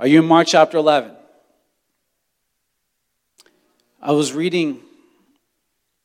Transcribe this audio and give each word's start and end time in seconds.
Are 0.00 0.06
you 0.06 0.20
in 0.20 0.28
Mark 0.28 0.46
chapter 0.46 0.78
11? 0.78 1.10
I 4.00 4.12
was 4.12 4.32
reading 4.32 4.80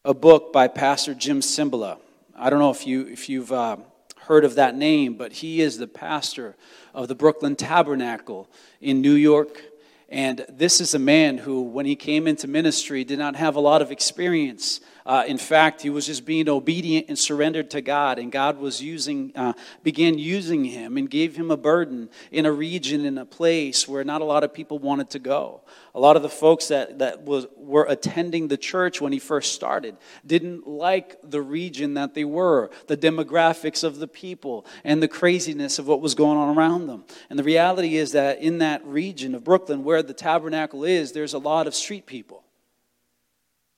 a 0.03 0.15
book 0.15 0.51
by 0.51 0.67
Pastor 0.67 1.13
Jim 1.13 1.41
Cymbala. 1.41 1.99
I 2.35 2.49
don't 2.49 2.57
know 2.57 2.71
if, 2.71 2.87
you, 2.87 3.05
if 3.05 3.29
you've 3.29 3.51
uh, 3.51 3.77
heard 4.21 4.45
of 4.45 4.55
that 4.55 4.75
name, 4.75 5.13
but 5.13 5.31
he 5.31 5.61
is 5.61 5.77
the 5.77 5.85
pastor 5.85 6.55
of 6.95 7.07
the 7.07 7.13
Brooklyn 7.13 7.55
Tabernacle 7.55 8.49
in 8.81 8.99
New 8.99 9.13
York. 9.13 9.61
And 10.09 10.43
this 10.49 10.81
is 10.81 10.95
a 10.95 10.99
man 10.99 11.37
who, 11.37 11.61
when 11.61 11.85
he 11.85 11.95
came 11.95 12.25
into 12.25 12.47
ministry, 12.47 13.03
did 13.03 13.19
not 13.19 13.35
have 13.35 13.55
a 13.55 13.59
lot 13.59 13.83
of 13.83 13.91
experience 13.91 14.81
uh, 15.05 15.23
in 15.27 15.37
fact, 15.37 15.81
he 15.81 15.89
was 15.89 16.05
just 16.05 16.25
being 16.25 16.47
obedient 16.47 17.07
and 17.09 17.19
surrendered 17.19 17.69
to 17.71 17.81
God, 17.81 18.19
and 18.19 18.31
God 18.31 18.57
was 18.57 18.81
using, 18.81 19.31
uh, 19.35 19.53
began 19.83 20.17
using 20.17 20.63
him 20.63 20.97
and 20.97 21.09
gave 21.09 21.35
him 21.35 21.51
a 21.51 21.57
burden 21.57 22.09
in 22.31 22.45
a 22.45 22.51
region, 22.51 23.05
in 23.05 23.17
a 23.17 23.25
place 23.25 23.87
where 23.87 24.03
not 24.03 24.21
a 24.21 24.25
lot 24.25 24.43
of 24.43 24.53
people 24.53 24.79
wanted 24.79 25.09
to 25.11 25.19
go. 25.19 25.61
A 25.95 25.99
lot 25.99 26.15
of 26.15 26.23
the 26.23 26.29
folks 26.29 26.69
that, 26.69 26.99
that 26.99 27.23
was, 27.23 27.45
were 27.55 27.85
attending 27.87 28.47
the 28.47 28.57
church 28.57 29.01
when 29.01 29.11
he 29.11 29.19
first 29.19 29.53
started 29.53 29.97
didn't 30.25 30.67
like 30.67 31.17
the 31.23 31.41
region 31.41 31.95
that 31.95 32.13
they 32.13 32.25
were, 32.25 32.71
the 32.87 32.97
demographics 32.97 33.83
of 33.83 33.99
the 33.99 34.07
people, 34.07 34.65
and 34.83 35.03
the 35.03 35.07
craziness 35.07 35.79
of 35.79 35.87
what 35.87 36.01
was 36.01 36.15
going 36.15 36.37
on 36.37 36.55
around 36.57 36.87
them. 36.87 37.03
And 37.29 37.37
the 37.37 37.43
reality 37.43 37.97
is 37.97 38.13
that 38.13 38.39
in 38.39 38.59
that 38.59 38.85
region 38.85 39.35
of 39.35 39.43
Brooklyn, 39.43 39.83
where 39.83 40.01
the 40.01 40.13
tabernacle 40.13 40.83
is, 40.83 41.11
there's 41.11 41.33
a 41.33 41.39
lot 41.39 41.67
of 41.67 41.75
street 41.75 42.05
people. 42.05 42.42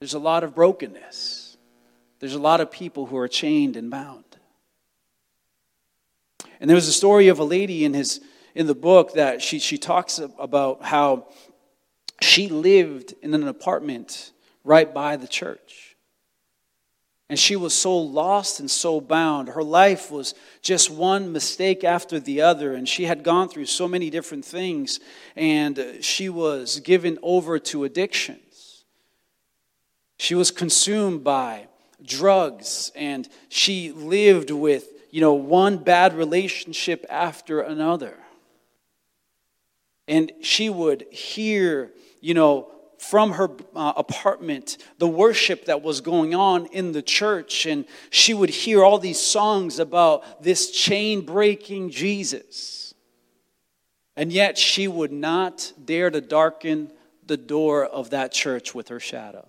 There's 0.00 0.14
a 0.14 0.18
lot 0.18 0.44
of 0.44 0.54
brokenness. 0.54 1.56
There's 2.18 2.34
a 2.34 2.38
lot 2.38 2.60
of 2.60 2.70
people 2.70 3.06
who 3.06 3.16
are 3.16 3.28
chained 3.28 3.76
and 3.76 3.90
bound. 3.90 4.24
And 6.60 6.68
there 6.68 6.74
was 6.74 6.88
a 6.88 6.92
story 6.92 7.28
of 7.28 7.38
a 7.38 7.44
lady 7.44 7.84
in 7.84 7.94
his 7.94 8.20
in 8.56 8.66
the 8.66 8.74
book 8.74 9.12
that 9.12 9.42
she, 9.42 9.58
she 9.58 9.76
talks 9.76 10.18
about 10.18 10.82
how 10.82 11.28
she 12.22 12.48
lived 12.48 13.14
in 13.20 13.34
an 13.34 13.46
apartment 13.46 14.32
right 14.64 14.92
by 14.94 15.16
the 15.16 15.28
church. 15.28 15.94
And 17.28 17.38
she 17.38 17.54
was 17.54 17.74
so 17.74 17.98
lost 17.98 18.60
and 18.60 18.70
so 18.70 18.98
bound. 18.98 19.48
Her 19.48 19.62
life 19.62 20.10
was 20.10 20.34
just 20.62 20.90
one 20.90 21.32
mistake 21.32 21.84
after 21.84 22.18
the 22.18 22.40
other. 22.40 22.72
And 22.72 22.88
she 22.88 23.04
had 23.04 23.22
gone 23.22 23.50
through 23.50 23.66
so 23.66 23.86
many 23.86 24.08
different 24.08 24.44
things. 24.44 25.00
And 25.34 25.98
she 26.00 26.30
was 26.30 26.80
given 26.80 27.18
over 27.22 27.58
to 27.58 27.84
addiction. 27.84 28.38
She 30.18 30.34
was 30.34 30.50
consumed 30.50 31.24
by 31.24 31.68
drugs 32.04 32.92
and 32.94 33.28
she 33.48 33.92
lived 33.92 34.50
with, 34.50 34.88
you 35.10 35.20
know, 35.20 35.34
one 35.34 35.78
bad 35.78 36.14
relationship 36.14 37.04
after 37.10 37.60
another. 37.60 38.16
And 40.08 40.32
she 40.40 40.70
would 40.70 41.02
hear, 41.10 41.90
you 42.20 42.34
know, 42.34 42.70
from 42.98 43.32
her 43.32 43.50
uh, 43.74 43.92
apartment 43.96 44.78
the 44.98 45.08
worship 45.08 45.66
that 45.66 45.82
was 45.82 46.00
going 46.00 46.34
on 46.34 46.66
in 46.66 46.92
the 46.92 47.02
church 47.02 47.66
and 47.66 47.84
she 48.10 48.32
would 48.32 48.48
hear 48.48 48.82
all 48.82 48.98
these 48.98 49.20
songs 49.20 49.78
about 49.78 50.42
this 50.42 50.70
chain 50.70 51.20
breaking 51.20 51.90
Jesus. 51.90 52.94
And 54.16 54.32
yet 54.32 54.56
she 54.56 54.88
would 54.88 55.12
not 55.12 55.72
dare 55.84 56.10
to 56.10 56.22
darken 56.22 56.90
the 57.26 57.36
door 57.36 57.84
of 57.84 58.10
that 58.10 58.32
church 58.32 58.74
with 58.74 58.88
her 58.88 59.00
shadow. 59.00 59.46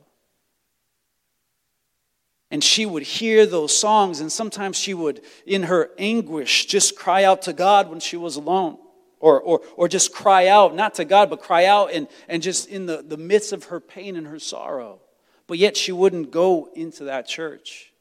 And 2.50 2.64
she 2.64 2.86
would 2.86 3.04
hear 3.04 3.46
those 3.46 3.78
songs, 3.78 4.22
and 4.22 4.32
sometimes 4.32 4.78
she 4.78 4.94
would, 4.94 5.22
in 5.46 5.64
her 5.64 5.92
anguish, 5.98 6.66
just 6.66 6.96
cry 6.96 7.24
out 7.24 7.42
to 7.44 7.54
God 7.54 7.90
when 7.90 8.00
she 8.00 8.16
was 8.16 8.38
alone. 8.38 8.78
Or, 9.20 9.42
or, 9.42 9.62
or 9.76 9.88
just 9.88 10.14
cry 10.14 10.48
out, 10.48 10.76
not 10.76 10.96
to 10.96 11.06
God, 11.06 11.32
but 11.32 11.42
cry 11.42 11.66
out 11.66 11.92
and, 11.92 12.08
and 12.30 12.44
just 12.44 12.70
in 12.70 12.86
the, 12.86 13.02
the 13.02 13.18
midst 13.18 13.52
of 13.52 13.66
her 13.66 13.80
pain 13.80 14.16
and 14.16 14.28
her 14.28 14.38
sorrow. 14.38 15.00
But 15.48 15.58
yet 15.58 15.76
she 15.76 15.92
wouldn't 15.92 16.30
go 16.30 16.70
into 16.76 17.06
that 17.06 17.28
church. 17.28 17.92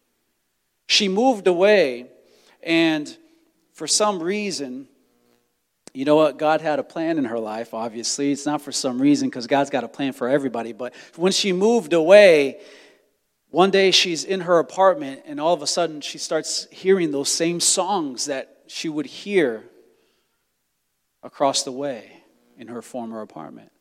She 0.88 1.08
moved 1.08 1.46
away, 1.46 2.08
and 2.62 3.16
for 3.72 3.86
some 3.86 4.22
reason, 4.22 4.88
you 5.94 6.04
know 6.04 6.16
what? 6.16 6.38
God 6.38 6.60
had 6.60 6.78
a 6.78 6.82
plan 6.84 7.16
in 7.16 7.24
her 7.24 7.38
life, 7.38 7.72
obviously. 7.72 8.30
It's 8.30 8.44
not 8.44 8.60
for 8.60 8.70
some 8.70 9.00
reason 9.00 9.30
because 9.30 9.46
God's 9.46 9.70
got 9.70 9.84
a 9.84 9.88
plan 9.88 10.12
for 10.12 10.28
everybody. 10.28 10.74
But 10.74 10.94
when 11.16 11.32
she 11.32 11.54
moved 11.54 11.94
away, 11.94 12.60
one 13.56 13.70
day 13.70 13.90
she's 13.90 14.22
in 14.22 14.42
her 14.42 14.58
apartment, 14.58 15.22
and 15.24 15.40
all 15.40 15.54
of 15.54 15.62
a 15.62 15.66
sudden 15.66 16.02
she 16.02 16.18
starts 16.18 16.68
hearing 16.70 17.10
those 17.10 17.30
same 17.30 17.58
songs 17.58 18.26
that 18.26 18.54
she 18.66 18.86
would 18.86 19.06
hear 19.06 19.64
across 21.22 21.62
the 21.62 21.72
way 21.72 22.22
in 22.58 22.68
her 22.68 22.82
former 22.82 23.22
apartment. 23.22 23.72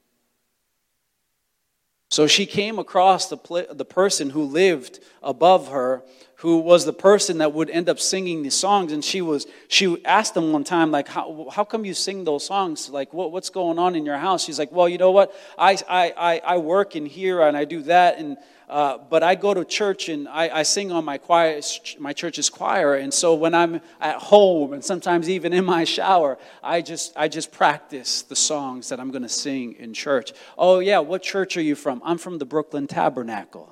So 2.09 2.25
she 2.25 2.45
came 2.45 2.79
across 2.79 3.27
the, 3.27 3.35
pl- 3.35 3.65
the 3.69 3.83
person 3.83 4.29
who 4.29 4.43
lived 4.43 5.01
above 5.21 5.67
her, 5.67 6.03
who 6.35 6.59
was 6.59 6.85
the 6.85 6.93
person 6.93 7.39
that 7.39 7.51
would 7.51 7.69
end 7.69 7.89
up 7.89 7.99
singing 7.99 8.43
these 8.43 8.53
songs. 8.53 8.93
And 8.93 9.03
she 9.03 9.21
was 9.21 9.45
she 9.67 9.97
asked 10.05 10.35
them 10.35 10.53
one 10.53 10.63
time, 10.63 10.91
like, 10.91 11.09
how, 11.09 11.49
how 11.51 11.65
come 11.65 11.83
you 11.83 11.93
sing 11.93 12.23
those 12.23 12.45
songs? 12.45 12.89
Like, 12.89 13.11
what, 13.11 13.33
what's 13.33 13.49
going 13.49 13.77
on 13.77 13.97
in 13.97 14.05
your 14.05 14.17
house? 14.17 14.45
She's 14.45 14.57
like, 14.57 14.71
well, 14.71 14.87
you 14.87 14.97
know 14.97 15.11
what? 15.11 15.35
I, 15.57 15.77
I, 15.89 16.13
I, 16.15 16.41
I 16.53 16.57
work 16.59 16.95
in 16.95 17.05
here 17.05 17.41
and 17.41 17.57
I 17.57 17.65
do 17.65 17.81
that. 17.81 18.17
And 18.19 18.37
uh, 18.67 18.97
but 18.97 19.21
I 19.21 19.35
go 19.35 19.53
to 19.53 19.63
church 19.63 20.09
and 20.09 20.27
I, 20.27 20.49
I, 20.59 20.63
sing 20.63 20.91
on 20.91 21.05
my 21.05 21.19
choir, 21.19 21.61
my 21.99 22.13
church's 22.13 22.49
choir. 22.49 22.95
And 22.95 23.13
so 23.13 23.35
when 23.35 23.53
I'm 23.53 23.79
at 24.01 24.15
home 24.15 24.73
and 24.73 24.83
sometimes 24.83 25.29
even 25.29 25.53
in 25.53 25.63
my 25.63 25.83
shower, 25.83 26.39
I 26.63 26.81
just 26.81 27.15
I 27.15 27.27
just 27.27 27.51
practice 27.51 28.23
the 28.23 28.35
songs 28.35 28.89
that 28.89 28.99
I'm 28.99 29.11
going 29.11 29.21
to 29.21 29.29
sing 29.29 29.73
in 29.73 29.93
church. 29.93 30.33
Oh 30.57 30.79
yeah, 30.79 30.99
what 30.99 31.21
church 31.21 31.57
are 31.57 31.61
you 31.61 31.75
from? 31.75 32.01
I'm 32.03 32.17
from 32.17 32.39
the 32.39 32.45
Brooklyn 32.45 32.87
Tabernacle. 32.87 33.71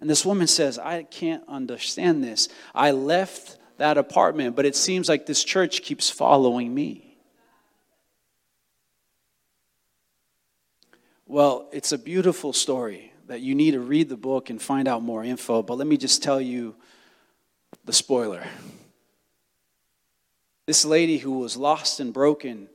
And 0.00 0.08
this 0.08 0.24
woman 0.24 0.46
says, 0.46 0.78
I 0.78 1.02
can't 1.04 1.42
understand 1.46 2.24
this. 2.24 2.48
I 2.74 2.92
left 2.92 3.58
that 3.76 3.98
apartment, 3.98 4.56
but 4.56 4.64
it 4.64 4.76
seems 4.76 5.08
like 5.08 5.26
this 5.26 5.44
church 5.44 5.82
keeps 5.82 6.08
following 6.08 6.74
me. 6.74 7.18
Well, 11.26 11.68
it's 11.72 11.92
a 11.92 11.98
beautiful 11.98 12.52
story 12.52 13.12
that 13.26 13.40
you 13.40 13.54
need 13.54 13.72
to 13.72 13.80
read 13.80 14.08
the 14.08 14.16
book 14.16 14.50
and 14.50 14.60
find 14.60 14.86
out 14.86 15.02
more 15.02 15.24
info, 15.24 15.62
but 15.62 15.78
let 15.78 15.86
me 15.86 15.96
just 15.96 16.22
tell 16.22 16.40
you 16.40 16.74
the 17.84 17.92
spoiler. 17.92 18.44
This 20.66 20.84
lady 20.84 21.18
who 21.18 21.38
was 21.38 21.56
lost 21.56 22.00
and 22.00 22.12
broken 22.12 22.68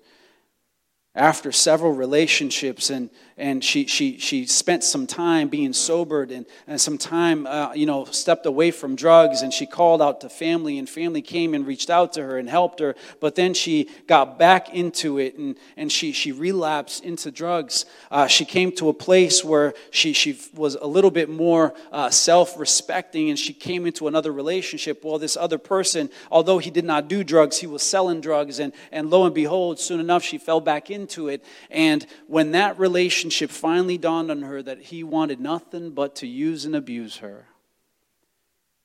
after 1.13 1.51
several 1.51 1.91
relationships 1.91 2.89
and, 2.89 3.09
and 3.38 3.61
she, 3.66 3.85
she, 3.85 4.17
she 4.17 4.45
spent 4.45 4.81
some 4.81 5.05
time 5.05 5.49
being 5.49 5.73
sobered 5.73 6.31
and, 6.31 6.45
and 6.67 6.79
some 6.79 6.97
time 6.97 7.45
uh, 7.47 7.73
you 7.73 7.85
know 7.85 8.05
stepped 8.05 8.45
away 8.45 8.72
from 8.72 8.95
drugs 8.95 9.41
and 9.41 9.51
she 9.51 9.66
called 9.66 10.01
out 10.01 10.21
to 10.21 10.29
family 10.29 10.79
and 10.79 10.89
family 10.89 11.21
came 11.21 11.53
and 11.53 11.67
reached 11.67 11.89
out 11.89 12.13
to 12.13 12.23
her 12.23 12.38
and 12.38 12.50
helped 12.50 12.79
her 12.79 12.95
but 13.19 13.35
then 13.35 13.53
she 13.53 13.89
got 14.07 14.39
back 14.39 14.73
into 14.73 15.19
it 15.19 15.38
and, 15.38 15.57
and 15.75 15.91
she, 15.91 16.13
she 16.13 16.31
relapsed 16.31 17.03
into 17.03 17.29
drugs. 17.29 17.85
Uh, 18.09 18.27
she 18.27 18.45
came 18.45 18.71
to 18.71 18.88
a 18.88 18.94
place 18.94 19.44
where 19.44 19.73
she, 19.89 20.13
she 20.13 20.39
was 20.53 20.75
a 20.75 20.88
little 20.88 21.11
bit 21.11 21.29
more 21.29 21.73
uh, 21.91 22.09
self-respecting 22.09 23.29
and 23.29 23.38
she 23.38 23.51
came 23.51 23.85
into 23.85 24.07
another 24.07 24.31
relationship. 24.31 25.03
Well 25.03 25.19
this 25.19 25.35
other 25.35 25.57
person 25.57 26.09
although 26.31 26.59
he 26.59 26.71
did 26.71 26.85
not 26.85 27.09
do 27.09 27.21
drugs 27.21 27.57
he 27.57 27.67
was 27.67 27.83
selling 27.83 28.21
drugs 28.21 28.59
and, 28.59 28.71
and 28.94 29.09
lo 29.09 29.25
and 29.25 29.35
behold 29.35 29.77
soon 29.77 30.00
enough 30.00 30.23
she 30.23 30.38
fell 30.38 30.61
back 30.61 30.89
in 30.89 31.00
into 31.01 31.28
it. 31.28 31.44
And 31.69 32.06
when 32.28 32.51
that 32.51 32.79
relationship 32.79 33.50
finally 33.50 33.97
dawned 33.97 34.31
on 34.31 34.44
her 34.44 34.62
that 34.62 34.81
he 34.81 35.03
wanted 35.03 35.39
nothing 35.39 35.91
but 35.91 36.16
to 36.17 36.28
use 36.28 36.66
and 36.66 36.75
abuse 36.75 37.17
her, 37.17 37.47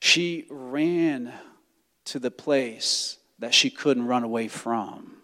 she 0.00 0.46
ran 0.50 1.32
to 2.06 2.18
the 2.18 2.30
place 2.30 3.18
that 3.38 3.54
she 3.54 3.70
couldn't 3.70 4.06
run 4.06 4.24
away 4.24 4.48
from. 4.48 5.16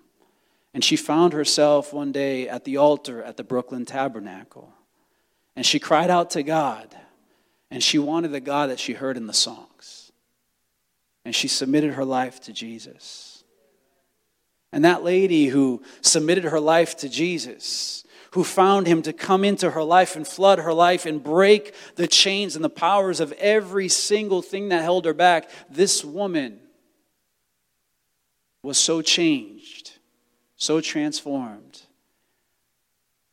And 0.75 0.84
she 0.84 0.97
found 0.97 1.32
herself 1.32 1.92
one 1.92 2.12
day 2.12 2.48
at 2.48 2.64
the 2.64 2.76
altar 2.78 3.22
at 3.22 3.36
the 3.36 3.44
Brooklyn 3.44 3.84
Tabernacle. 3.84 4.72
And 5.54 5.66
she 5.66 5.78
cried 5.78 6.10
out 6.10 6.30
to 6.30 6.42
God. 6.42 6.94
And 7.71 7.83
she 7.83 7.98
wanted 7.98 8.33
the 8.33 8.41
God 8.41 8.71
that 8.71 8.78
she 8.78 8.92
heard 8.92 9.16
in 9.16 9.27
the 9.27 9.33
songs. 9.33 10.12
And 11.24 11.34
she 11.34 11.48
submitted 11.48 11.94
her 11.94 12.04
life 12.04 12.41
to 12.42 12.53
Jesus. 12.53 13.31
And 14.72 14.84
that 14.84 15.04
lady 15.04 15.47
who 15.47 15.83
submitted 16.01 16.45
her 16.45 16.60
life 16.60 16.97
to 16.98 17.09
Jesus, 17.09 18.04
who 18.33 18.42
found 18.42 18.86
him 18.86 19.03
to 19.03 19.13
come 19.13 19.45
into 19.45 19.71
her 19.71 19.84
life 19.84 20.16
and 20.16 20.27
flood 20.27 20.59
her 20.59 20.72
life 20.72 21.04
and 21.04 21.22
break 21.22 21.74
the 21.97 22.09
chains 22.09 22.57
and 22.57 22.65
the 22.65 22.71
powers 22.71 23.21
of 23.21 23.33
every 23.33 23.89
single 23.89 24.41
thing 24.41 24.71
that 24.71 24.83
held 24.83 25.04
her 25.04 25.13
back, 25.13 25.51
this 25.69 26.03
woman 26.03 26.59
was 28.63 28.78
so 28.78 29.03
changed, 29.03 29.92
so 30.57 30.80
transformed. 30.80 31.83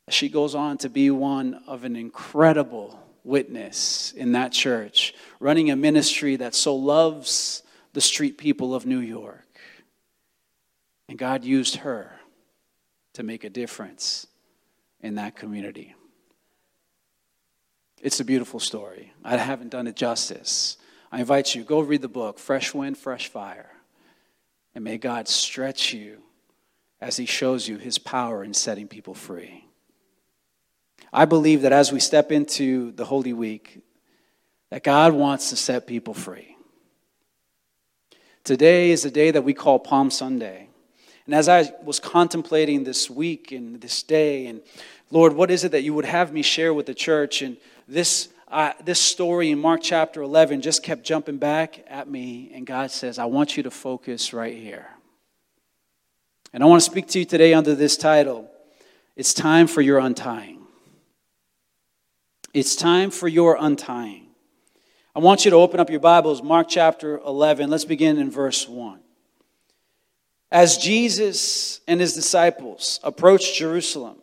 She 0.09 0.27
goes 0.27 0.55
on 0.55 0.77
to 0.79 0.89
be 0.89 1.11
one 1.11 1.61
of 1.67 1.83
an 1.83 1.95
incredible 1.95 2.99
witness 3.23 4.11
in 4.13 4.33
that 4.33 4.51
church, 4.51 5.13
running 5.39 5.69
a 5.69 5.75
ministry 5.75 6.35
that 6.37 6.55
so 6.55 6.75
loves 6.75 7.63
the 7.93 8.01
street 8.01 8.37
people 8.37 8.73
of 8.73 8.85
New 8.85 8.99
York. 8.99 9.48
And 11.09 11.17
God 11.17 11.43
used 11.43 11.77
her 11.77 12.11
to 13.13 13.23
make 13.23 13.43
a 13.43 13.49
difference 13.49 14.27
in 15.01 15.15
that 15.15 15.35
community. 15.35 15.95
It's 17.99 18.19
a 18.19 18.23
beautiful 18.23 18.59
story. 18.59 19.11
I 19.23 19.35
haven't 19.35 19.69
done 19.69 19.87
it 19.87 19.95
justice. 19.95 20.77
I 21.11 21.19
invite 21.19 21.55
you, 21.55 21.63
go 21.63 21.79
read 21.79 22.03
the 22.03 22.07
book, 22.07 22.37
Fresh 22.37 22.75
Wind, 22.75 22.95
Fresh 22.95 23.29
Fire. 23.29 23.71
And 24.75 24.83
may 24.83 24.99
God 24.99 25.27
stretch 25.27 25.93
you 25.93 26.19
as 27.01 27.17
He 27.17 27.25
shows 27.25 27.67
you 27.67 27.77
His 27.77 27.97
power 27.97 28.43
in 28.43 28.53
setting 28.53 28.87
people 28.87 29.15
free. 29.15 29.65
I 31.11 31.25
believe 31.25 31.63
that 31.63 31.73
as 31.73 31.91
we 31.91 31.99
step 31.99 32.31
into 32.31 32.91
the 32.91 33.05
Holy 33.05 33.33
Week, 33.33 33.81
that 34.69 34.83
God 34.83 35.13
wants 35.13 35.49
to 35.49 35.55
set 35.55 35.87
people 35.87 36.13
free. 36.13 36.55
Today 38.43 38.91
is 38.91 39.01
the 39.01 39.09
day 39.09 39.31
that 39.31 39.43
we 39.43 39.55
call 39.55 39.79
Palm 39.79 40.11
Sunday. 40.11 40.68
And 41.29 41.35
as 41.35 41.47
I 41.47 41.71
was 41.83 41.99
contemplating 41.99 42.83
this 42.83 43.07
week 43.07 43.51
and 43.51 43.79
this 43.79 44.01
day, 44.01 44.47
and 44.47 44.61
Lord, 45.11 45.33
what 45.33 45.51
is 45.51 45.63
it 45.63 45.73
that 45.73 45.83
you 45.83 45.93
would 45.93 46.05
have 46.05 46.33
me 46.33 46.41
share 46.41 46.73
with 46.73 46.87
the 46.87 46.95
church? 46.95 47.43
And 47.43 47.57
this, 47.87 48.29
uh, 48.47 48.73
this 48.83 48.99
story 48.99 49.51
in 49.51 49.59
Mark 49.59 49.81
chapter 49.83 50.23
11 50.23 50.61
just 50.61 50.81
kept 50.81 51.03
jumping 51.03 51.37
back 51.37 51.85
at 51.87 52.09
me. 52.09 52.49
And 52.51 52.65
God 52.65 52.89
says, 52.89 53.19
I 53.19 53.25
want 53.25 53.57
you 53.57 53.61
to 53.61 53.69
focus 53.69 54.33
right 54.33 54.57
here. 54.57 54.87
And 56.51 56.63
I 56.63 56.65
want 56.65 56.81
to 56.81 56.89
speak 56.89 57.05
to 57.09 57.19
you 57.19 57.25
today 57.25 57.53
under 57.53 57.75
this 57.75 57.95
title 57.95 58.49
It's 59.15 59.31
time 59.31 59.67
for 59.67 59.81
your 59.81 59.99
untying. 59.99 60.63
It's 62.55 62.75
time 62.75 63.11
for 63.11 63.27
your 63.27 63.55
untying. 63.55 64.29
I 65.15 65.19
want 65.19 65.45
you 65.45 65.51
to 65.51 65.57
open 65.57 65.79
up 65.79 65.91
your 65.91 65.99
Bibles, 65.99 66.41
Mark 66.41 66.65
chapter 66.67 67.19
11. 67.19 67.69
Let's 67.69 67.85
begin 67.85 68.17
in 68.17 68.31
verse 68.31 68.67
1. 68.67 69.01
As 70.51 70.77
Jesus 70.77 71.81
and 71.87 71.99
his 71.99 72.13
disciples 72.13 72.99
approached 73.03 73.55
Jerusalem, 73.55 74.17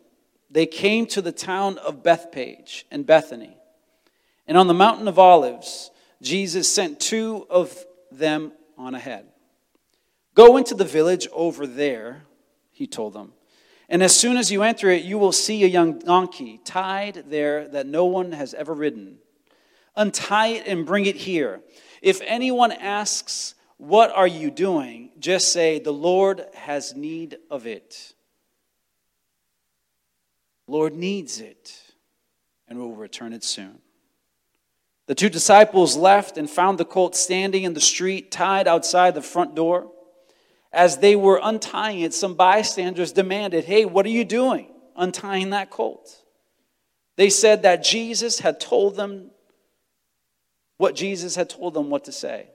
they 0.49 0.65
came 0.65 1.05
to 1.07 1.21
the 1.21 1.31
town 1.31 1.77
of 1.77 2.03
Bethphage 2.03 2.85
and 2.91 3.05
Bethany. 3.05 3.55
And 4.47 4.57
on 4.57 4.67
the 4.67 4.73
mountain 4.73 5.07
of 5.07 5.19
Olives, 5.19 5.91
Jesus 6.21 6.73
sent 6.73 6.99
two 6.99 7.45
of 7.49 7.85
them 8.11 8.51
on 8.77 8.95
ahead. 8.95 9.25
Go 10.35 10.57
into 10.57 10.75
the 10.75 10.85
village 10.85 11.27
over 11.31 11.65
there, 11.65 12.23
he 12.71 12.87
told 12.87 13.13
them. 13.13 13.33
And 13.89 14.03
as 14.03 14.15
soon 14.15 14.37
as 14.37 14.51
you 14.51 14.63
enter 14.63 14.89
it, 14.89 15.03
you 15.03 15.17
will 15.17 15.31
see 15.31 15.63
a 15.63 15.67
young 15.67 15.99
donkey 15.99 16.59
tied 16.63 17.23
there 17.29 17.67
that 17.69 17.87
no 17.87 18.05
one 18.05 18.33
has 18.33 18.53
ever 18.53 18.73
ridden. 18.73 19.17
Untie 19.95 20.47
it 20.47 20.67
and 20.67 20.85
bring 20.85 21.05
it 21.05 21.15
here. 21.15 21.61
If 22.01 22.21
anyone 22.25 22.71
asks, 22.71 23.55
What 23.77 24.11
are 24.11 24.27
you 24.27 24.51
doing? 24.51 25.07
just 25.19 25.51
say, 25.51 25.79
The 25.79 25.91
Lord 25.91 26.45
has 26.53 26.95
need 26.95 27.37
of 27.49 27.65
it. 27.65 28.13
Lord 30.67 30.93
needs 30.93 31.39
it, 31.39 31.81
and 32.67 32.77
will 32.77 32.95
return 32.95 33.33
it 33.33 33.43
soon. 33.43 33.79
The 35.07 35.15
two 35.15 35.29
disciples 35.29 35.95
left 35.95 36.37
and 36.37 36.49
found 36.49 36.77
the 36.77 36.85
colt 36.85 37.15
standing 37.15 37.63
in 37.63 37.73
the 37.73 37.79
street, 37.79 38.29
tied 38.29 38.67
outside 38.67 39.15
the 39.15 39.21
front 39.21 39.55
door. 39.55 39.91
As 40.73 40.97
they 40.97 41.15
were 41.15 41.39
untying 41.41 42.01
it, 42.01 42.13
some 42.13 42.35
bystanders 42.35 43.13
demanded, 43.13 43.63
Hey, 43.63 43.85
what 43.85 44.05
are 44.05 44.09
you 44.09 44.25
doing 44.25 44.67
untying 44.97 45.51
that 45.51 45.69
colt? 45.69 46.23
They 47.15 47.29
said 47.29 47.63
that 47.63 47.83
Jesus 47.83 48.39
had 48.39 48.59
told 48.59 48.95
them 48.95 49.31
what 50.77 50.93
Jesus 50.93 51.35
had 51.35 51.49
told 51.49 51.73
them 51.73 51.89
what 51.89 52.05
to 52.05 52.11
say, 52.11 52.49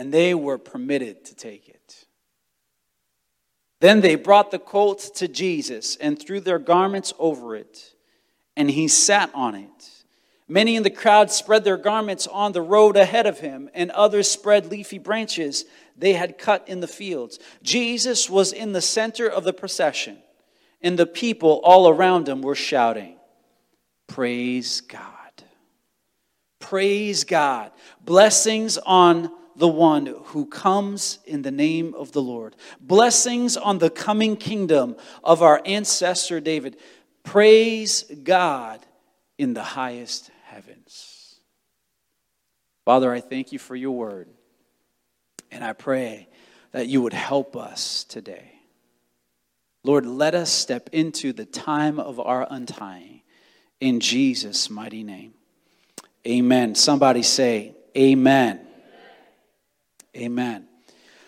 and 0.00 0.14
they 0.14 0.32
were 0.32 0.56
permitted 0.56 1.26
to 1.26 1.34
take 1.34 1.68
it. 1.68 2.06
Then 3.80 4.00
they 4.00 4.14
brought 4.14 4.50
the 4.50 4.58
colt 4.58 5.10
to 5.16 5.28
Jesus 5.28 5.96
and 5.96 6.18
threw 6.18 6.40
their 6.40 6.58
garments 6.58 7.12
over 7.18 7.54
it, 7.54 7.92
and 8.56 8.70
he 8.70 8.88
sat 8.88 9.30
on 9.34 9.54
it. 9.54 9.90
Many 10.48 10.76
in 10.76 10.84
the 10.84 10.88
crowd 10.88 11.30
spread 11.30 11.64
their 11.64 11.76
garments 11.76 12.26
on 12.26 12.52
the 12.52 12.62
road 12.62 12.96
ahead 12.96 13.26
of 13.26 13.40
him, 13.40 13.68
and 13.74 13.90
others 13.90 14.30
spread 14.30 14.70
leafy 14.70 14.96
branches 14.96 15.66
they 15.98 16.14
had 16.14 16.38
cut 16.38 16.66
in 16.66 16.80
the 16.80 16.88
fields. 16.88 17.38
Jesus 17.62 18.30
was 18.30 18.54
in 18.54 18.72
the 18.72 18.80
center 18.80 19.28
of 19.28 19.44
the 19.44 19.52
procession, 19.52 20.16
and 20.80 20.98
the 20.98 21.04
people 21.04 21.60
all 21.62 21.90
around 21.90 22.26
him 22.26 22.40
were 22.40 22.54
shouting, 22.54 23.16
Praise 24.06 24.80
God! 24.80 25.04
Praise 26.58 27.24
God! 27.24 27.70
Blessings 28.02 28.78
on 28.78 29.30
the 29.60 29.68
one 29.68 30.06
who 30.06 30.46
comes 30.46 31.18
in 31.26 31.42
the 31.42 31.50
name 31.50 31.94
of 31.94 32.12
the 32.12 32.22
Lord. 32.22 32.56
Blessings 32.80 33.56
on 33.56 33.78
the 33.78 33.90
coming 33.90 34.36
kingdom 34.36 34.96
of 35.22 35.42
our 35.42 35.60
ancestor 35.66 36.40
David. 36.40 36.78
Praise 37.22 38.02
God 38.02 38.80
in 39.38 39.52
the 39.52 39.62
highest 39.62 40.30
heavens. 40.44 41.36
Father, 42.86 43.12
I 43.12 43.20
thank 43.20 43.52
you 43.52 43.58
for 43.58 43.76
your 43.76 43.92
word. 43.92 44.28
And 45.50 45.62
I 45.62 45.74
pray 45.74 46.28
that 46.72 46.86
you 46.86 47.02
would 47.02 47.12
help 47.12 47.54
us 47.54 48.04
today. 48.04 48.52
Lord, 49.84 50.06
let 50.06 50.34
us 50.34 50.50
step 50.50 50.88
into 50.92 51.32
the 51.34 51.44
time 51.44 52.00
of 52.00 52.18
our 52.18 52.46
untying 52.50 53.20
in 53.78 54.00
Jesus' 54.00 54.70
mighty 54.70 55.04
name. 55.04 55.34
Amen. 56.26 56.74
Somebody 56.74 57.22
say, 57.22 57.74
Amen. 57.96 58.60
Amen. 60.16 60.66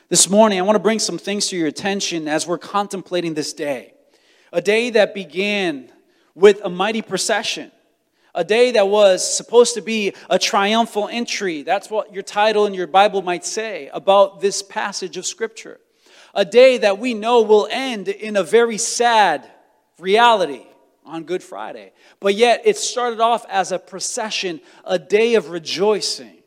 This 0.09 0.29
morning, 0.29 0.59
I 0.59 0.63
want 0.63 0.77
to 0.77 0.83
bring 0.83 0.99
some 0.99 1.19
things 1.19 1.49
to 1.49 1.57
your 1.57 1.69
attention 1.69 2.29
as 2.29 2.47
we're 2.47 2.59
contemplating 2.59 3.35
this 3.35 3.53
day. 3.53 3.95
A 4.53 4.61
day 4.61 4.91
that 4.91 5.15
began 5.15 5.91
with 6.35 6.61
a 6.65 6.69
mighty 6.69 7.03
procession 7.03 7.71
a 8.35 8.45
day 8.45 8.73
that 8.73 8.89
was 8.89 9.37
supposed 9.37 9.75
to 9.75 9.83
be 9.83 10.15
a 10.31 10.39
triumphal 10.39 11.09
entry. 11.09 11.63
That's 11.63 11.91
what 11.91 12.13
your 12.15 12.23
title 12.23 12.67
in 12.67 12.75
your 12.75 12.87
Bible 12.87 13.23
might 13.23 13.45
say 13.45 13.91
about 13.93 14.41
this 14.41 14.63
passage 14.63 15.17
of 15.17 15.27
Scripture. 15.27 15.79
A 16.35 16.45
day 16.45 16.79
that 16.79 16.99
we 16.99 17.13
know 17.13 17.43
will 17.43 17.69
end 17.71 18.09
in 18.09 18.37
a 18.37 18.43
very 18.43 18.79
sad 18.79 19.51
reality 19.99 20.65
on 21.05 21.25
Good 21.25 21.43
Friday. 21.43 21.93
But 22.21 22.35
yet 22.35 22.63
it 22.65 22.79
started 22.79 23.21
off 23.21 23.45
as 23.51 23.71
a 23.71 23.79
procession, 23.79 24.61
a 24.85 24.99
day 24.99 25.35
of 25.35 25.51
rejoicing. 25.51 26.42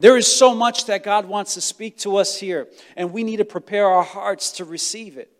There 0.00 0.16
is 0.16 0.26
so 0.26 0.54
much 0.54 0.86
that 0.86 1.02
God 1.02 1.26
wants 1.26 1.54
to 1.54 1.60
speak 1.60 1.98
to 1.98 2.16
us 2.16 2.38
here, 2.38 2.68
and 2.96 3.12
we 3.12 3.24
need 3.24 3.38
to 3.38 3.44
prepare 3.44 3.86
our 3.86 4.04
hearts 4.04 4.52
to 4.52 4.64
receive 4.64 5.16
it. 5.16 5.32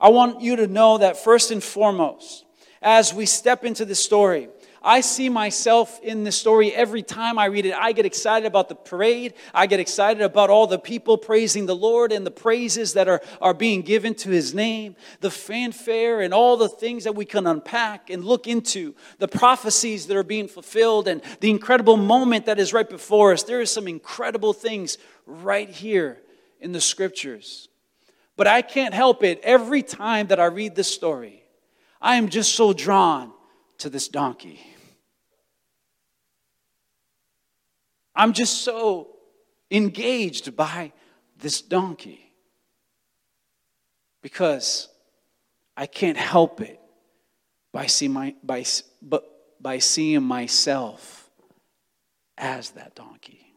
I 0.00 0.10
want 0.10 0.40
you 0.40 0.56
to 0.56 0.66
know 0.66 0.98
that 0.98 1.16
first 1.16 1.50
and 1.50 1.62
foremost, 1.62 2.44
as 2.82 3.12
we 3.12 3.26
step 3.26 3.64
into 3.64 3.84
the 3.84 3.94
story, 3.94 4.48
I 4.86 5.00
see 5.00 5.28
myself 5.28 5.98
in 6.00 6.22
this 6.22 6.36
story 6.36 6.72
every 6.72 7.02
time 7.02 7.40
I 7.40 7.46
read 7.46 7.66
it. 7.66 7.74
I 7.74 7.90
get 7.90 8.06
excited 8.06 8.46
about 8.46 8.68
the 8.68 8.76
parade. 8.76 9.34
I 9.52 9.66
get 9.66 9.80
excited 9.80 10.22
about 10.22 10.48
all 10.48 10.68
the 10.68 10.78
people 10.78 11.18
praising 11.18 11.66
the 11.66 11.74
Lord 11.74 12.12
and 12.12 12.24
the 12.24 12.30
praises 12.30 12.92
that 12.92 13.08
are, 13.08 13.20
are 13.40 13.52
being 13.52 13.82
given 13.82 14.14
to 14.14 14.30
his 14.30 14.54
name, 14.54 14.94
the 15.20 15.30
fanfare 15.30 16.20
and 16.20 16.32
all 16.32 16.56
the 16.56 16.68
things 16.68 17.02
that 17.02 17.16
we 17.16 17.24
can 17.24 17.48
unpack 17.48 18.10
and 18.10 18.24
look 18.24 18.46
into, 18.46 18.94
the 19.18 19.26
prophecies 19.26 20.06
that 20.06 20.16
are 20.16 20.22
being 20.22 20.46
fulfilled 20.46 21.08
and 21.08 21.20
the 21.40 21.50
incredible 21.50 21.96
moment 21.96 22.46
that 22.46 22.60
is 22.60 22.72
right 22.72 22.88
before 22.88 23.32
us. 23.32 23.42
There 23.42 23.60
are 23.60 23.66
some 23.66 23.88
incredible 23.88 24.52
things 24.52 24.98
right 25.26 25.68
here 25.68 26.22
in 26.60 26.70
the 26.70 26.80
scriptures. 26.80 27.68
But 28.36 28.46
I 28.46 28.62
can't 28.62 28.94
help 28.94 29.24
it. 29.24 29.40
Every 29.42 29.82
time 29.82 30.28
that 30.28 30.38
I 30.38 30.44
read 30.44 30.76
this 30.76 30.94
story, 30.94 31.42
I 32.00 32.14
am 32.14 32.28
just 32.28 32.54
so 32.54 32.72
drawn 32.72 33.32
to 33.78 33.90
this 33.90 34.06
donkey. 34.06 34.60
I'm 38.16 38.32
just 38.32 38.62
so 38.62 39.08
engaged 39.70 40.56
by 40.56 40.92
this 41.38 41.60
donkey 41.60 42.32
because 44.22 44.88
I 45.76 45.86
can't 45.86 46.16
help 46.16 46.60
it 46.60 46.80
by, 47.72 47.86
see 47.86 48.08
my, 48.08 48.34
by, 48.42 48.64
but 49.02 49.24
by 49.60 49.78
seeing 49.78 50.22
myself 50.22 51.30
as 52.38 52.70
that 52.70 52.94
donkey. 52.94 53.54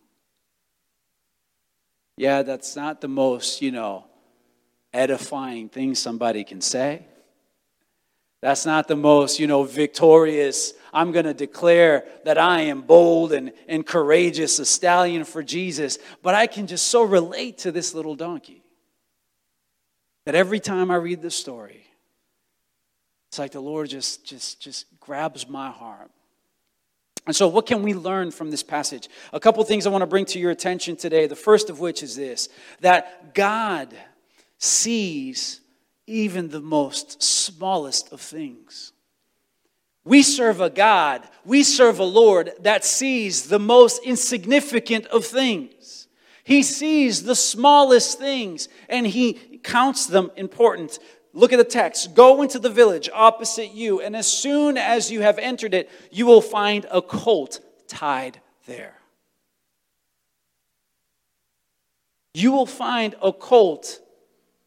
Yeah, 2.18 2.44
that's 2.44 2.76
not 2.76 3.00
the 3.00 3.08
most, 3.08 3.62
you 3.62 3.72
know, 3.72 4.06
edifying 4.94 5.70
thing 5.70 5.96
somebody 5.96 6.44
can 6.44 6.60
say. 6.60 7.06
That's 8.42 8.66
not 8.66 8.88
the 8.88 8.96
most, 8.96 9.40
you 9.40 9.48
know, 9.48 9.64
victorious. 9.64 10.74
I'm 10.94 11.12
going 11.12 11.26
to 11.26 11.34
declare 11.34 12.06
that 12.24 12.38
I 12.38 12.62
am 12.62 12.82
bold 12.82 13.34
and, 13.34 13.52
and 13.68 13.86
courageous, 13.86 14.60
a 14.60 14.66
stallion 14.66 15.26
for 15.26 15.44
Jesus. 15.44 15.98
But 16.24 16.36
I 16.36 16.48
can 16.48 16.66
just 16.66 16.88
so 16.88 17.04
relate 17.04 17.60
to 17.60 17.72
this 17.72 17.94
little 17.94 18.16
donkey 18.16 18.64
that 20.26 20.36
every 20.36 20.60
time 20.60 20.90
I 20.90 20.96
read 20.96 21.22
this 21.22 21.36
story, 21.36 21.86
it's 23.28 23.40
like 23.40 23.52
the 23.52 23.60
Lord 23.60 23.90
just, 23.90 24.26
just, 24.26 24.62
just 24.62 24.86
grabs 25.00 25.48
my 25.48 25.70
heart. 25.70 26.10
And 27.28 27.36
so, 27.36 27.48
what 27.48 27.68
can 27.68 27.84
we 27.84 27.94
learn 27.94 28.32
from 28.32 28.50
this 28.50 28.64
passage? 28.64 29.08
A 29.34 29.40
couple 29.40 29.64
things 29.64 29.86
I 29.86 29.92
want 29.92 30.02
to 30.02 30.08
bring 30.08 30.26
to 30.26 30.40
your 30.40 30.50
attention 30.50 30.96
today. 30.96 31.28
The 31.28 31.36
first 31.36 31.70
of 31.70 31.80
which 31.80 32.02
is 32.02 32.16
this 32.16 32.50
that 32.80 33.36
God 33.36 33.96
sees 34.58 35.62
even 36.10 36.50
the 36.50 36.60
most 36.60 37.22
smallest 37.22 38.12
of 38.12 38.20
things. 38.20 38.92
We 40.04 40.24
serve 40.24 40.60
a 40.60 40.70
God, 40.70 41.28
we 41.46 41.64
serve 41.64 42.00
a 42.00 42.04
Lord 42.04 42.52
that 42.62 42.84
sees 42.84 43.44
the 43.44 43.60
most 43.60 44.04
insignificant 44.04 45.06
of 45.08 45.26
things. 45.26 46.08
He 46.44 46.64
sees 46.64 47.24
the 47.24 47.36
smallest 47.36 48.18
things 48.18 48.70
and 48.88 49.06
he 49.06 49.34
counts 49.64 50.08
them 50.08 50.32
important. 50.36 50.98
Look 51.34 51.54
at 51.54 51.58
the 51.58 51.64
text. 51.64 52.16
Go 52.16 52.42
into 52.42 52.58
the 52.58 52.72
village 52.72 53.08
opposite 53.14 53.72
you, 53.72 54.02
and 54.02 54.16
as 54.16 54.26
soon 54.26 54.78
as 54.78 55.12
you 55.12 55.22
have 55.22 55.38
entered 55.38 55.76
it, 55.76 55.90
you 56.12 56.26
will 56.26 56.42
find 56.42 56.88
a 56.90 57.04
colt 57.04 57.60
tied 57.88 58.42
there. 58.66 58.96
You 62.34 62.52
will 62.52 62.66
find 62.66 63.16
a 63.22 63.32
colt 63.32 64.00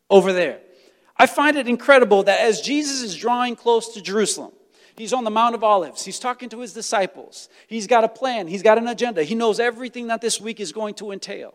over 0.09 0.33
there. 0.33 0.61
I 1.23 1.27
find 1.27 1.57
it 1.57 1.69
incredible 1.69 2.25
that 2.25 2.41
as 2.41 2.61
Jesus 2.61 3.01
is 3.01 3.15
drawing 3.15 3.55
close 3.55 3.95
to 3.95 4.03
Jerusalem, 4.03 4.51
He's 4.97 5.13
on 5.13 5.23
the 5.23 5.31
Mount 5.31 5.55
of 5.55 5.63
Olives. 5.63 6.05
He's 6.05 6.19
talking 6.19 6.49
to 6.49 6.59
his 6.59 6.75
disciples. 6.75 7.49
He's 7.69 7.87
got 7.87 8.03
a 8.03 8.09
plan. 8.09 8.49
He's 8.49 8.63
got 8.63 8.77
an 8.77 8.89
agenda. 8.89 9.23
He 9.23 9.37
knows 9.37 9.61
everything 9.61 10.09
that 10.09 10.21
this 10.21 10.41
week 10.41 10.59
is 10.59 10.73
going 10.73 10.95
to 10.97 11.13
entail, 11.13 11.55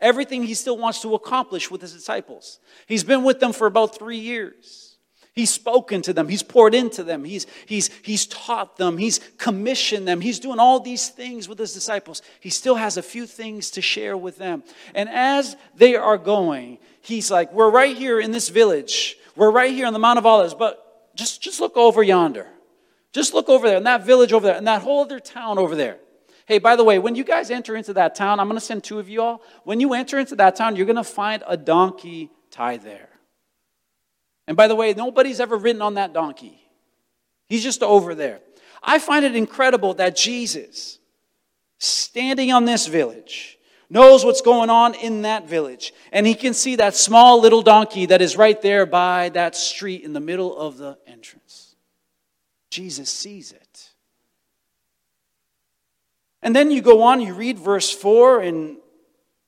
everything 0.00 0.42
he 0.42 0.54
still 0.54 0.76
wants 0.76 1.00
to 1.02 1.14
accomplish 1.14 1.70
with 1.70 1.80
his 1.80 1.92
disciples. 1.92 2.58
He's 2.88 3.04
been 3.04 3.22
with 3.22 3.38
them 3.38 3.52
for 3.52 3.68
about 3.68 3.96
three 3.96 4.18
years. 4.18 4.96
He's 5.32 5.50
spoken 5.50 6.02
to 6.02 6.12
them. 6.12 6.28
He's 6.28 6.42
poured 6.42 6.74
into 6.74 7.04
them. 7.04 7.24
He's, 7.24 7.46
he's, 7.66 7.90
he's 8.02 8.26
taught 8.26 8.78
them. 8.78 8.98
He's 8.98 9.20
commissioned 9.38 10.06
them. 10.06 10.20
He's 10.20 10.38
doing 10.40 10.58
all 10.58 10.80
these 10.80 11.08
things 11.08 11.48
with 11.48 11.58
his 11.58 11.72
disciples. 11.72 12.20
He 12.40 12.50
still 12.50 12.76
has 12.76 12.96
a 12.96 13.02
few 13.02 13.26
things 13.26 13.70
to 13.72 13.80
share 13.80 14.16
with 14.16 14.38
them. 14.38 14.64
And 14.94 15.08
as 15.08 15.56
they 15.74 15.96
are 15.96 16.18
going, 16.18 16.78
he's 17.04 17.30
like, 17.30 17.52
We're 17.52 17.70
right 17.70 17.96
here 17.96 18.20
in 18.20 18.30
this 18.32 18.48
village. 18.48 19.16
We're 19.36 19.50
right 19.50 19.72
here 19.72 19.86
on 19.86 19.92
the 19.92 19.98
Mount 19.98 20.18
of 20.18 20.26
Olives, 20.26 20.54
but 20.54 21.14
just, 21.16 21.42
just 21.42 21.60
look 21.60 21.76
over 21.76 22.02
yonder. 22.02 22.46
Just 23.12 23.34
look 23.34 23.48
over 23.48 23.68
there, 23.68 23.76
in 23.76 23.84
that 23.84 24.04
village 24.04 24.32
over 24.32 24.46
there, 24.46 24.56
and 24.56 24.66
that 24.66 24.82
whole 24.82 25.02
other 25.02 25.20
town 25.20 25.58
over 25.58 25.76
there. 25.76 25.98
Hey, 26.46 26.58
by 26.58 26.76
the 26.76 26.84
way, 26.84 26.98
when 26.98 27.14
you 27.14 27.24
guys 27.24 27.50
enter 27.50 27.76
into 27.76 27.92
that 27.94 28.14
town, 28.14 28.38
I'm 28.38 28.48
going 28.48 28.58
to 28.58 28.64
send 28.64 28.84
two 28.84 28.98
of 28.98 29.08
you 29.08 29.22
all. 29.22 29.40
When 29.62 29.80
you 29.80 29.94
enter 29.94 30.18
into 30.18 30.36
that 30.36 30.56
town, 30.56 30.76
you're 30.76 30.86
going 30.86 30.96
to 30.96 31.04
find 31.04 31.42
a 31.46 31.56
donkey 31.56 32.30
tied 32.50 32.82
there. 32.82 33.08
And 34.46 34.56
by 34.56 34.68
the 34.68 34.74
way, 34.74 34.92
nobody's 34.92 35.40
ever 35.40 35.56
ridden 35.56 35.80
on 35.80 35.94
that 35.94 36.12
donkey, 36.12 36.60
he's 37.46 37.62
just 37.62 37.82
over 37.82 38.14
there. 38.14 38.40
I 38.82 38.98
find 38.98 39.24
it 39.24 39.34
incredible 39.34 39.94
that 39.94 40.14
Jesus, 40.14 40.98
standing 41.78 42.52
on 42.52 42.66
this 42.66 42.86
village, 42.86 43.53
knows 43.94 44.24
what's 44.24 44.40
going 44.40 44.70
on 44.70 44.92
in 44.94 45.22
that 45.22 45.48
village. 45.48 45.94
And 46.12 46.26
he 46.26 46.34
can 46.34 46.52
see 46.52 46.76
that 46.76 46.96
small 46.96 47.40
little 47.40 47.62
donkey 47.62 48.06
that 48.06 48.20
is 48.20 48.36
right 48.36 48.60
there 48.60 48.86
by 48.86 49.28
that 49.30 49.54
street 49.54 50.02
in 50.02 50.12
the 50.12 50.20
middle 50.20 50.54
of 50.54 50.76
the 50.78 50.98
entrance. 51.06 51.76
Jesus 52.70 53.08
sees 53.08 53.52
it. 53.52 53.90
And 56.42 56.54
then 56.54 56.72
you 56.72 56.82
go 56.82 57.02
on, 57.02 57.20
you 57.20 57.34
read 57.34 57.56
verse 57.56 57.90
4, 57.90 58.40
and 58.40 58.76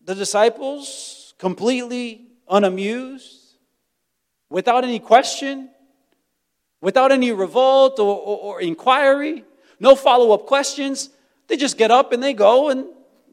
the 0.04 0.14
disciples, 0.14 1.34
completely 1.38 2.28
unamused, 2.48 3.56
without 4.48 4.84
any 4.84 5.00
question, 5.00 5.70
without 6.80 7.10
any 7.10 7.32
revolt 7.32 7.98
or, 7.98 8.16
or, 8.16 8.38
or 8.38 8.60
inquiry, 8.60 9.44
no 9.80 9.96
follow 9.96 10.32
up 10.32 10.46
questions, 10.46 11.10
they 11.48 11.56
just 11.56 11.76
get 11.76 11.90
up 11.90 12.12
and 12.12 12.22
they 12.22 12.32
go 12.32 12.70
and 12.70 12.86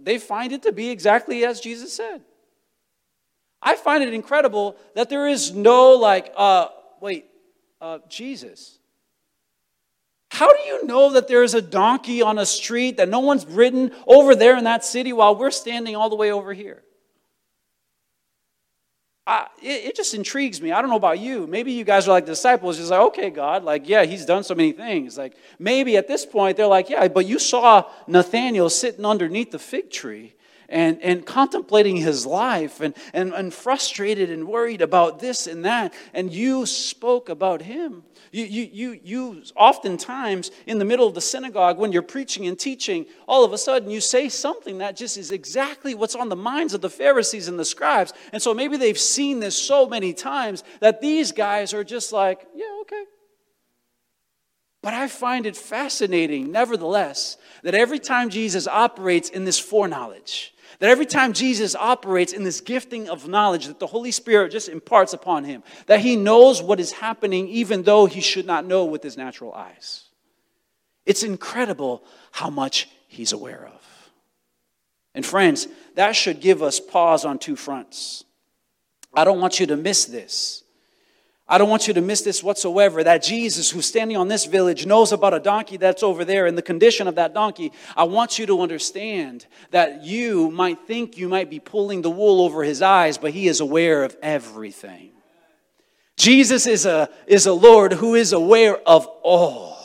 they 0.03 0.17
find 0.17 0.51
it 0.51 0.63
to 0.63 0.71
be 0.71 0.89
exactly 0.89 1.45
as 1.45 1.59
Jesus 1.59 1.93
said. 1.93 2.21
I 3.61 3.75
find 3.75 4.03
it 4.03 4.13
incredible 4.13 4.75
that 4.95 5.09
there 5.09 5.27
is 5.27 5.53
no, 5.53 5.93
like, 5.93 6.33
uh, 6.35 6.67
wait, 6.99 7.25
uh, 7.79 7.99
Jesus. 8.09 8.77
How 10.29 10.51
do 10.51 10.63
you 10.63 10.85
know 10.85 11.11
that 11.11 11.27
there 11.27 11.43
is 11.43 11.53
a 11.53 11.61
donkey 11.61 12.21
on 12.21 12.37
a 12.39 12.45
street 12.45 12.97
that 12.97 13.07
no 13.07 13.19
one's 13.19 13.45
ridden 13.45 13.91
over 14.07 14.35
there 14.35 14.57
in 14.57 14.65
that 14.65 14.83
city 14.83 15.13
while 15.13 15.35
we're 15.35 15.51
standing 15.51 15.95
all 15.95 16.09
the 16.09 16.15
way 16.15 16.31
over 16.31 16.53
here? 16.53 16.83
I, 19.25 19.47
it, 19.61 19.85
it, 19.85 19.95
just 19.95 20.13
intrigues 20.13 20.61
me. 20.61 20.73
I 20.73 20.81
don't 20.81 20.89
know 20.89 20.97
about 20.97 21.19
you. 21.19 21.47
Maybe 21.47 21.71
you 21.71 21.85
guys 21.85 22.07
are 22.07 22.11
like 22.11 22.25
disciples, 22.25 22.77
just 22.77 22.91
like, 22.91 22.99
okay, 22.99 23.29
God, 23.29 23.63
like, 23.63 23.87
yeah, 23.87 24.03
he's 24.03 24.25
done 24.25 24.43
so 24.43 24.53
many 24.53 24.73
things. 24.73 25.17
Like, 25.17 25.33
maybe 25.57 25.95
at 25.95 26.09
this 26.09 26.25
point, 26.25 26.57
they're 26.57 26.67
like, 26.67 26.89
yeah, 26.89 27.07
but 27.07 27.25
you 27.25 27.39
saw 27.39 27.89
Nathaniel 28.05 28.69
sitting 28.69 29.05
underneath 29.05 29.51
the 29.51 29.59
fig 29.59 29.89
tree 29.89 30.33
and, 30.73 30.99
and 31.03 31.23
contemplating 31.23 31.95
his 31.95 32.25
life 32.25 32.81
and, 32.81 32.95
and, 33.13 33.31
and 33.31 33.53
frustrated 33.53 34.31
and 34.31 34.47
worried 34.47 34.81
about 34.81 35.19
this 35.19 35.45
and 35.45 35.63
that, 35.65 35.93
and 36.13 36.33
you 36.33 36.65
spoke 36.65 37.29
about 37.29 37.61
him. 37.61 38.03
You, 38.31 38.45
you, 38.45 38.69
you, 38.73 38.99
you 39.03 39.43
oftentimes 39.55 40.49
in 40.65 40.79
the 40.79 40.85
middle 40.85 41.07
of 41.07 41.13
the 41.13 41.21
synagogue 41.21 41.77
when 41.77 41.91
you're 41.91 42.01
preaching 42.01 42.47
and 42.47 42.57
teaching, 42.57 43.05
all 43.27 43.45
of 43.45 43.53
a 43.53 43.57
sudden 43.59 43.91
you 43.91 44.01
say 44.01 44.27
something 44.27 44.79
that 44.79 44.97
just 44.97 45.15
is 45.15 45.31
exactly 45.31 45.93
what's 45.93 46.15
on 46.15 46.29
the 46.29 46.35
minds 46.35 46.73
of 46.73 46.81
the 46.81 46.89
Pharisees 46.89 47.47
and 47.47 47.59
the 47.59 47.65
scribes. 47.65 48.11
And 48.31 48.41
so 48.41 48.55
maybe 48.55 48.75
they've 48.75 48.97
seen 48.97 49.39
this 49.39 49.55
so 49.55 49.87
many 49.87 50.11
times 50.13 50.63
that 50.79 50.99
these 50.99 51.31
guys 51.31 51.75
are 51.75 51.83
just 51.83 52.11
like, 52.11 52.47
yeah, 52.55 52.65
okay. 52.81 53.03
But 54.81 54.95
I 54.95 55.07
find 55.07 55.45
it 55.45 55.55
fascinating, 55.55 56.51
nevertheless, 56.51 57.37
that 57.61 57.75
every 57.75 57.99
time 57.99 58.29
Jesus 58.29 58.67
operates 58.67 59.29
in 59.29 59.45
this 59.45 59.59
foreknowledge, 59.59 60.53
that 60.79 60.89
every 60.89 61.05
time 61.05 61.33
Jesus 61.33 61.75
operates 61.75 62.33
in 62.33 62.43
this 62.43 62.61
gifting 62.61 63.09
of 63.09 63.27
knowledge 63.27 63.67
that 63.67 63.79
the 63.79 63.87
Holy 63.87 64.11
Spirit 64.11 64.51
just 64.51 64.69
imparts 64.69 65.13
upon 65.13 65.43
him, 65.43 65.63
that 65.87 65.99
he 65.99 66.15
knows 66.15 66.61
what 66.61 66.79
is 66.79 66.91
happening 66.91 67.47
even 67.47 67.83
though 67.83 68.05
he 68.05 68.21
should 68.21 68.45
not 68.45 68.65
know 68.65 68.85
with 68.85 69.03
his 69.03 69.17
natural 69.17 69.53
eyes. 69.53 70.05
It's 71.05 71.23
incredible 71.23 72.03
how 72.31 72.49
much 72.49 72.89
he's 73.07 73.33
aware 73.33 73.65
of. 73.67 74.11
And 75.15 75.25
friends, 75.25 75.67
that 75.95 76.15
should 76.15 76.39
give 76.39 76.63
us 76.63 76.79
pause 76.79 77.25
on 77.25 77.37
two 77.37 77.55
fronts. 77.55 78.23
I 79.13 79.23
don't 79.23 79.39
want 79.39 79.59
you 79.59 79.67
to 79.67 79.77
miss 79.77 80.05
this. 80.05 80.62
I 81.47 81.57
don't 81.57 81.69
want 81.69 81.89
you 81.89 81.93
to 81.95 82.01
miss 82.01 82.21
this 82.21 82.41
whatsoever 82.41 83.03
that 83.03 83.21
Jesus, 83.21 83.69
who's 83.69 83.85
standing 83.85 84.15
on 84.15 84.29
this 84.29 84.45
village, 84.45 84.85
knows 84.85 85.11
about 85.11 85.33
a 85.33 85.39
donkey 85.39 85.75
that's 85.75 86.01
over 86.01 86.23
there 86.23 86.45
and 86.45 86.57
the 86.57 86.61
condition 86.61 87.07
of 87.07 87.15
that 87.15 87.33
donkey. 87.33 87.73
I 87.97 88.05
want 88.05 88.39
you 88.39 88.45
to 88.45 88.61
understand 88.61 89.45
that 89.71 90.03
you 90.03 90.49
might 90.51 90.87
think 90.87 91.17
you 91.17 91.27
might 91.27 91.49
be 91.49 91.59
pulling 91.59 92.01
the 92.01 92.09
wool 92.09 92.41
over 92.41 92.63
his 92.63 92.81
eyes, 92.81 93.17
but 93.17 93.31
he 93.31 93.47
is 93.47 93.59
aware 93.59 94.03
of 94.03 94.15
everything. 94.21 95.11
Jesus 96.15 96.65
is 96.65 96.85
a, 96.85 97.09
is 97.27 97.45
a 97.45 97.53
Lord 97.53 97.91
who 97.91 98.15
is 98.15 98.31
aware 98.31 98.77
of 98.87 99.05
all, 99.21 99.77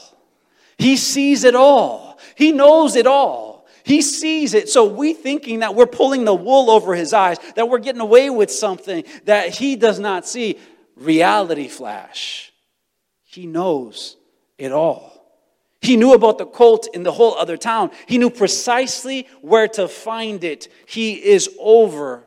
he 0.77 0.97
sees 0.97 1.43
it 1.43 1.57
all, 1.57 2.21
he 2.37 2.53
knows 2.53 2.95
it 2.95 3.07
all. 3.07 3.49
He 3.85 4.03
sees 4.03 4.53
it. 4.53 4.69
So 4.69 4.85
we 4.85 5.15
thinking 5.15 5.61
that 5.61 5.75
we're 5.75 5.87
pulling 5.87 6.27
the 6.27 6.35
wool 6.35 6.71
over 6.71 6.95
his 6.95 7.15
eyes, 7.15 7.38
that 7.57 7.71
we're 7.71 7.79
getting 7.79 8.03
away 8.03 8.29
with 8.29 8.50
something 8.50 9.05
that 9.25 9.55
he 9.55 9.77
does 9.77 9.99
not 9.99 10.29
see 10.29 10.59
reality 10.99 11.69
flash. 11.69 12.52
He 13.25 13.47
knows 13.47 14.17
it 14.57 14.73
all. 14.73 15.14
He 15.81 15.97
knew 15.97 16.12
about 16.12 16.38
the 16.38 16.47
colt 16.47 16.88
in 16.93 17.05
the 17.05 17.12
whole 17.12 17.35
other 17.35 17.57
town. 17.57 17.90
He 18.07 18.19
knew 18.19 18.31
precisely 18.31 19.28
where 19.43 19.69
to 19.69 19.87
find 19.87 20.43
it. 20.43 20.69
He 20.87 21.14
is 21.14 21.49
over 21.61 22.26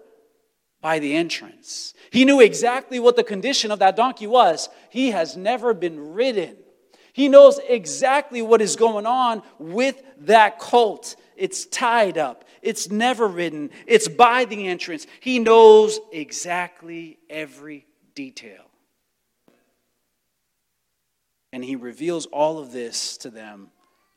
by 0.79 0.99
the 0.99 1.15
entrance. 1.15 1.93
He 2.11 2.25
knew 2.25 2.39
exactly 2.39 2.99
what 2.99 3.15
the 3.15 3.23
condition 3.23 3.71
of 3.71 3.79
that 3.79 3.95
donkey 3.95 4.27
was. 4.27 4.69
He 4.89 5.11
has 5.11 5.35
never 5.35 5.73
been 5.73 6.13
ridden. 6.13 6.57
He 7.13 7.27
knows 7.27 7.59
exactly 7.67 8.41
what 8.41 8.61
is 8.61 8.75
going 8.75 9.05
on 9.05 9.43
with 9.59 10.01
that 10.19 10.59
colt. 10.59 11.15
It's 11.35 11.65
tied 11.65 12.17
up, 12.17 12.45
it's 12.61 12.89
never 12.89 13.27
ridden, 13.27 13.71
it's 13.85 14.07
by 14.07 14.45
the 14.45 14.67
entrance. 14.67 15.07
He 15.19 15.39
knows 15.39 15.99
exactly 16.11 17.17
every 17.29 17.85
detail. 18.15 18.65
And 21.53 21.63
he 21.63 21.75
reveals 21.75 22.25
all 22.27 22.59
of 22.59 22.71
this 22.71 23.17
to 23.17 23.29
them 23.29 23.69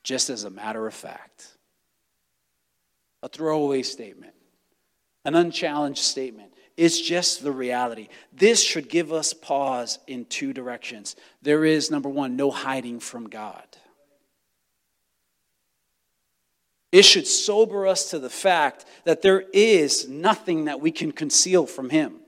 just 0.03 0.31
as 0.31 0.45
a 0.45 0.51
matter 0.51 0.87
of 0.87 0.95
fact. 0.95 1.49
A 3.23 3.29
throwaway 3.29 3.83
statement, 3.83 4.35
an 5.25 5.35
unchallenged 5.35 6.03
statement. 6.03 6.53
It's 6.77 7.01
just 7.01 7.43
the 7.43 7.53
reality. 7.53 8.09
This 8.33 8.63
should 8.63 8.89
give 8.89 9.13
us 9.13 9.33
pause 9.33 9.99
in 10.07 10.25
two 10.27 10.53
directions. 10.53 11.17
There 11.41 11.65
is, 11.65 11.91
number 11.91 12.09
one, 12.09 12.37
no 12.37 12.51
hiding 12.51 13.01
from 13.01 13.29
God. 13.29 13.65
It 16.95 17.05
should 17.05 17.27
sober 17.27 17.87
us 17.87 18.11
to 18.11 18.21
the 18.21 18.31
fact 18.31 18.85
that 19.05 19.23
there 19.23 19.45
is 19.53 20.09
nothing 20.09 20.67
that 20.67 20.81
we 20.81 20.93
can 20.93 21.11
conceal 21.11 21.67
from 21.67 21.91
Him. 21.91 22.21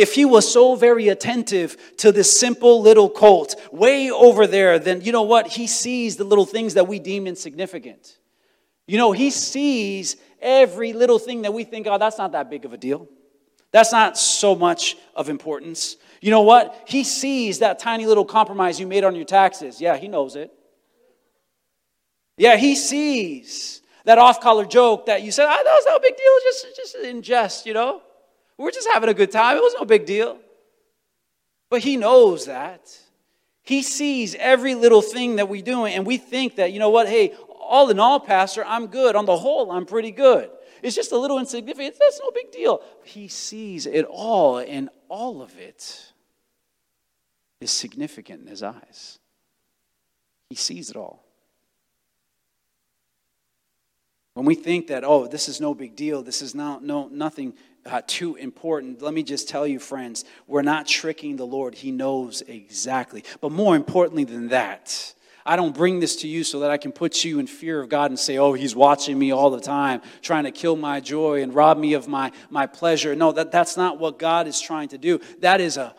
If 0.00 0.14
he 0.14 0.24
was 0.24 0.50
so 0.50 0.76
very 0.76 1.08
attentive 1.08 1.76
to 1.98 2.10
this 2.10 2.40
simple 2.40 2.80
little 2.80 3.10
colt 3.10 3.54
way 3.70 4.10
over 4.10 4.46
there, 4.46 4.78
then 4.78 5.02
you 5.02 5.12
know 5.12 5.24
what? 5.24 5.46
He 5.46 5.66
sees 5.66 6.16
the 6.16 6.24
little 6.24 6.46
things 6.46 6.72
that 6.72 6.88
we 6.88 6.98
deem 6.98 7.26
insignificant. 7.26 8.16
You 8.86 8.96
know, 8.96 9.12
he 9.12 9.28
sees 9.28 10.16
every 10.40 10.94
little 10.94 11.18
thing 11.18 11.42
that 11.42 11.52
we 11.52 11.64
think, 11.64 11.86
oh, 11.86 11.98
that's 11.98 12.16
not 12.16 12.32
that 12.32 12.48
big 12.48 12.64
of 12.64 12.72
a 12.72 12.78
deal. 12.78 13.08
That's 13.72 13.92
not 13.92 14.16
so 14.16 14.54
much 14.54 14.96
of 15.14 15.28
importance. 15.28 15.96
You 16.22 16.30
know 16.30 16.40
what? 16.40 16.82
He 16.86 17.04
sees 17.04 17.58
that 17.58 17.78
tiny 17.78 18.06
little 18.06 18.24
compromise 18.24 18.80
you 18.80 18.86
made 18.86 19.04
on 19.04 19.14
your 19.14 19.26
taxes. 19.26 19.82
Yeah, 19.82 19.98
he 19.98 20.08
knows 20.08 20.34
it. 20.34 20.50
Yeah, 22.38 22.56
he 22.56 22.74
sees 22.74 23.82
that 24.06 24.16
off 24.16 24.40
color 24.40 24.64
joke 24.64 25.04
that 25.06 25.22
you 25.22 25.30
said, 25.30 25.44
oh, 25.44 25.62
that 25.62 25.64
was 25.64 25.84
no 25.86 25.98
big 25.98 26.16
deal, 26.16 26.32
just, 26.42 26.66
just 26.74 26.94
in 27.04 27.20
jest, 27.20 27.66
you 27.66 27.74
know? 27.74 28.00
We're 28.60 28.70
just 28.70 28.88
having 28.92 29.08
a 29.08 29.14
good 29.14 29.30
time. 29.30 29.56
It 29.56 29.62
was 29.62 29.74
no 29.78 29.86
big 29.86 30.04
deal. 30.04 30.38
But 31.70 31.80
he 31.80 31.96
knows 31.96 32.44
that. 32.44 32.94
He 33.62 33.82
sees 33.82 34.34
every 34.34 34.74
little 34.74 35.00
thing 35.00 35.36
that 35.36 35.48
we 35.48 35.62
do, 35.62 35.86
and 35.86 36.04
we 36.04 36.18
think 36.18 36.56
that, 36.56 36.70
you 36.70 36.78
know 36.78 36.90
what, 36.90 37.08
hey, 37.08 37.32
all 37.58 37.88
in 37.88 37.98
all, 37.98 38.20
Pastor, 38.20 38.62
I'm 38.66 38.88
good. 38.88 39.16
On 39.16 39.24
the 39.24 39.36
whole, 39.36 39.70
I'm 39.72 39.86
pretty 39.86 40.10
good. 40.10 40.50
It's 40.82 40.94
just 40.94 41.12
a 41.12 41.16
little 41.16 41.38
insignificant. 41.38 41.96
That's 41.98 42.20
no 42.20 42.30
big 42.32 42.52
deal. 42.52 42.82
He 43.04 43.28
sees 43.28 43.86
it 43.86 44.04
all, 44.04 44.58
and 44.58 44.90
all 45.08 45.40
of 45.40 45.56
it 45.58 46.12
is 47.62 47.70
significant 47.70 48.42
in 48.42 48.46
his 48.46 48.62
eyes. 48.62 49.18
He 50.50 50.56
sees 50.56 50.90
it 50.90 50.96
all. 50.96 51.24
When 54.34 54.44
we 54.44 54.54
think 54.54 54.88
that, 54.88 55.02
oh, 55.04 55.26
this 55.26 55.48
is 55.48 55.60
no 55.60 55.74
big 55.74 55.96
deal, 55.96 56.22
this 56.22 56.42
is 56.42 56.54
not, 56.54 56.82
no, 56.82 57.08
nothing 57.08 57.54
uh, 57.86 58.02
too 58.06 58.36
important, 58.36 59.02
let 59.02 59.14
me 59.14 59.22
just 59.22 59.48
tell 59.48 59.66
you, 59.66 59.78
friends, 59.78 60.24
we're 60.46 60.62
not 60.62 60.86
tricking 60.86 61.36
the 61.36 61.46
Lord. 61.46 61.74
He 61.74 61.90
knows 61.90 62.42
exactly. 62.42 63.24
But 63.40 63.52
more 63.52 63.76
importantly 63.76 64.24
than 64.24 64.48
that, 64.48 65.14
I 65.44 65.56
don't 65.56 65.74
bring 65.74 66.00
this 66.00 66.16
to 66.16 66.28
you 66.28 66.44
so 66.44 66.60
that 66.60 66.70
I 66.70 66.76
can 66.76 66.92
put 66.92 67.24
you 67.24 67.38
in 67.38 67.46
fear 67.46 67.80
of 67.80 67.88
God 67.88 68.10
and 68.10 68.18
say, 68.18 68.38
oh, 68.38 68.52
he's 68.52 68.76
watching 68.76 69.18
me 69.18 69.32
all 69.32 69.50
the 69.50 69.60
time, 69.60 70.02
trying 70.20 70.44
to 70.44 70.50
kill 70.50 70.76
my 70.76 71.00
joy 71.00 71.42
and 71.42 71.54
rob 71.54 71.78
me 71.78 71.94
of 71.94 72.08
my, 72.08 72.32
my 72.50 72.66
pleasure. 72.66 73.16
No, 73.16 73.32
that, 73.32 73.50
that's 73.50 73.76
not 73.76 73.98
what 73.98 74.18
God 74.18 74.46
is 74.46 74.60
trying 74.60 74.88
to 74.88 74.98
do. 74.98 75.18
That 75.40 75.60
is 75.60 75.76
a 75.76 75.94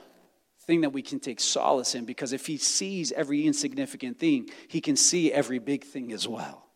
thing 0.66 0.82
that 0.82 0.92
we 0.92 1.02
can 1.02 1.20
take 1.20 1.40
solace 1.40 1.96
in 1.96 2.06
because 2.06 2.34
if 2.34 2.46
he 2.46 2.58
sees 2.58 3.12
every 3.12 3.46
insignificant 3.48 4.20
thing, 4.20 4.50
he 4.68 4.80
can 4.80 4.96
see 4.96 5.34
every 5.34 5.60
big 5.60 5.84
thing 5.84 6.14
as 6.14 6.28
well. 6.28 6.71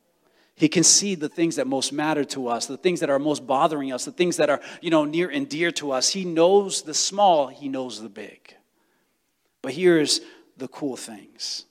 He 0.56 0.70
can 0.70 0.84
see 0.84 1.16
the 1.16 1.28
things 1.28 1.58
that 1.58 1.68
most 1.68 1.92
matter 1.92 2.24
to 2.26 2.48
us, 2.48 2.66
the 2.66 2.78
things 2.78 3.02
that 3.02 3.10
are 3.10 3.20
most 3.20 3.46
bothering 3.46 3.92
us, 3.92 4.06
the 4.06 4.12
things 4.12 4.38
that 4.38 4.50
are, 4.50 4.62
you 4.82 4.90
know, 4.90 5.04
near 5.04 5.30
and 5.30 5.50
dear 5.50 5.70
to 5.72 5.92
us. 5.92 6.10
He 6.10 6.24
knows 6.24 6.84
the 6.84 6.94
small, 6.94 7.48
he 7.48 7.68
knows 7.68 8.02
the 8.02 8.10
big. 8.10 8.56
But 9.62 9.74
here's 9.74 10.22
the 10.56 10.70
cool 10.70 10.96
things. 10.96 11.66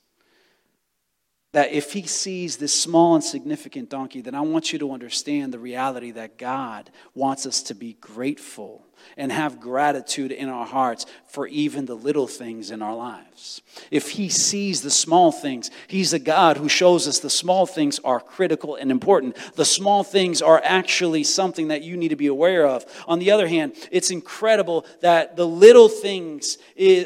That 1.53 1.73
if 1.73 1.93
he 1.93 2.03
sees 2.03 2.59
this 2.59 2.79
small 2.79 3.15
and 3.15 3.25
significant 3.25 3.89
donkey, 3.89 4.21
then 4.21 4.35
I 4.35 4.41
want 4.41 4.73
you 4.73 4.79
to 4.81 4.93
understand 4.93 5.55
the 5.55 5.59
reality 5.59 6.11
that 6.11 6.37
God 6.37 6.91
wants 7.15 7.47
us 7.47 7.63
to 7.65 7.75
be 7.75 7.95
grateful 7.95 8.85
and 9.17 9.31
have 9.33 9.61
gratitude 9.61 10.33
in 10.33 10.49
our 10.49 10.67
hearts 10.67 11.07
for 11.27 11.47
even 11.49 11.87
the 11.87 11.95
little 11.95 12.27
things 12.27 12.71
in 12.71 12.83
our 12.83 12.95
lives. 12.95 13.61
If 13.91 14.11
He 14.11 14.29
sees 14.29 14.83
the 14.83 14.91
small 14.91 15.33
things, 15.33 15.71
He's 15.89 16.13
a 16.13 16.19
God 16.19 16.57
who 16.57 16.69
shows 16.69 17.09
us 17.09 17.19
the 17.19 17.31
small 17.31 17.67
things 17.67 17.99
are 18.05 18.21
critical 18.21 18.77
and 18.77 18.91
important. 18.91 19.37
The 19.55 19.65
small 19.65 20.05
things 20.05 20.41
are 20.43 20.61
actually 20.65 21.25
something 21.25 21.69
that 21.69 21.83
you 21.83 21.97
need 21.97 22.09
to 22.09 22.17
be 22.17 22.29
aware 22.29 22.67
of. 22.67 22.85
On 23.09 23.19
the 23.19 23.31
other 23.31 23.49
hand, 23.49 23.75
it's 23.91 24.11
incredible 24.11 24.87
that 25.01 25.37
the 25.37 25.47
little 25.47 25.89
things 25.89 26.59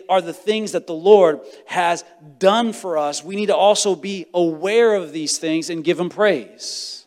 are 0.08 0.20
the 0.20 0.32
things 0.32 0.72
that 0.72 0.86
the 0.86 0.94
Lord 0.94 1.40
has 1.66 2.04
done 2.38 2.72
for 2.72 2.98
us. 2.98 3.24
We 3.24 3.36
need 3.36 3.46
to 3.46 3.56
also 3.56 3.94
be 3.94 4.26
aware 4.34 4.94
of 4.94 5.12
these 5.12 5.38
things 5.38 5.70
and 5.70 5.82
give 5.82 5.98
Him 5.98 6.10
praise. 6.10 6.97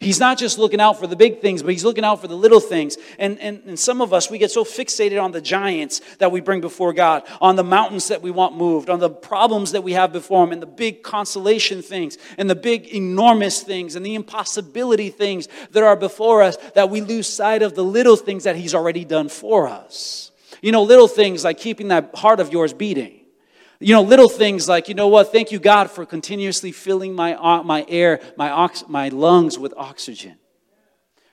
He's 0.00 0.20
not 0.20 0.38
just 0.38 0.58
looking 0.58 0.80
out 0.80 0.98
for 0.98 1.06
the 1.06 1.16
big 1.16 1.40
things, 1.40 1.62
but 1.62 1.72
he's 1.72 1.84
looking 1.84 2.04
out 2.04 2.20
for 2.20 2.28
the 2.28 2.36
little 2.36 2.60
things. 2.60 2.96
And, 3.18 3.38
and, 3.40 3.62
and 3.66 3.78
some 3.78 4.00
of 4.00 4.12
us, 4.12 4.30
we 4.30 4.38
get 4.38 4.50
so 4.50 4.64
fixated 4.64 5.22
on 5.22 5.32
the 5.32 5.40
giants 5.40 6.00
that 6.18 6.30
we 6.30 6.40
bring 6.40 6.60
before 6.60 6.92
God, 6.92 7.22
on 7.40 7.56
the 7.56 7.64
mountains 7.64 8.08
that 8.08 8.22
we 8.22 8.30
want 8.30 8.56
moved, 8.56 8.90
on 8.90 9.00
the 9.00 9.10
problems 9.10 9.72
that 9.72 9.82
we 9.82 9.92
have 9.92 10.12
before 10.12 10.44
him, 10.44 10.52
and 10.52 10.60
the 10.60 10.66
big 10.66 11.02
consolation 11.02 11.82
things, 11.82 12.18
and 12.36 12.48
the 12.50 12.54
big 12.54 12.88
enormous 12.88 13.62
things, 13.62 13.96
and 13.96 14.04
the 14.04 14.14
impossibility 14.14 15.08
things 15.10 15.48
that 15.72 15.82
are 15.82 15.96
before 15.96 16.42
us, 16.42 16.56
that 16.74 16.90
we 16.90 17.00
lose 17.00 17.26
sight 17.26 17.62
of 17.62 17.74
the 17.74 17.84
little 17.84 18.16
things 18.16 18.44
that 18.44 18.56
he's 18.56 18.74
already 18.74 19.04
done 19.04 19.28
for 19.28 19.66
us. 19.66 20.30
You 20.60 20.72
know, 20.72 20.82
little 20.82 21.08
things 21.08 21.44
like 21.44 21.58
keeping 21.58 21.88
that 21.88 22.14
heart 22.14 22.40
of 22.40 22.52
yours 22.52 22.72
beating 22.72 23.15
you 23.80 23.94
know, 23.94 24.02
little 24.02 24.28
things 24.28 24.68
like, 24.68 24.88
you 24.88 24.94
know 24.94 25.08
what, 25.08 25.32
thank 25.32 25.52
you, 25.52 25.58
God, 25.58 25.90
for 25.90 26.06
continuously 26.06 26.72
filling 26.72 27.14
my, 27.14 27.34
uh, 27.34 27.62
my 27.62 27.84
air, 27.88 28.20
my, 28.36 28.50
ox- 28.50 28.84
my 28.88 29.08
lungs 29.08 29.58
with 29.58 29.74
oxygen. 29.76 30.36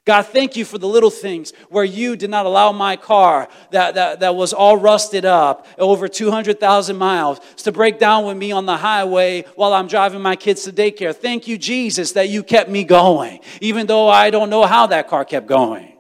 God, 0.06 0.24
thank 0.24 0.58
you 0.58 0.66
for 0.66 0.78
the 0.78 0.88
little 0.88 1.10
things 1.10 1.54
where 1.70 1.86
you 1.86 2.18
did 2.18 2.30
not 2.30 2.46
allow 2.46 2.74
my 2.74 2.98
car 2.98 3.48
that, 3.72 3.96
that, 3.96 4.20
that 4.20 4.36
was 4.36 4.52
all 4.52 4.76
rusted 4.76 5.24
up 5.24 5.66
over 5.78 6.10
200,000 6.10 6.98
miles 6.98 7.40
to 7.64 7.72
break 7.72 8.00
down 8.00 8.26
with 8.26 8.36
me 8.36 8.52
on 8.52 8.66
the 8.66 8.76
highway 8.76 9.44
while 9.56 9.72
I'm 9.72 9.88
driving 9.88 10.22
my 10.22 10.36
kids 10.36 10.64
to 10.64 10.74
daycare. 10.74 11.16
Thank 11.16 11.48
you, 11.48 11.58
Jesus, 11.58 12.12
that 12.14 12.28
you 12.28 12.44
kept 12.44 12.70
me 12.70 12.84
going, 12.84 13.40
even 13.62 13.88
though 13.88 14.10
I 14.10 14.30
don't 14.30 14.50
know 14.50 14.66
how 14.66 14.88
that 14.88 15.08
car 15.08 15.24
kept 15.24 15.48
going. 15.48 15.93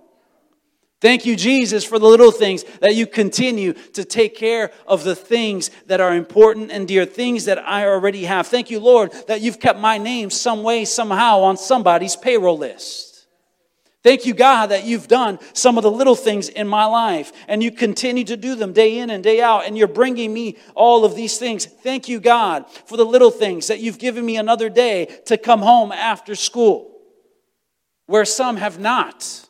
Thank 1.04 1.26
you, 1.26 1.36
Jesus, 1.36 1.84
for 1.84 2.00
the 2.00 2.06
little 2.06 2.32
things 2.32 2.63
that 2.80 2.96
you 2.96 3.06
continue 3.06 3.74
to 3.74 4.06
take 4.06 4.38
care 4.38 4.72
of 4.88 5.04
the 5.04 5.18
things 5.18 5.70
that 5.88 6.00
are 6.00 6.16
important 6.16 6.72
and 6.72 6.88
dear, 6.88 7.04
things 7.04 7.44
that 7.44 7.60
I 7.60 7.86
already 7.86 8.24
have. 8.24 8.48
Thank 8.48 8.72
you, 8.72 8.80
Lord, 8.80 9.12
that 9.28 9.42
you've 9.42 9.60
kept 9.60 9.78
my 9.78 9.98
name 9.98 10.30
some 10.30 10.63
way, 10.63 10.86
somehow 10.86 11.42
on 11.42 11.58
somebody's 11.58 12.16
payroll 12.16 12.58
list. 12.58 13.28
Thank 14.02 14.26
you, 14.26 14.34
God, 14.34 14.68
that 14.68 14.86
you've 14.86 15.10
done 15.10 15.39
some 15.52 15.78
of 15.78 15.84
the 15.84 15.92
little 15.92 16.16
things 16.16 16.48
in 16.48 16.70
my 16.70 16.86
life 16.86 17.34
and 17.50 17.62
you 17.62 17.72
continue 17.72 18.24
to 18.24 18.38
do 18.38 18.56
them 18.56 18.72
day 18.72 19.00
in 19.00 19.10
and 19.10 19.22
day 19.22 19.42
out, 19.42 19.66
and 19.66 19.78
you're 19.78 19.89
bringing 19.89 20.34
me 20.34 20.56
all 20.74 21.04
of 21.04 21.18
these 21.18 21.38
things. 21.38 21.66
Thank 21.66 22.08
you, 22.08 22.22
God, 22.22 22.63
for 22.86 22.96
the 22.96 23.06
little 23.06 23.30
things 23.30 23.68
that 23.68 23.82
you've 23.82 24.00
given 24.00 24.26
me 24.26 24.38
another 24.38 24.70
day 24.70 25.08
to 25.26 25.38
come 25.38 25.63
home 25.63 25.92
after 25.92 26.34
school, 26.34 26.98
where 28.06 28.24
some 28.24 28.56
have 28.56 28.80
not. 28.80 29.50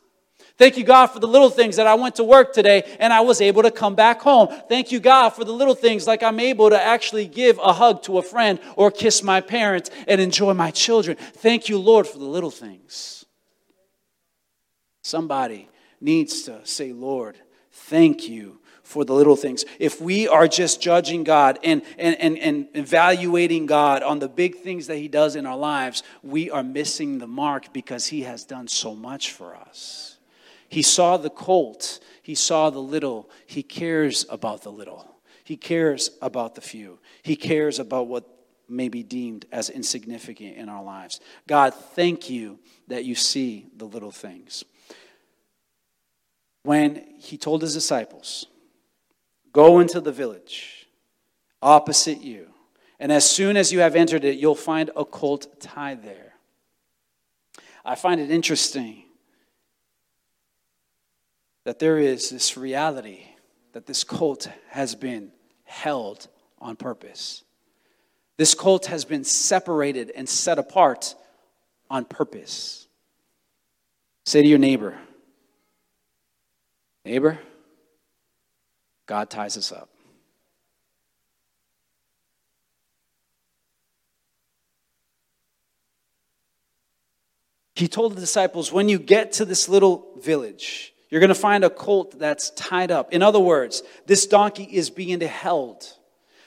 Thank 0.64 0.78
you, 0.78 0.86
God, 0.86 1.08
for 1.08 1.20
the 1.20 1.28
little 1.28 1.50
things 1.50 1.76
that 1.76 1.88
I 1.88 1.96
went 1.96 2.16
to 2.16 2.24
work 2.24 2.54
today 2.54 2.96
and 2.98 3.12
I 3.12 3.20
was 3.20 3.42
able 3.42 3.64
to 3.64 3.70
come 3.70 3.96
back 3.96 4.22
home. 4.22 4.48
Thank 4.70 4.94
you, 4.94 5.02
God, 5.02 5.32
for 5.32 5.44
the 5.44 5.52
little 5.52 5.76
things 5.76 6.08
like 6.08 6.24
I'm 6.24 6.40
able 6.40 6.70
to 6.70 6.82
actually 6.82 7.28
give 7.28 7.60
a 7.62 7.74
hug 7.74 8.02
to 8.04 8.18
a 8.18 8.22
friend 8.22 8.58
or 8.78 8.90
kiss 8.90 9.24
my 9.24 9.42
parents 9.42 9.90
and 10.08 10.22
enjoy 10.22 10.54
my 10.54 10.72
children. 10.72 11.18
Thank 11.18 11.68
you, 11.68 11.78
Lord, 11.78 12.08
for 12.08 12.18
the 12.18 12.24
little 12.24 12.50
things. 12.50 13.26
Somebody 15.02 15.68
needs 16.00 16.44
to 16.44 16.66
say, 16.66 16.94
Lord, 16.94 17.38
thank 17.70 18.30
you 18.30 18.62
for 18.84 19.04
the 19.04 19.14
little 19.14 19.36
things. 19.36 19.66
If 19.80 20.00
we 20.00 20.30
are 20.30 20.48
just 20.48 20.82
judging 20.82 21.26
God 21.26 21.60
and, 21.66 21.82
and, 21.98 22.16
and, 22.22 22.38
and 22.38 22.68
evaluating 22.74 23.66
God 23.66 24.02
on 24.02 24.20
the 24.20 24.30
big 24.30 24.60
things 24.60 24.88
that 24.88 24.96
He 24.96 25.10
does 25.10 25.36
in 25.36 25.46
our 25.46 25.58
lives, 25.58 26.04
we 26.22 26.50
are 26.50 26.64
missing 26.64 27.18
the 27.18 27.28
mark 27.28 27.74
because 27.74 28.08
He 28.08 28.22
has 28.22 28.46
done 28.46 28.70
so 28.70 28.96
much 28.96 29.34
for 29.34 29.58
us. 29.58 30.13
He 30.74 30.82
saw 30.82 31.18
the 31.18 31.30
colt, 31.30 32.00
he 32.24 32.34
saw 32.34 32.72
the 32.72 32.80
little. 32.80 33.30
He 33.46 33.62
cares 33.62 34.26
about 34.28 34.64
the 34.64 34.72
little. 34.72 35.06
He 35.44 35.56
cares 35.56 36.10
about 36.20 36.56
the 36.56 36.62
few. 36.62 36.98
He 37.22 37.36
cares 37.36 37.78
about 37.78 38.08
what 38.08 38.28
may 38.68 38.90
be 38.90 39.04
deemed 39.04 39.46
as 39.52 39.70
insignificant 39.70 40.58
in 40.58 40.70
our 40.70 40.84
lives. 40.84 41.20
God, 41.48 41.76
thank 41.76 42.28
you 42.28 42.58
that 42.88 43.06
you 43.06 43.14
see 43.14 43.68
the 43.78 43.86
little 43.86 44.10
things. 44.10 44.64
When 46.64 47.06
he 47.20 47.38
told 47.38 47.62
his 47.62 47.76
disciples, 47.76 48.48
Go 49.52 49.80
into 49.80 50.02
the 50.02 50.12
village 50.12 50.88
opposite 51.62 52.20
you, 52.20 52.48
and 53.00 53.12
as 53.12 53.30
soon 53.30 53.58
as 53.58 53.72
you 53.72 53.78
have 53.82 53.96
entered 53.96 54.24
it, 54.24 54.40
you'll 54.40 54.56
find 54.56 54.90
a 54.96 55.06
colt 55.06 55.62
tied 55.62 56.02
there. 56.02 56.34
I 57.86 57.94
find 57.94 58.20
it 58.20 58.32
interesting 58.32 59.03
that 61.64 61.80
there 61.80 61.98
is 61.98 62.30
this 62.30 62.58
reality 62.58 63.22
that 63.72 63.86
this 63.86 64.04
cult 64.04 64.50
has 64.70 64.96
been 64.96 65.32
held 65.64 66.28
on 66.60 66.76
purpose. 66.76 67.44
This 68.38 68.54
cult 68.54 68.88
has 68.88 69.06
been 69.06 69.24
separated 69.24 70.12
and 70.16 70.28
set 70.28 70.60
apart 70.60 71.16
on 71.90 72.06
purpose. 72.06 72.88
Say 74.26 74.42
to 74.42 74.48
your 74.48 74.60
neighbor, 74.60 74.98
neighbor, 77.06 77.40
God 79.06 79.30
ties 79.30 79.58
us 79.58 79.72
up. 79.72 79.90
He 87.76 87.88
told 87.88 88.16
the 88.16 88.22
disciples, 88.22 88.72
when 88.72 88.88
you 88.88 89.00
get 89.00 89.34
to 89.34 89.46
this 89.46 89.68
little 89.68 90.08
village, 90.18 90.93
you're 91.14 91.20
going 91.20 91.28
to 91.28 91.36
find 91.36 91.64
a 91.64 91.70
colt 91.70 92.18
that's 92.18 92.50
tied 92.50 92.90
up. 92.90 93.14
In 93.14 93.22
other 93.22 93.40
words, 93.40 93.84
this 94.08 94.26
donkey 94.26 94.64
is 94.64 94.90
being 94.90 95.22
held. 95.22 95.86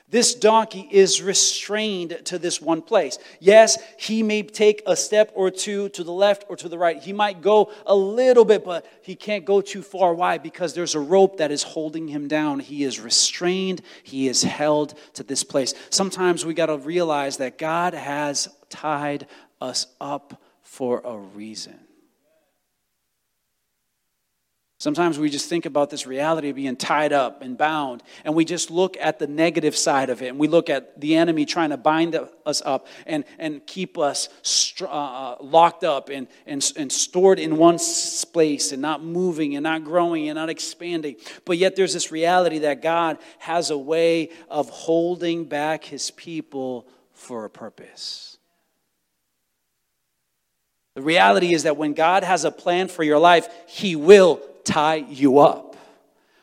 This 0.09 0.35
donkey 0.35 0.89
is 0.91 1.23
restrained 1.23 2.19
to 2.25 2.37
this 2.37 2.61
one 2.61 2.83
place. 2.83 3.17
Yes, 3.39 3.79
he 3.97 4.25
may 4.25 4.43
take 4.43 4.83
a 4.85 4.97
step 4.97 5.31
or 5.37 5.53
two 5.53 5.89
to 5.91 6.03
the 6.03 6.11
left 6.11 6.47
or 6.49 6.57
to 6.57 6.69
the 6.69 6.79
right. 6.79 7.01
He 7.01 7.13
might 7.13 7.43
go 7.43 7.71
a 7.87 7.95
little 7.95 8.45
bit, 8.45 8.65
but 8.65 8.85
he 9.03 9.15
can't 9.15 9.45
go 9.45 9.61
too 9.61 9.83
far. 9.83 10.13
Why? 10.15 10.37
Because 10.37 10.75
there's 10.75 10.97
a 10.97 11.01
rope 11.01 11.37
that 11.37 11.53
is 11.53 11.63
holding 11.63 12.09
him 12.09 12.27
down. 12.27 12.59
He 12.59 12.83
is 12.83 12.99
restrained, 12.99 13.83
he 14.03 14.27
is 14.27 14.43
held 14.43 14.99
to 15.13 15.23
this 15.23 15.45
place. 15.45 15.75
Sometimes 15.91 16.45
we 16.45 16.55
got 16.55 16.67
to 16.67 16.79
realize 16.79 17.37
that 17.37 17.57
God 17.57 17.95
has 17.95 18.49
tied 18.69 19.29
us 19.61 19.87
up 20.01 20.43
for 20.63 21.03
a 21.05 21.17
reason. 21.17 21.86
Sometimes 24.87 25.19
we 25.19 25.31
just 25.31 25.49
think 25.49 25.67
about 25.67 25.91
this 25.91 26.07
reality 26.07 26.51
of 26.51 26.55
being 26.55 26.77
tied 26.77 27.13
up 27.13 27.43
and 27.43 27.59
bound, 27.59 28.05
and 28.25 28.37
we 28.37 28.45
just 28.45 28.71
look 28.71 28.97
at 29.01 29.19
the 29.19 29.27
negative 29.27 29.77
side 29.77 30.11
of 30.11 30.23
it, 30.23 30.29
and 30.29 30.39
we 30.39 30.47
look 30.47 30.71
at 30.71 31.01
the 31.01 31.17
enemy 31.17 31.45
trying 31.45 31.71
to 31.71 31.77
bind 31.77 32.17
us 32.47 32.63
up 32.65 32.87
and, 33.05 33.25
and 33.41 33.67
keep 33.67 33.99
us 33.99 34.29
uh, 34.81 34.85
uh, 34.87 35.37
locked 35.41 35.83
up 35.83 36.09
and, 36.09 36.29
and, 36.47 36.73
and 36.77 36.93
stored 36.93 37.41
in 37.41 37.57
one 37.57 37.81
place 38.33 38.71
and 38.71 38.81
not 38.81 39.03
moving 39.03 39.57
and 39.57 39.65
not 39.65 39.83
growing 39.83 40.29
and 40.29 40.37
not 40.37 40.49
expanding. 40.49 41.17
But 41.45 41.59
yet, 41.59 41.75
there's 41.75 41.93
this 41.93 42.13
reality 42.13 42.61
that 42.61 42.81
God 42.81 43.19
has 43.39 43.71
a 43.71 43.77
way 43.77 44.31
of 44.49 44.69
holding 44.69 45.47
back 45.47 45.83
his 45.83 46.13
people 46.13 46.87
for 47.13 47.45
a 47.45 47.51
purpose. 47.51 48.39
The 50.95 51.03
reality 51.03 51.53
is 51.53 51.65
that 51.65 51.77
when 51.77 51.93
God 51.93 52.23
has 52.23 52.45
a 52.45 52.53
plan 52.53 52.87
for 52.87 53.03
your 53.03 53.19
life, 53.19 53.49
He 53.67 53.97
will 53.97 54.41
tie 54.67 54.97
you 54.97 55.39
up. 55.39 55.77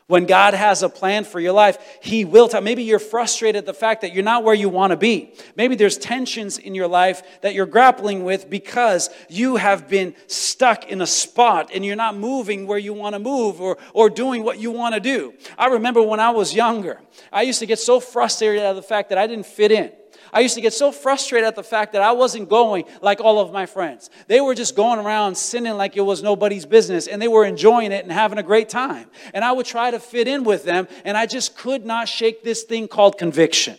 When 0.06 0.26
God 0.26 0.52
has 0.52 0.82
a 0.82 0.90
plan 0.90 1.24
for 1.24 1.40
your 1.40 1.52
life, 1.52 1.78
He 2.02 2.26
will 2.26 2.46
tie. 2.46 2.60
Maybe 2.60 2.82
you're 2.82 2.98
frustrated 2.98 3.60
at 3.60 3.66
the 3.66 3.72
fact 3.72 4.02
that 4.02 4.12
you're 4.12 4.22
not 4.22 4.44
where 4.44 4.54
you 4.54 4.68
want 4.68 4.90
to 4.90 4.98
be. 4.98 5.32
Maybe 5.56 5.76
there's 5.76 5.96
tensions 5.96 6.58
in 6.58 6.74
your 6.74 6.88
life 6.88 7.22
that 7.40 7.54
you're 7.54 7.64
grappling 7.64 8.22
with 8.22 8.50
because 8.50 9.08
you 9.30 9.56
have 9.56 9.88
been 9.88 10.14
stuck 10.26 10.90
in 10.90 11.00
a 11.00 11.06
spot 11.06 11.70
and 11.72 11.86
you're 11.86 11.96
not 11.96 12.18
moving 12.18 12.66
where 12.66 12.76
you 12.76 12.92
want 12.92 13.14
to 13.14 13.18
move 13.18 13.62
or, 13.62 13.78
or 13.94 14.10
doing 14.10 14.44
what 14.44 14.58
you 14.58 14.70
want 14.70 14.94
to 14.94 15.00
do. 15.00 15.32
I 15.56 15.68
remember 15.68 16.02
when 16.02 16.20
I 16.20 16.30
was 16.30 16.54
younger, 16.54 17.00
I 17.32 17.42
used 17.42 17.60
to 17.60 17.66
get 17.66 17.78
so 17.78 17.98
frustrated 17.98 18.62
at 18.62 18.74
the 18.74 18.82
fact 18.82 19.08
that 19.08 19.16
I 19.16 19.26
didn't 19.26 19.46
fit 19.46 19.72
in. 19.72 19.90
I 20.32 20.40
used 20.40 20.54
to 20.54 20.60
get 20.60 20.72
so 20.72 20.92
frustrated 20.92 21.46
at 21.46 21.56
the 21.56 21.62
fact 21.62 21.92
that 21.92 22.02
I 22.02 22.12
wasn't 22.12 22.48
going 22.48 22.84
like 23.00 23.20
all 23.20 23.38
of 23.38 23.52
my 23.52 23.66
friends. 23.66 24.10
They 24.26 24.40
were 24.40 24.54
just 24.54 24.76
going 24.76 24.98
around 24.98 25.36
sinning 25.36 25.76
like 25.76 25.96
it 25.96 26.00
was 26.00 26.22
nobody's 26.22 26.66
business, 26.66 27.06
and 27.06 27.20
they 27.20 27.28
were 27.28 27.44
enjoying 27.44 27.92
it 27.92 28.02
and 28.04 28.12
having 28.12 28.38
a 28.38 28.42
great 28.42 28.68
time. 28.68 29.10
And 29.32 29.44
I 29.44 29.52
would 29.52 29.66
try 29.66 29.90
to 29.90 29.98
fit 29.98 30.28
in 30.28 30.44
with 30.44 30.64
them, 30.64 30.88
and 31.04 31.16
I 31.16 31.26
just 31.26 31.56
could 31.56 31.84
not 31.84 32.08
shake 32.08 32.42
this 32.42 32.62
thing 32.62 32.88
called 32.88 33.18
conviction. 33.18 33.78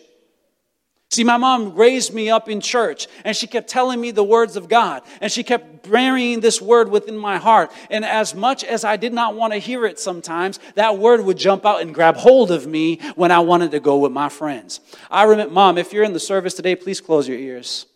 See, 1.16 1.24
my 1.24 1.38
mom 1.38 1.74
raised 1.74 2.12
me 2.12 2.28
up 2.28 2.46
in 2.46 2.60
church 2.60 3.08
and 3.24 3.34
she 3.34 3.46
kept 3.46 3.68
telling 3.68 3.98
me 3.98 4.10
the 4.10 4.22
words 4.22 4.54
of 4.54 4.68
God 4.68 5.02
and 5.22 5.32
she 5.32 5.42
kept 5.42 5.88
burying 5.88 6.40
this 6.40 6.60
word 6.60 6.90
within 6.90 7.16
my 7.16 7.38
heart. 7.38 7.72
And 7.88 8.04
as 8.04 8.34
much 8.34 8.62
as 8.62 8.84
I 8.84 8.98
did 8.98 9.14
not 9.14 9.34
want 9.34 9.54
to 9.54 9.58
hear 9.58 9.86
it 9.86 9.98
sometimes, 9.98 10.60
that 10.74 10.98
word 10.98 11.22
would 11.22 11.38
jump 11.38 11.64
out 11.64 11.80
and 11.80 11.94
grab 11.94 12.16
hold 12.16 12.50
of 12.50 12.66
me 12.66 12.98
when 13.14 13.30
I 13.30 13.38
wanted 13.38 13.70
to 13.70 13.80
go 13.80 13.96
with 13.96 14.12
my 14.12 14.28
friends. 14.28 14.80
I 15.10 15.22
remember, 15.22 15.54
mom, 15.54 15.78
if 15.78 15.90
you're 15.90 16.04
in 16.04 16.12
the 16.12 16.20
service 16.20 16.52
today, 16.52 16.76
please 16.76 17.00
close 17.00 17.26
your 17.26 17.38
ears. 17.38 17.86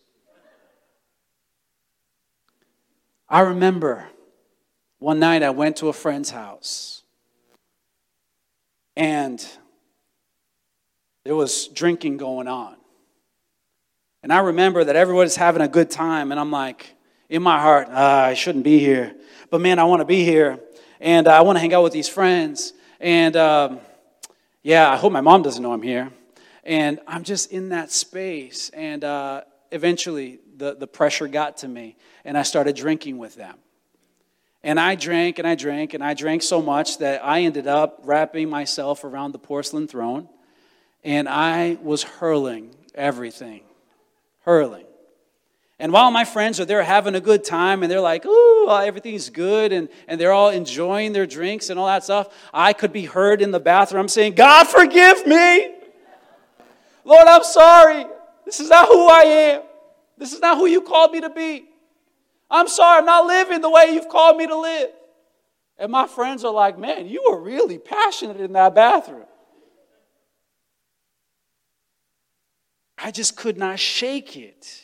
I 3.28 3.40
remember 3.40 4.08
one 4.98 5.18
night 5.18 5.42
I 5.42 5.50
went 5.50 5.76
to 5.76 5.88
a 5.88 5.92
friend's 5.92 6.30
house 6.30 7.02
and 8.96 9.46
there 11.26 11.36
was 11.36 11.68
drinking 11.68 12.16
going 12.16 12.48
on. 12.48 12.79
And 14.22 14.32
I 14.32 14.40
remember 14.40 14.84
that 14.84 14.96
everybody's 14.96 15.36
having 15.36 15.62
a 15.62 15.68
good 15.68 15.90
time, 15.90 16.30
and 16.30 16.38
I'm 16.38 16.50
like, 16.50 16.94
in 17.30 17.42
my 17.42 17.58
heart, 17.58 17.88
ah, 17.90 18.24
I 18.24 18.34
shouldn't 18.34 18.64
be 18.64 18.78
here. 18.78 19.14
But 19.48 19.62
man, 19.62 19.78
I 19.78 19.84
want 19.84 20.00
to 20.00 20.04
be 20.04 20.24
here, 20.24 20.60
and 21.00 21.26
uh, 21.26 21.30
I 21.30 21.40
want 21.40 21.56
to 21.56 21.60
hang 21.60 21.72
out 21.72 21.82
with 21.82 21.94
these 21.94 22.08
friends. 22.08 22.74
And 22.98 23.34
um, 23.36 23.80
yeah, 24.62 24.90
I 24.90 24.96
hope 24.96 25.12
my 25.12 25.22
mom 25.22 25.42
doesn't 25.42 25.62
know 25.62 25.72
I'm 25.72 25.80
here. 25.80 26.12
And 26.64 27.00
I'm 27.06 27.24
just 27.24 27.50
in 27.50 27.70
that 27.70 27.90
space. 27.90 28.68
And 28.74 29.04
uh, 29.04 29.42
eventually, 29.72 30.40
the, 30.54 30.74
the 30.74 30.86
pressure 30.86 31.26
got 31.26 31.56
to 31.58 31.68
me, 31.68 31.96
and 32.22 32.36
I 32.36 32.42
started 32.42 32.76
drinking 32.76 33.16
with 33.16 33.36
them. 33.36 33.56
And 34.62 34.78
I 34.78 34.94
drank 34.96 35.38
and 35.38 35.48
I 35.48 35.54
drank 35.54 35.94
and 35.94 36.04
I 36.04 36.12
drank 36.12 36.42
so 36.42 36.60
much 36.60 36.98
that 36.98 37.24
I 37.24 37.40
ended 37.44 37.66
up 37.66 38.00
wrapping 38.04 38.50
myself 38.50 39.04
around 39.04 39.32
the 39.32 39.38
porcelain 39.38 39.88
throne 39.88 40.28
and 41.02 41.30
I 41.30 41.78
was 41.80 42.02
hurling 42.02 42.74
everything 42.94 43.62
hurling. 44.50 44.86
And 45.78 45.92
while 45.92 46.10
my 46.10 46.24
friends 46.24 46.58
are 46.60 46.64
there 46.64 46.82
having 46.82 47.14
a 47.14 47.20
good 47.20 47.44
time 47.44 47.82
and 47.82 47.90
they're 47.90 48.00
like, 48.00 48.26
ooh, 48.26 48.68
everything's 48.68 49.30
good, 49.30 49.72
and, 49.72 49.88
and 50.08 50.20
they're 50.20 50.32
all 50.32 50.50
enjoying 50.50 51.12
their 51.12 51.26
drinks 51.26 51.70
and 51.70 51.78
all 51.78 51.86
that 51.86 52.04
stuff, 52.04 52.28
I 52.52 52.72
could 52.72 52.92
be 52.92 53.06
heard 53.06 53.40
in 53.40 53.50
the 53.50 53.60
bathroom 53.60 54.08
saying, 54.08 54.34
God, 54.34 54.66
forgive 54.66 55.26
me. 55.26 55.74
Lord, 57.04 57.26
I'm 57.26 57.44
sorry. 57.44 58.04
This 58.44 58.60
is 58.60 58.68
not 58.68 58.88
who 58.88 59.08
I 59.08 59.22
am. 59.22 59.62
This 60.18 60.32
is 60.32 60.40
not 60.40 60.58
who 60.58 60.66
you 60.66 60.82
called 60.82 61.12
me 61.12 61.20
to 61.22 61.30
be. 61.30 61.64
I'm 62.50 62.68
sorry, 62.68 62.98
I'm 62.98 63.06
not 63.06 63.26
living 63.26 63.60
the 63.60 63.70
way 63.70 63.92
you've 63.94 64.08
called 64.08 64.36
me 64.36 64.48
to 64.48 64.58
live. 64.58 64.90
And 65.78 65.90
my 65.90 66.06
friends 66.06 66.44
are 66.44 66.52
like, 66.52 66.78
man, 66.78 67.06
you 67.06 67.24
were 67.30 67.40
really 67.40 67.78
passionate 67.78 68.40
in 68.40 68.52
that 68.52 68.74
bathroom. 68.74 69.29
I 73.02 73.10
just 73.10 73.36
could 73.36 73.56
not 73.56 73.78
shake 73.78 74.36
it. 74.36 74.82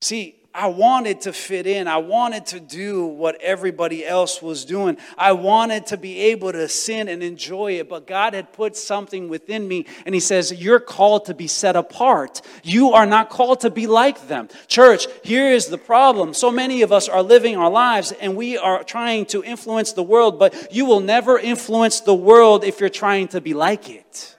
See, 0.00 0.38
I 0.54 0.66
wanted 0.68 1.20
to 1.22 1.32
fit 1.32 1.66
in. 1.66 1.86
I 1.86 1.98
wanted 1.98 2.46
to 2.46 2.60
do 2.60 3.04
what 3.04 3.40
everybody 3.40 4.04
else 4.04 4.40
was 4.40 4.64
doing. 4.64 4.96
I 5.16 5.32
wanted 5.32 5.86
to 5.86 5.96
be 5.96 6.18
able 6.18 6.50
to 6.50 6.68
sin 6.68 7.06
and 7.06 7.22
enjoy 7.22 7.72
it. 7.78 7.88
But 7.88 8.06
God 8.06 8.32
had 8.32 8.52
put 8.52 8.74
something 8.74 9.28
within 9.28 9.68
me, 9.68 9.86
and 10.06 10.14
He 10.14 10.20
says, 10.20 10.52
You're 10.52 10.80
called 10.80 11.26
to 11.26 11.34
be 11.34 11.46
set 11.46 11.76
apart. 11.76 12.40
You 12.64 12.92
are 12.92 13.06
not 13.06 13.28
called 13.28 13.60
to 13.60 13.70
be 13.70 13.86
like 13.86 14.26
them. 14.26 14.48
Church, 14.66 15.06
here 15.22 15.52
is 15.52 15.66
the 15.66 15.78
problem. 15.78 16.32
So 16.32 16.50
many 16.50 16.82
of 16.82 16.92
us 16.92 17.08
are 17.08 17.22
living 17.22 17.56
our 17.56 17.70
lives, 17.70 18.12
and 18.12 18.34
we 18.34 18.56
are 18.56 18.82
trying 18.82 19.26
to 19.26 19.44
influence 19.44 19.92
the 19.92 20.02
world, 20.02 20.38
but 20.38 20.74
you 20.74 20.86
will 20.86 21.00
never 21.00 21.38
influence 21.38 22.00
the 22.00 22.14
world 22.14 22.64
if 22.64 22.80
you're 22.80 22.88
trying 22.88 23.28
to 23.28 23.40
be 23.40 23.54
like 23.54 23.90
it. 23.90 24.37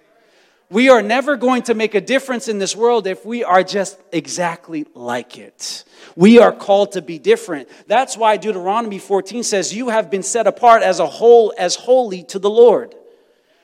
We 0.72 0.90
are 0.90 1.02
never 1.02 1.36
going 1.36 1.64
to 1.64 1.74
make 1.74 1.96
a 1.96 2.02
difference 2.02 2.48
in 2.48 2.60
this 2.60 2.76
world 2.76 3.08
if 3.08 3.26
we 3.26 3.44
are 3.44 3.64
just 3.64 4.00
exactly 4.12 4.86
like 4.94 5.40
it. 5.40 5.84
We 6.16 6.38
are 6.38 6.52
called 6.52 6.92
to 6.92 7.02
be 7.02 7.18
different. 7.18 7.70
That's 7.88 8.16
why 8.16 8.38
Deuteronomy 8.38 9.00
14 9.00 9.42
says, 9.42 9.74
You 9.74 9.90
have 9.90 10.12
been 10.12 10.22
set 10.22 10.46
apart 10.46 10.84
as 10.84 11.00
a 11.00 11.08
whole, 11.08 11.54
as 11.58 11.74
holy 11.76 12.22
to 12.26 12.38
the 12.38 12.52
Lord. 12.52 12.94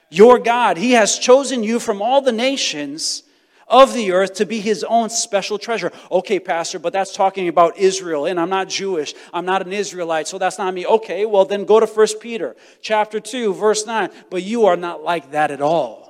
Your 0.09 0.39
God, 0.39 0.77
He 0.77 0.93
has 0.93 1.19
chosen 1.19 1.61
you 1.61 1.79
from 1.79 2.01
all 2.01 2.21
the 2.21 2.31
nations 2.31 3.21
of 3.67 3.93
the 3.93 4.11
earth 4.11 4.35
to 4.35 4.45
be 4.47 4.59
His 4.59 4.83
own 4.83 5.11
special 5.11 5.59
treasure. 5.59 5.91
Okay, 6.11 6.39
Pastor, 6.39 6.79
but 6.79 6.91
that's 6.91 7.13
talking 7.13 7.47
about 7.47 7.77
Israel, 7.77 8.25
and 8.25 8.39
I'm 8.39 8.49
not 8.49 8.67
Jewish. 8.67 9.13
I'm 9.31 9.45
not 9.45 9.63
an 9.63 9.73
Israelite, 9.73 10.27
so 10.27 10.39
that's 10.39 10.57
not 10.57 10.73
me. 10.73 10.87
Okay, 10.87 11.27
well, 11.27 11.45
then 11.45 11.65
go 11.65 11.79
to 11.79 11.85
1 11.85 12.07
Peter 12.19 12.55
chapter 12.81 13.19
2, 13.19 13.53
verse 13.53 13.85
9. 13.85 14.09
But 14.31 14.41
you 14.41 14.65
are 14.65 14.77
not 14.77 15.03
like 15.03 15.31
that 15.31 15.51
at 15.51 15.61
all. 15.61 16.04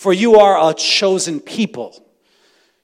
For 0.00 0.14
you 0.14 0.36
are 0.36 0.70
a 0.70 0.72
chosen 0.72 1.40
people. 1.40 2.02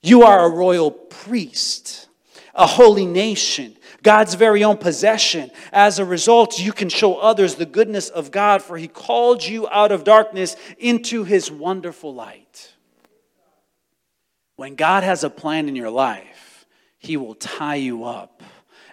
You 0.02 0.24
are 0.24 0.44
a 0.44 0.50
royal 0.50 0.90
priest, 0.90 2.09
a 2.55 2.66
holy 2.66 3.07
nation, 3.07 3.74
God's 4.02 4.35
very 4.35 4.62
own 4.62 4.76
possession. 4.76 5.50
As 5.72 5.98
a 5.98 6.05
result, 6.05 6.59
you 6.59 6.74
can 6.74 6.90
show 6.90 7.14
others 7.14 7.55
the 7.55 7.64
goodness 7.64 8.11
of 8.11 8.31
God, 8.31 8.61
for 8.61 8.76
He 8.76 8.87
called 8.87 9.42
you 9.42 9.66
out 9.70 9.92
of 9.92 10.05
darkness 10.05 10.57
into 10.76 11.24
His 11.24 11.50
wonderful 11.50 12.12
light. 12.12 12.74
When 14.57 14.74
God 14.74 15.02
has 15.02 15.24
a 15.24 15.31
plan 15.31 15.70
in 15.70 15.74
your 15.74 15.88
life, 15.88 16.66
He 16.98 17.16
will 17.16 17.35
tie 17.35 17.76
you 17.76 18.05
up 18.05 18.42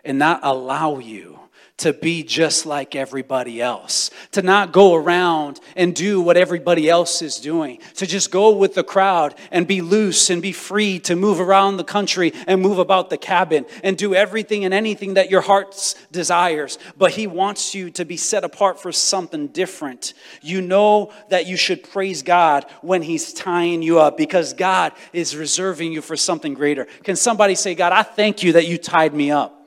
and 0.06 0.18
not 0.18 0.40
allow 0.44 1.00
you 1.00 1.42
to 1.84 1.92
be 1.92 2.24
just 2.24 2.66
like 2.66 2.96
everybody 2.96 3.62
else, 3.62 4.10
to 4.32 4.42
not 4.42 4.72
go 4.72 4.96
around 4.96 5.60
and 5.76 5.94
do 5.94 6.22
what 6.22 6.38
everybody 6.38 6.90
else 6.90 7.22
is 7.22 7.42
doing, 7.42 7.78
to 7.96 8.06
just 8.06 8.32
go 8.32 8.56
with 8.56 8.74
the 8.74 8.86
crowd 8.86 9.36
and 9.52 9.68
be 9.68 9.82
loose 9.82 10.30
and 10.30 10.42
be 10.42 10.54
free 10.54 10.98
to 10.98 11.14
move 11.14 11.42
around 11.42 11.76
the 11.76 11.84
country 11.84 12.32
and 12.48 12.62
move 12.62 12.80
about 12.80 13.10
the 13.10 13.18
cabin 13.18 13.66
and 13.84 13.98
do 13.98 14.16
everything 14.16 14.64
and 14.64 14.74
anything 14.74 15.16
that 15.16 15.30
your 15.30 15.42
heart 15.42 15.94
desires. 16.10 16.80
But 16.98 17.12
He 17.12 17.28
wants 17.28 17.76
you 17.76 17.90
to 17.92 18.06
be 18.06 18.16
set 18.16 18.46
apart 18.46 18.82
for 18.82 18.94
something 18.94 19.50
different. 19.50 20.14
You 20.42 20.62
know 20.62 21.12
that 21.28 21.48
you 21.48 21.58
should 21.58 21.84
praise 21.84 22.24
God 22.24 22.66
when 22.82 23.02
He's 23.02 23.34
tying 23.34 23.82
you 23.82 24.00
up 24.00 24.16
because 24.16 24.54
God 24.54 24.94
is 25.12 25.36
reserving 25.36 25.92
you 25.92 26.02
for 26.02 26.16
something 26.16 26.54
greater. 26.54 26.86
Can 27.04 27.18
somebody 27.18 27.56
say, 27.56 27.76
God, 27.76 27.92
I 27.92 28.04
thank 28.04 28.42
you 28.42 28.54
that 28.54 28.68
you 28.68 28.78
tied 28.78 29.14
me 29.14 29.32
up? 29.32 29.63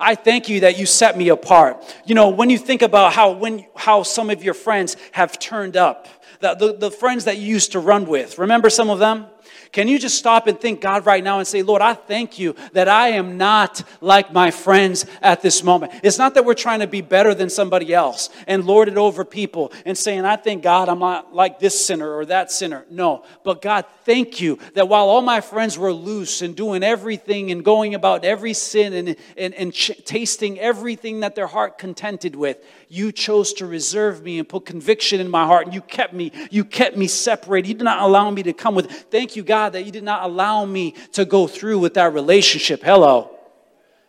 I 0.00 0.14
thank 0.14 0.48
you 0.48 0.60
that 0.60 0.78
you 0.78 0.86
set 0.86 1.16
me 1.16 1.28
apart. 1.28 1.84
You 2.06 2.14
know, 2.14 2.30
when 2.30 2.48
you 2.48 2.58
think 2.58 2.82
about 2.82 3.12
how 3.12 3.32
when 3.32 3.66
how 3.76 4.02
some 4.02 4.30
of 4.30 4.42
your 4.42 4.54
friends 4.54 4.96
have 5.12 5.38
turned 5.38 5.76
up, 5.76 6.08
the, 6.40 6.54
the, 6.54 6.72
the 6.72 6.90
friends 6.90 7.24
that 7.24 7.36
you 7.36 7.46
used 7.46 7.72
to 7.72 7.80
run 7.80 8.06
with. 8.06 8.38
Remember 8.38 8.70
some 8.70 8.90
of 8.90 8.98
them? 8.98 9.26
Can 9.72 9.86
you 9.86 10.00
just 10.00 10.18
stop 10.18 10.48
and 10.48 10.60
thank 10.60 10.80
God 10.80 11.06
right 11.06 11.22
now 11.22 11.38
and 11.38 11.46
say, 11.46 11.62
Lord, 11.62 11.80
I 11.80 11.94
thank 11.94 12.40
you 12.40 12.56
that 12.72 12.88
I 12.88 13.10
am 13.10 13.36
not 13.36 13.84
like 14.00 14.32
my 14.32 14.50
friends 14.50 15.06
at 15.22 15.42
this 15.42 15.62
moment? 15.62 15.92
It's 16.02 16.18
not 16.18 16.34
that 16.34 16.44
we're 16.44 16.54
trying 16.54 16.80
to 16.80 16.88
be 16.88 17.02
better 17.02 17.34
than 17.34 17.48
somebody 17.48 17.94
else 17.94 18.30
and 18.48 18.64
lord 18.64 18.88
it 18.88 18.96
over 18.98 19.24
people 19.24 19.72
and 19.86 19.96
saying, 19.96 20.24
I 20.24 20.34
thank 20.34 20.64
God 20.64 20.88
I'm 20.88 20.98
not 20.98 21.34
like 21.34 21.60
this 21.60 21.86
sinner 21.86 22.12
or 22.12 22.24
that 22.26 22.50
sinner. 22.50 22.84
No, 22.90 23.24
but 23.44 23.62
God, 23.62 23.84
thank 24.04 24.40
you 24.40 24.58
that 24.74 24.88
while 24.88 25.08
all 25.08 25.22
my 25.22 25.40
friends 25.40 25.78
were 25.78 25.92
loose 25.92 26.42
and 26.42 26.56
doing 26.56 26.82
everything 26.82 27.52
and 27.52 27.64
going 27.64 27.94
about 27.94 28.24
every 28.24 28.54
sin 28.54 28.92
and, 28.92 29.16
and, 29.36 29.54
and 29.54 29.72
ch- 29.72 30.04
tasting 30.04 30.58
everything 30.58 31.20
that 31.20 31.36
their 31.36 31.46
heart 31.46 31.78
contented 31.78 32.34
with, 32.34 32.58
you 32.88 33.12
chose 33.12 33.52
to 33.52 33.66
reserve 33.66 34.24
me 34.24 34.40
and 34.40 34.48
put 34.48 34.66
conviction 34.66 35.20
in 35.20 35.30
my 35.30 35.46
heart 35.46 35.66
and 35.66 35.74
you 35.74 35.80
kept 35.80 36.12
me, 36.12 36.32
you 36.50 36.64
kept 36.64 36.96
me 36.96 37.06
separated. 37.06 37.68
You 37.68 37.74
did 37.74 37.84
not 37.84 38.02
allow 38.02 38.28
me 38.30 38.42
to 38.42 38.52
come 38.52 38.74
with. 38.74 38.90
Thank 38.90 39.36
you, 39.36 39.44
God 39.44 39.59
God, 39.60 39.74
that 39.74 39.84
you 39.84 39.92
did 39.92 40.04
not 40.04 40.22
allow 40.22 40.64
me 40.64 40.92
to 41.12 41.26
go 41.26 41.46
through 41.46 41.80
with 41.80 41.92
that 41.94 42.14
relationship. 42.14 42.82
Hello. 42.82 43.36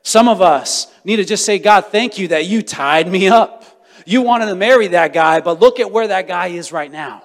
Some 0.02 0.30
of 0.30 0.42
us 0.42 0.88
need 1.04 1.18
to 1.18 1.26
just 1.26 1.44
say, 1.44 1.60
God, 1.60 1.88
thank 1.88 2.18
you 2.18 2.30
that 2.30 2.46
you 2.46 2.62
tied 2.62 3.12
me 3.12 3.28
up. 3.28 3.66
You 4.06 4.22
wanted 4.22 4.46
to 4.46 4.56
marry 4.56 4.88
that 4.88 5.12
guy, 5.12 5.42
but 5.42 5.60
look 5.60 5.82
at 5.82 5.92
where 5.92 6.08
that 6.08 6.26
guy 6.26 6.48
is 6.48 6.72
right 6.72 6.90
now. 6.90 7.24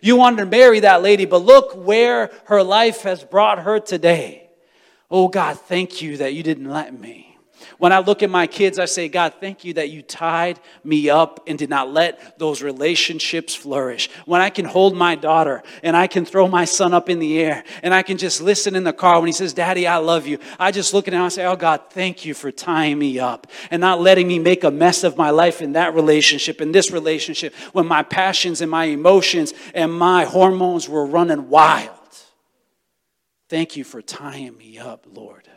You 0.00 0.16
wanted 0.16 0.38
to 0.38 0.46
marry 0.46 0.80
that 0.80 1.02
lady, 1.02 1.26
but 1.26 1.44
look 1.44 1.74
where 1.74 2.30
her 2.46 2.62
life 2.62 3.02
has 3.02 3.22
brought 3.22 3.58
her 3.58 3.80
today. 3.80 4.48
Oh, 5.10 5.28
God, 5.28 5.60
thank 5.60 6.00
you 6.00 6.16
that 6.16 6.32
you 6.32 6.42
didn't 6.42 6.70
let 6.70 6.98
me. 6.98 7.27
When 7.78 7.92
I 7.92 8.00
look 8.00 8.24
at 8.24 8.30
my 8.30 8.48
kids, 8.48 8.80
I 8.80 8.86
say, 8.86 9.08
God, 9.08 9.34
thank 9.40 9.64
you 9.64 9.74
that 9.74 9.88
you 9.88 10.02
tied 10.02 10.58
me 10.82 11.08
up 11.10 11.44
and 11.46 11.56
did 11.56 11.70
not 11.70 11.92
let 11.92 12.36
those 12.36 12.60
relationships 12.60 13.54
flourish. 13.54 14.10
When 14.26 14.40
I 14.40 14.50
can 14.50 14.64
hold 14.64 14.96
my 14.96 15.14
daughter 15.14 15.62
and 15.84 15.96
I 15.96 16.08
can 16.08 16.24
throw 16.24 16.48
my 16.48 16.64
son 16.64 16.92
up 16.92 17.08
in 17.08 17.20
the 17.20 17.38
air 17.40 17.62
and 17.84 17.94
I 17.94 18.02
can 18.02 18.18
just 18.18 18.42
listen 18.42 18.74
in 18.74 18.82
the 18.82 18.92
car 18.92 19.20
when 19.20 19.28
he 19.28 19.32
says, 19.32 19.54
Daddy, 19.54 19.86
I 19.86 19.98
love 19.98 20.26
you, 20.26 20.38
I 20.58 20.72
just 20.72 20.92
look 20.92 21.06
at 21.06 21.14
him 21.14 21.18
and 21.20 21.26
I 21.26 21.28
say, 21.28 21.46
Oh, 21.46 21.54
God, 21.54 21.82
thank 21.90 22.24
you 22.24 22.34
for 22.34 22.50
tying 22.50 22.98
me 22.98 23.20
up 23.20 23.46
and 23.70 23.80
not 23.80 24.00
letting 24.00 24.26
me 24.26 24.40
make 24.40 24.64
a 24.64 24.72
mess 24.72 25.04
of 25.04 25.16
my 25.16 25.30
life 25.30 25.62
in 25.62 25.72
that 25.74 25.94
relationship, 25.94 26.60
in 26.60 26.72
this 26.72 26.90
relationship, 26.90 27.54
when 27.72 27.86
my 27.86 28.02
passions 28.02 28.60
and 28.60 28.70
my 28.70 28.86
emotions 28.86 29.54
and 29.72 29.92
my 29.92 30.24
hormones 30.24 30.88
were 30.88 31.06
running 31.06 31.48
wild. 31.48 31.94
Thank 33.48 33.76
you 33.76 33.84
for 33.84 34.02
tying 34.02 34.58
me 34.58 34.78
up, 34.78 35.06
Lord. 35.08 35.48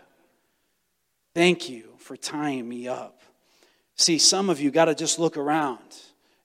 Thank 1.33 1.67
you 1.67 1.90
for 2.01 2.17
tying 2.17 2.67
me 2.67 2.87
up. 2.87 3.21
See, 3.95 4.17
some 4.17 4.49
of 4.49 4.59
you 4.59 4.71
got 4.71 4.85
to 4.85 4.95
just 4.95 5.19
look 5.19 5.37
around 5.37 5.79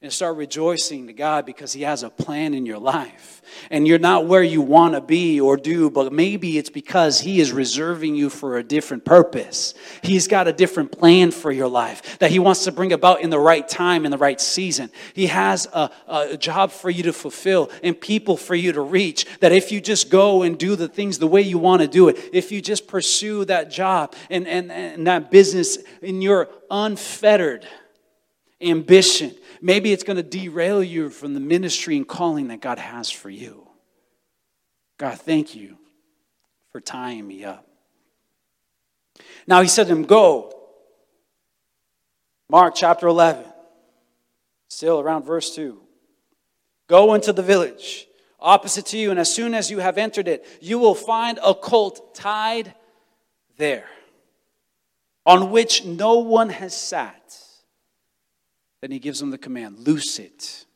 and 0.07 0.13
start 0.13 0.37
rejoicing 0.37 1.09
to 1.09 1.13
God 1.13 1.45
because 1.45 1.73
He 1.73 1.83
has 1.83 2.05
a 2.05 2.11
plan 2.11 2.55
in 2.55 2.65
your 2.65 2.79
life. 2.79 3.43
And 3.73 3.89
you're 3.89 3.99
not 3.99 4.27
where 4.27 4.43
you 4.43 4.63
want 4.63 4.95
to 4.95 5.01
be 5.01 5.41
or 5.41 5.57
do, 5.57 5.91
but 5.91 6.13
maybe 6.13 6.59
it's 6.59 6.71
because 6.71 7.21
He 7.21 7.41
is 7.41 7.51
reserving 7.51 8.15
you 8.15 8.31
for 8.31 8.57
a 8.57 8.63
different 8.63 9.05
purpose. 9.05 9.75
He's 10.03 10.29
got 10.29 10.47
a 10.47 10.53
different 10.53 10.93
plan 10.93 11.33
for 11.33 11.51
your 11.51 11.67
life 11.67 12.21
that 12.21 12.31
He 12.31 12.39
wants 12.39 12.63
to 12.65 12.73
bring 12.73 12.93
about 12.93 13.21
in 13.21 13.31
the 13.31 13.39
right 13.41 13.69
time, 13.69 14.05
in 14.05 14.13
the 14.13 14.17
right 14.17 14.41
season. 14.41 14.93
He 15.13 15.27
has 15.27 15.67
a, 15.73 15.91
a 16.07 16.37
job 16.37 16.71
for 16.71 16.89
you 16.89 17.03
to 17.03 17.13
fulfill 17.13 17.69
and 17.83 18.01
people 18.01 18.37
for 18.37 18.55
you 18.55 18.71
to 18.71 18.83
reach. 18.83 19.27
That 19.41 19.51
if 19.51 19.73
you 19.73 19.81
just 19.81 20.09
go 20.09 20.43
and 20.43 20.57
do 20.57 20.77
the 20.77 20.87
things 20.87 21.19
the 21.19 21.27
way 21.27 21.43
you 21.43 21.59
want 21.59 21.83
to 21.83 21.89
do 21.89 22.09
it, 22.09 22.31
if 22.33 22.53
you 22.53 22.63
just 22.63 22.87
pursue 22.87 23.45
that 23.47 23.73
job 23.73 24.15
and, 24.31 24.47
and, 24.47 24.71
and 24.71 25.05
that 25.09 25.33
business 25.33 25.79
in 26.01 26.23
your 26.23 26.49
unfettered 26.71 27.67
ambition, 28.61 29.35
Maybe 29.61 29.93
it's 29.93 30.03
going 30.03 30.17
to 30.17 30.23
derail 30.23 30.83
you 30.83 31.11
from 31.11 31.35
the 31.35 31.41
ministry 31.41 31.97
and 31.97 32.07
calling 32.07 32.49
that 32.49 32.61
God 32.61 32.79
has 32.79 33.11
for 33.11 33.31
you. 33.31 33.69
God, 34.99 35.19
thank 35.19 35.55
you 35.55 35.77
for 36.73 36.81
tying 36.81 37.27
me 37.27 37.45
up. 37.45 37.67
Now 39.47 39.63
he 39.63 39.69
said 39.69 39.87
to 39.87 39.93
him, 39.93 40.05
Go. 40.05 40.53
Mark 42.49 42.75
chapter 42.77 43.09
11, 43.09 43.45
still 44.69 45.01
around 45.01 45.25
verse 45.25 45.55
2. 45.57 45.81
Go 46.87 47.15
into 47.15 47.33
the 47.33 47.43
village 47.43 48.07
opposite 48.39 48.87
to 48.87 48.99
you, 48.99 49.11
and 49.11 49.19
as 49.19 49.33
soon 49.33 49.55
as 49.55 49.71
you 49.71 49.79
have 49.81 49.99
entered 49.99 50.29
it, 50.29 50.47
you 50.61 50.79
will 50.79 50.95
find 50.95 51.39
a 51.45 51.55
colt 51.55 52.15
tied 52.15 52.75
there, 53.57 53.89
on 55.25 55.51
which 55.51 55.85
no 55.85 56.19
one 56.19 56.51
has 56.51 56.77
sat. 56.77 57.43
Then 58.81 58.91
he 58.91 58.99
gives 58.99 59.21
them 59.21 59.31
the 59.31 59.39
command 59.39 59.79
loose 59.81 60.19
it 60.19 60.67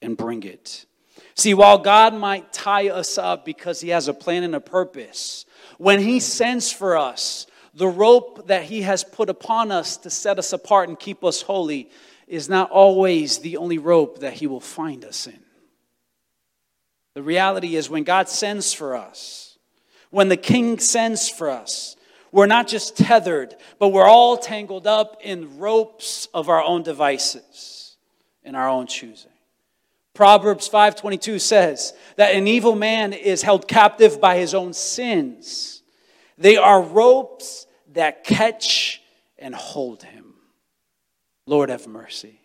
and 0.00 0.16
bring 0.16 0.42
it. 0.42 0.86
See, 1.34 1.54
while 1.54 1.78
God 1.78 2.14
might 2.14 2.52
tie 2.52 2.88
us 2.88 3.16
up 3.16 3.44
because 3.44 3.80
he 3.80 3.88
has 3.90 4.08
a 4.08 4.14
plan 4.14 4.42
and 4.42 4.54
a 4.54 4.60
purpose, 4.60 5.46
when 5.78 6.00
he 6.00 6.20
sends 6.20 6.70
for 6.70 6.96
us, 6.96 7.46
the 7.74 7.88
rope 7.88 8.46
that 8.48 8.64
he 8.64 8.82
has 8.82 9.02
put 9.02 9.30
upon 9.30 9.72
us 9.72 9.96
to 9.98 10.10
set 10.10 10.38
us 10.38 10.52
apart 10.52 10.88
and 10.88 10.98
keep 10.98 11.24
us 11.24 11.42
holy 11.42 11.90
is 12.26 12.48
not 12.48 12.70
always 12.70 13.38
the 13.38 13.56
only 13.56 13.78
rope 13.78 14.20
that 14.20 14.34
he 14.34 14.46
will 14.46 14.60
find 14.60 15.04
us 15.04 15.26
in. 15.26 15.40
The 17.14 17.22
reality 17.22 17.76
is, 17.76 17.90
when 17.90 18.04
God 18.04 18.28
sends 18.28 18.72
for 18.72 18.96
us, 18.96 19.58
when 20.10 20.28
the 20.28 20.36
king 20.36 20.78
sends 20.78 21.28
for 21.28 21.50
us, 21.50 21.96
we're 22.32 22.46
not 22.46 22.66
just 22.66 22.96
tethered, 22.96 23.54
but 23.78 23.88
we're 23.88 24.08
all 24.08 24.38
tangled 24.38 24.86
up 24.86 25.18
in 25.22 25.58
ropes 25.58 26.26
of 26.32 26.48
our 26.48 26.62
own 26.62 26.82
devices, 26.82 27.96
in 28.42 28.54
our 28.54 28.68
own 28.68 28.86
choosing. 28.86 29.30
Proverbs 30.14 30.68
5:22 30.68 31.38
says 31.38 31.94
that 32.16 32.34
an 32.34 32.46
evil 32.46 32.74
man 32.74 33.12
is 33.12 33.42
held 33.42 33.68
captive 33.68 34.20
by 34.20 34.36
his 34.36 34.54
own 34.54 34.72
sins. 34.72 35.82
They 36.36 36.56
are 36.56 36.82
ropes 36.82 37.66
that 37.92 38.24
catch 38.24 39.02
and 39.38 39.54
hold 39.54 40.02
him. 40.02 40.34
Lord 41.46 41.70
have 41.70 41.86
mercy. 41.86 42.40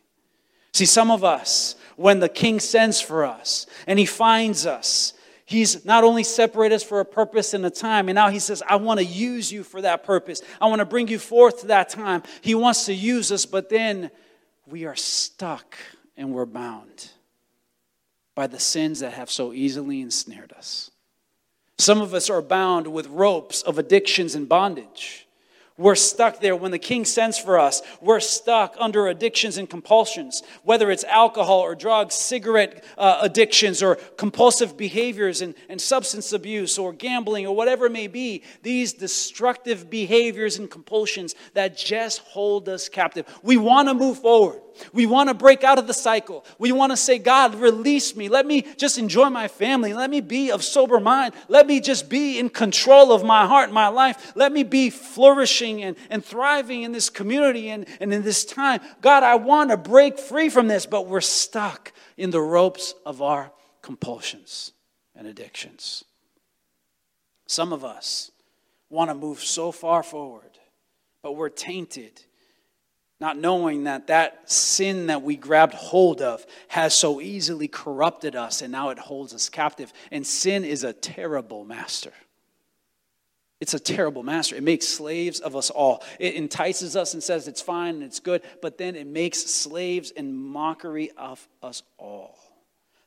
See, 0.74 0.86
some 0.86 1.12
of 1.12 1.24
us, 1.24 1.76
when 1.96 2.20
the 2.20 2.30
king 2.30 2.60
sends 2.60 3.02
for 3.02 3.26
us 3.26 3.66
and 3.88 3.98
he 3.98 4.06
finds 4.06 4.66
us 4.66 5.14
He's 5.48 5.86
not 5.86 6.04
only 6.04 6.24
separated 6.24 6.76
us 6.76 6.84
for 6.84 7.00
a 7.00 7.06
purpose 7.06 7.54
and 7.54 7.66
a 7.66 7.70
time, 7.70 8.10
and 8.10 8.16
now 8.16 8.28
He 8.30 8.40
says, 8.40 8.62
I 8.68 8.76
want 8.76 9.00
to 9.00 9.06
use 9.06 9.50
you 9.50 9.64
for 9.64 9.82
that 9.82 10.04
purpose. 10.04 10.42
I 10.60 10.68
want 10.68 10.80
to 10.80 10.86
bring 10.86 11.08
you 11.08 11.20
forth 11.20 11.62
to 11.62 11.68
that 11.68 11.88
time. 11.88 12.24
He 12.42 12.54
wants 12.54 12.86
to 12.88 12.94
use 12.94 13.32
us, 13.32 13.46
but 13.46 13.70
then 13.70 14.12
we 14.66 14.84
are 14.84 14.96
stuck 14.98 15.78
and 16.18 16.34
we're 16.34 16.46
bound 16.46 17.12
by 18.36 18.48
the 18.48 18.60
sins 18.60 19.00
that 19.00 19.14
have 19.14 19.32
so 19.32 19.54
easily 19.54 20.02
ensnared 20.02 20.52
us. 20.52 20.92
Some 21.78 22.02
of 22.02 22.14
us 22.14 22.30
are 22.30 22.42
bound 22.42 22.88
with 22.88 23.08
ropes 23.08 23.62
of 23.62 23.80
addictions 23.80 24.36
and 24.36 24.50
bondage. 24.50 25.27
We're 25.80 25.94
stuck 25.94 26.40
there 26.40 26.56
when 26.56 26.72
the 26.72 26.80
king 26.80 27.06
sends 27.06 27.38
for 27.38 27.60
us. 27.60 27.84
We're 28.02 28.20
stuck 28.20 28.76
under 28.80 29.08
addictions 29.08 29.60
and 29.60 29.70
compulsions, 29.70 30.42
whether 30.64 30.90
it's 30.90 31.04
alcohol 31.04 31.60
or 31.60 31.76
drugs, 31.76 32.16
cigarette 32.16 32.84
uh, 32.98 33.20
addictions, 33.22 33.84
or 33.84 33.96
compulsive 34.18 34.76
behaviors 34.76 35.44
and, 35.44 35.54
and 35.70 35.80
substance 35.80 36.34
abuse 36.34 36.80
or 36.80 36.94
gambling 36.94 37.46
or 37.46 37.56
whatever 37.56 37.86
it 37.86 37.92
may 37.92 38.08
be. 38.08 38.42
These 38.64 38.94
destructive 38.94 39.88
behaviors 39.88 40.58
and 40.58 40.70
compulsions 40.70 41.36
that 41.54 41.78
just 41.78 42.20
hold 42.22 42.68
us 42.70 42.90
captive. 42.90 43.28
We 43.44 43.58
want 43.58 43.88
to 43.88 43.94
move 43.94 44.18
forward. 44.18 44.62
We 44.94 45.06
want 45.06 45.30
to 45.30 45.34
break 45.34 45.64
out 45.64 45.80
of 45.80 45.88
the 45.88 45.94
cycle. 45.94 46.46
We 46.60 46.72
want 46.72 46.92
to 46.92 46.98
say, 46.98 47.18
God, 47.18 47.56
release 47.56 48.16
me. 48.16 48.30
Let 48.30 48.46
me 48.46 48.62
just 48.78 48.98
enjoy 48.98 49.30
my 49.30 49.48
family. 49.48 49.94
Let 49.94 50.10
me 50.10 50.22
be 50.22 50.52
of 50.52 50.64
sober 50.64 51.00
mind. 51.00 51.34
Let 51.48 51.66
me 51.66 51.80
just 51.80 52.10
be 52.10 52.38
in 52.38 52.50
control 52.50 53.12
of 53.12 53.24
my 53.24 53.48
heart, 53.48 53.72
my 53.72 53.88
life. 53.88 54.34
Let 54.36 54.52
me 54.52 54.64
be 54.64 54.92
flourishing 54.92 55.67
and, 55.84 55.96
and 56.10 56.24
thriving 56.24 56.84
in 56.84 56.92
this 56.92 57.10
community 57.10 57.70
and, 57.70 57.86
and 58.00 58.14
in 58.14 58.24
this 58.24 58.46
time. 58.46 58.82
God, 59.02 59.24
I 59.24 59.36
want 59.36 59.70
to 59.70 59.78
break 59.78 60.20
free 60.20 60.50
from 60.50 60.68
this, 60.68 60.86
but 60.86 61.08
we're 61.08 61.22
stuck 61.22 61.94
in 62.18 62.32
the 62.32 62.42
ropes 62.42 62.94
of 63.06 63.22
our 63.22 63.52
compulsions 63.82 64.74
and 65.16 65.28
addictions. 65.28 66.04
Some 67.48 67.72
of 67.72 67.86
us 67.86 68.32
want 68.90 69.10
to 69.10 69.16
move 69.16 69.40
so 69.40 69.72
far 69.72 70.04
forward, 70.04 70.58
but 71.22 71.36
we're 71.36 71.50
tainted 71.50 72.22
not 73.20 73.38
knowing 73.38 73.86
that 73.86 74.08
that 74.08 74.50
sin 74.50 75.08
that 75.08 75.24
we 75.24 75.36
grabbed 75.36 75.74
hold 75.74 76.22
of 76.22 76.46
has 76.68 76.94
so 76.94 77.20
easily 77.20 77.68
corrupted 77.68 78.36
us 78.36 78.62
and 78.62 78.72
now 78.72 78.90
it 78.90 79.00
holds 79.00 79.34
us 79.34 79.50
captive. 79.50 79.92
And 80.12 80.26
sin 80.26 80.64
is 80.64 80.84
a 80.84 80.94
terrible 80.94 81.66
master. 81.66 82.14
It's 83.60 83.74
a 83.74 83.80
terrible 83.80 84.22
master. 84.22 84.56
It 84.56 84.64
makes 84.64 84.88
slaves 84.88 85.40
of 85.40 85.56
us 85.56 85.70
all. 85.70 86.04
It 86.20 86.36
entices 86.36 86.96
us 86.96 87.14
and 87.14 87.24
says 87.24 87.48
it's 87.48 87.62
fine 87.62 87.96
and 87.96 88.04
it's 88.04 88.20
good, 88.20 88.44
but 88.62 88.78
then 88.78 88.96
it 88.96 89.08
makes 89.08 89.40
slaves 89.40 90.12
and 90.16 90.38
mockery 90.38 91.12
of 91.18 91.48
us 91.64 91.82
all. 91.98 92.38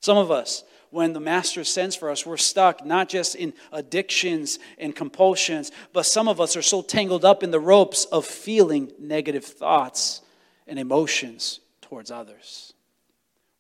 Some 0.01 0.17
of 0.17 0.31
us, 0.31 0.65
when 0.91 1.13
the 1.13 1.21
master 1.21 1.63
sends 1.63 1.95
for 1.95 2.11
us, 2.11 2.27
we're 2.27 2.37
stuck 2.37 2.85
not 2.85 3.09
just 3.09 3.37
in 3.37 3.53
addictions 3.71 4.59
and 4.79 4.97
compulsions, 4.97 5.71
but 5.93 6.07
some 6.07 6.27
of 6.27 6.41
us 6.41 6.57
are 6.57 6.63
so 6.63 6.83
tangled 6.83 7.25
up 7.25 7.43
in 7.45 7.53
the 7.53 7.61
ropes 7.61 8.07
of 8.07 8.25
feeling 8.27 8.91
negative 8.99 9.45
thoughts 9.45 10.23
and 10.67 10.79
emotions 10.79 11.61
towards 11.83 12.11
others. 12.11 12.73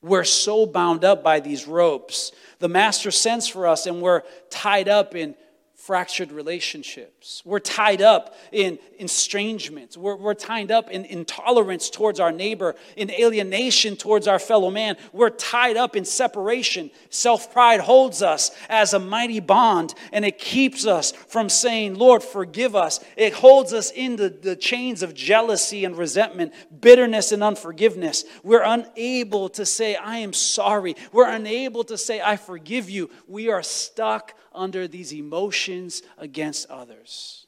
We're 0.03 0.25
so 0.25 0.67
bound 0.67 1.05
up 1.05 1.23
by 1.23 1.41
these 1.41 1.69
ropes. 1.69 2.33
The 2.59 2.69
master 2.69 3.11
sends 3.11 3.47
for 3.47 3.67
us, 3.67 3.87
and 3.87 4.01
we're 4.01 4.23
tied 4.49 4.89
up 4.89 5.15
in 5.15 5.35
fractured 5.81 6.31
relationships. 6.31 7.41
We're 7.43 7.59
tied 7.59 8.03
up 8.03 8.37
in 8.53 8.79
estrangements. 8.99 9.97
We're, 9.97 10.15
we're 10.15 10.35
tied 10.35 10.71
up 10.71 10.91
in 10.91 11.07
intolerance 11.07 11.89
towards 11.89 12.21
our 12.21 12.31
neighbor, 12.31 12.75
in 12.97 13.11
alienation 13.11 13.97
towards 13.97 14.29
our 14.29 14.39
fellow 14.39 14.71
man. 14.71 14.99
We're 15.15 15.31
tied 15.31 15.79
up 15.79 15.97
in 15.97 16.05
separation. 16.05 16.91
Self 17.09 17.51
pride 17.51 17.81
holds 17.81 18.21
us 18.23 18.51
as 18.69 18.93
a 18.93 18.99
mighty 18.99 19.41
bond, 19.41 19.95
and 20.13 20.25
it 20.27 20.39
keeps 20.39 20.87
us 20.87 21.13
from 21.13 21.49
saying, 21.49 21.95
Lord, 21.95 22.23
forgive 22.23 22.77
us. 22.77 23.01
It 23.17 23.33
holds 23.33 23.73
us 23.73 23.91
in 23.91 24.17
the, 24.17 24.29
the 24.29 24.57
chains 24.57 25.03
of 25.03 25.15
jealousy 25.15 25.87
and 25.87 25.97
resentment, 25.97 26.53
bitterness 26.79 27.33
and 27.33 27.43
unforgiveness. 27.43 28.27
We're 28.43 28.65
unable 28.65 29.49
to 29.51 29.65
say, 29.65 29.97
I 29.97 30.19
am 30.19 30.35
sorry. 30.35 30.95
We're 31.11 31.31
unable 31.31 31.85
to 31.85 31.97
say, 31.97 32.21
I 32.21 32.37
forgive 32.37 32.91
you. 32.91 33.09
We 33.27 33.49
are 33.49 33.63
stuck 33.63 34.35
under 34.61 34.87
these 34.87 35.13
emotions 35.15 36.03
against 36.19 36.69
others. 36.69 37.47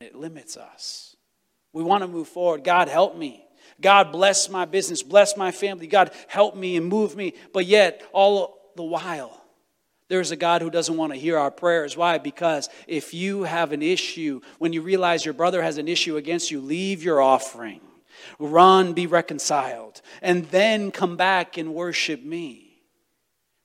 It 0.00 0.16
limits 0.16 0.56
us. 0.56 1.16
We 1.72 1.84
want 1.84 2.02
to 2.02 2.08
move 2.08 2.28
forward. 2.28 2.64
God, 2.64 2.88
help 2.88 3.16
me. 3.16 3.44
God, 3.80 4.12
bless 4.12 4.48
my 4.48 4.64
business, 4.64 5.02
bless 5.02 5.36
my 5.36 5.52
family. 5.52 5.86
God, 5.86 6.10
help 6.26 6.56
me 6.56 6.76
and 6.76 6.86
move 6.86 7.16
me. 7.16 7.34
But 7.52 7.66
yet, 7.66 8.02
all 8.12 8.72
the 8.76 8.82
while, 8.82 9.40
there's 10.08 10.32
a 10.32 10.36
God 10.36 10.60
who 10.60 10.70
doesn't 10.70 10.96
want 10.96 11.12
to 11.12 11.18
hear 11.18 11.38
our 11.38 11.50
prayers. 11.50 11.96
Why? 11.96 12.18
Because 12.18 12.68
if 12.86 13.14
you 13.14 13.44
have 13.44 13.72
an 13.72 13.82
issue, 13.82 14.40
when 14.58 14.72
you 14.72 14.82
realize 14.82 15.24
your 15.24 15.34
brother 15.34 15.62
has 15.62 15.78
an 15.78 15.88
issue 15.88 16.16
against 16.16 16.50
you, 16.50 16.60
leave 16.60 17.02
your 17.02 17.22
offering, 17.22 17.80
run, 18.38 18.92
be 18.92 19.06
reconciled, 19.06 20.02
and 20.20 20.44
then 20.46 20.90
come 20.90 21.16
back 21.16 21.56
and 21.56 21.74
worship 21.74 22.22
me. 22.22 22.63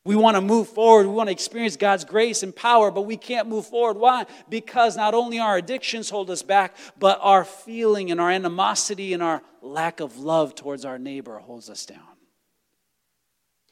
We 0.06 0.16
want 0.16 0.36
to 0.36 0.42
move 0.42 0.70
forward. 0.70 1.08
We 1.08 1.14
want 1.14 1.28
to 1.28 1.32
experience 1.32 1.76
God's 1.76 2.06
grace 2.06 2.42
and 2.42 2.56
power, 2.56 2.90
but 2.90 3.02
we 3.02 3.18
can't 3.18 3.48
move 3.48 3.68
forward. 3.68 3.98
Why? 3.98 4.26
Because 4.50 4.96
not 4.96 5.14
only 5.14 5.40
our 5.40 5.58
addictions 5.58 6.10
hold 6.10 6.32
us 6.32 6.42
back, 6.42 6.76
but 6.98 7.20
our 7.22 7.44
feeling 7.44 8.10
and 8.10 8.20
our 8.20 8.32
animosity 8.32 9.14
and 9.14 9.22
our 9.22 9.42
lack 9.62 10.00
of 10.00 10.18
love 10.18 10.56
towards 10.56 10.86
our 10.86 10.98
neighbor 10.98 11.38
holds 11.38 11.70
us 11.70 11.86
down. 11.86 12.00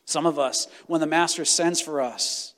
Some 0.06 0.26
of 0.26 0.38
us, 0.38 0.68
when 0.88 1.02
the 1.02 1.08
Master 1.08 1.44
sends 1.46 1.82
for 1.82 2.02
us, 2.02 2.54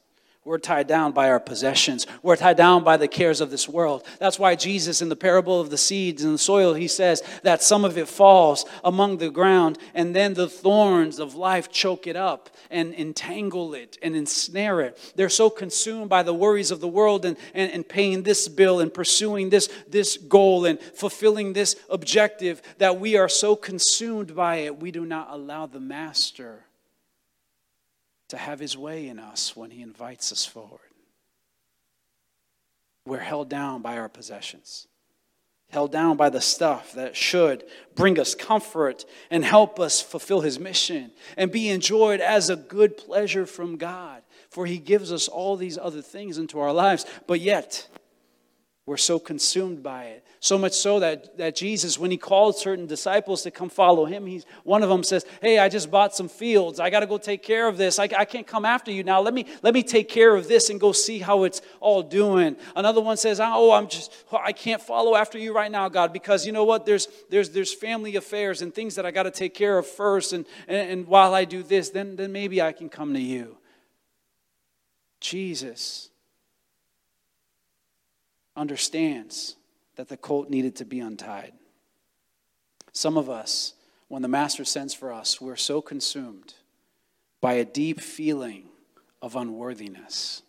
we're 0.46 0.58
tied 0.58 0.88
down 0.88 1.12
by 1.12 1.30
our 1.30 1.40
possessions. 1.40 2.08
We're 2.24 2.38
tied 2.38 2.56
down 2.56 2.86
by 2.86 2.96
the 2.96 3.10
cares 3.10 3.42
of 3.42 3.52
this 3.52 3.68
world. 3.68 4.04
That's 4.20 4.40
why 4.40 4.56
Jesus, 4.56 5.02
in 5.02 5.10
the 5.10 5.16
parable 5.16 5.60
of 5.60 5.70
the 5.70 5.78
seeds 5.78 6.24
and 6.24 6.34
the 6.34 6.40
soil, 6.40 6.74
he 6.74 6.88
says 6.88 7.22
that 7.44 7.62
some 7.62 7.84
of 7.84 7.98
it 7.98 8.08
falls 8.08 8.66
among 8.84 9.18
the 9.18 9.30
ground, 9.30 9.78
and 9.94 10.16
then 10.16 10.34
the 10.34 10.48
thorns 10.48 11.20
of 11.20 11.36
life 11.36 11.70
choke 11.70 12.08
it 12.08 12.16
up 12.16 12.50
and 12.72 12.94
entangle 12.94 13.74
it 13.74 13.98
and 14.02 14.16
ensnare 14.16 14.80
it. 14.80 15.12
They're 15.16 15.28
so 15.28 15.50
consumed 15.50 16.10
by 16.10 16.24
the 16.24 16.34
worries 16.34 16.72
of 16.72 16.80
the 16.80 16.88
world 16.88 17.26
and, 17.26 17.36
and, 17.54 17.72
and 17.72 17.88
paying 17.88 18.24
this 18.24 18.48
bill 18.48 18.80
and 18.80 18.94
pursuing 18.94 19.50
this, 19.50 19.70
this 19.90 20.16
goal 20.16 20.66
and 20.66 20.80
fulfilling 20.80 21.52
this 21.52 21.76
objective 21.90 22.62
that 22.78 23.00
we 23.00 23.18
are 23.18 23.30
so 23.30 23.58
consumed 23.58 24.36
by 24.36 24.56
it, 24.58 24.80
we 24.80 24.92
do 24.92 25.06
not 25.06 25.28
allow 25.32 25.66
the 25.66 25.82
Master 25.82 26.64
to 28.30 28.38
have 28.38 28.60
his 28.60 28.78
way 28.78 29.08
in 29.08 29.20
us 29.20 29.56
when 29.56 29.72
he 29.72 29.82
invites 29.82 30.32
us 30.32 30.46
forward. 30.46 30.80
We're 33.06 33.18
held 33.18 33.50
down 33.50 33.82
by 33.82 33.98
our 33.98 34.10
possessions, 34.10 34.88
held 35.70 35.92
down 35.92 36.16
by 36.16 36.30
the 36.30 36.42
stuff 36.42 36.94
that 36.94 37.16
should 37.16 37.64
bring 37.96 38.20
us 38.20 38.36
comfort 38.36 39.06
and 39.32 39.44
help 39.44 39.80
us 39.80 40.00
fulfill 40.00 40.42
his 40.42 40.60
mission 40.60 41.12
and 41.38 41.52
be 41.52 41.70
enjoyed 41.70 42.22
as 42.22 42.50
a 42.50 42.56
good 42.56 42.98
pleasure 42.98 43.46
from 43.46 43.78
God. 43.78 44.22
For 44.50 44.66
he 44.66 44.78
gives 44.78 45.12
us 45.12 45.28
all 45.28 45.56
these 45.56 45.78
other 45.78 46.02
things 46.02 46.38
into 46.38 46.60
our 46.60 46.74
lives, 46.74 47.06
but 47.28 47.40
yet 47.40 47.88
we're 48.86 48.98
so 48.98 49.20
consumed 49.20 49.84
by 49.84 50.06
it. 50.06 50.26
So 50.42 50.58
much 50.58 50.72
so 50.72 51.02
that, 51.02 51.38
that 51.38 51.54
Jesus, 51.54 52.00
when 52.00 52.12
he 52.12 52.18
called 52.18 52.56
certain 52.58 52.86
disciples 52.86 53.42
to 53.42 53.52
come 53.52 53.68
follow 53.68 54.06
him, 54.06 54.26
he's, 54.26 54.46
one 54.64 54.84
of 54.84 54.90
them 54.90 55.04
says, 55.04 55.26
Hey, 55.42 55.60
I 55.60 55.68
just 55.68 55.92
bought 55.92 56.16
some 56.16 56.30
fields. 56.30 56.80
I 56.80 56.90
got 56.90 57.02
to 57.02 57.08
go 57.08 57.18
take 57.18 57.44
care 57.44 57.68
of 57.68 57.76
this. 57.76 58.00
I, 58.00 58.04
I 58.18 58.24
can't 58.24 58.48
come 58.48 58.64
after 58.64 58.90
you 58.90 59.04
now. 59.04 59.20
Let 59.20 59.34
me, 59.34 59.46
let 59.64 59.74
me 59.74 59.84
take 59.84 60.08
care 60.08 60.34
of 60.34 60.48
this 60.48 60.70
and 60.70 60.80
go 60.80 60.94
see 60.94 61.20
how 61.20 61.44
it's 61.44 61.62
all 61.82 62.02
doing. 62.02 62.56
Another 62.74 63.02
one 63.02 63.18
says, 63.18 63.42
ah, 63.42 63.52
Oh, 63.54 63.74
I'm 63.74 63.90
just, 63.90 64.14
oh, 64.32 64.40
I 64.42 64.54
can't 64.54 64.82
follow 64.82 65.14
after 65.14 65.38
you 65.38 65.54
right 65.54 65.70
now, 65.70 65.90
God, 65.90 66.14
because 66.14 66.46
you 66.46 66.54
know 66.54 66.64
what? 66.64 66.86
There's, 66.86 67.10
there's, 67.30 67.50
there's 67.50 67.74
family 67.74 68.16
affairs 68.16 68.62
and 68.62 68.74
things 68.74 68.96
that 68.96 69.06
I 69.06 69.12
got 69.12 69.24
to 69.24 69.32
take 69.32 69.54
care 69.54 69.78
of 69.78 69.86
first. 69.86 70.32
And, 70.32 70.46
and, 70.70 70.90
and 70.90 71.08
while 71.08 71.34
I 71.34 71.44
do 71.44 71.64
this, 71.64 71.90
then, 71.90 72.16
then 72.16 72.32
maybe 72.32 72.62
I 72.62 72.72
can 72.72 72.88
come 72.88 73.14
to 73.14 73.20
you. 73.20 73.58
Jesus 75.20 76.10
understands 78.56 79.58
that 80.00 80.08
the 80.08 80.16
colt 80.16 80.50
needed 80.50 80.78
to 80.78 80.86
be 80.86 81.02
untied. 81.02 81.52
Some 82.94 83.18
of 83.18 83.30
us, 83.30 83.74
when 84.08 84.22
the 84.22 84.30
Master 84.30 84.64
sends 84.64 84.94
for 84.94 85.12
us, 85.12 85.42
we're 85.42 85.58
so 85.58 85.82
consumed 85.82 86.54
by 87.42 87.56
a 87.56 87.66
deep 87.66 88.00
feeling 88.00 88.70
of 89.22 89.36
unworthiness. 89.36 90.42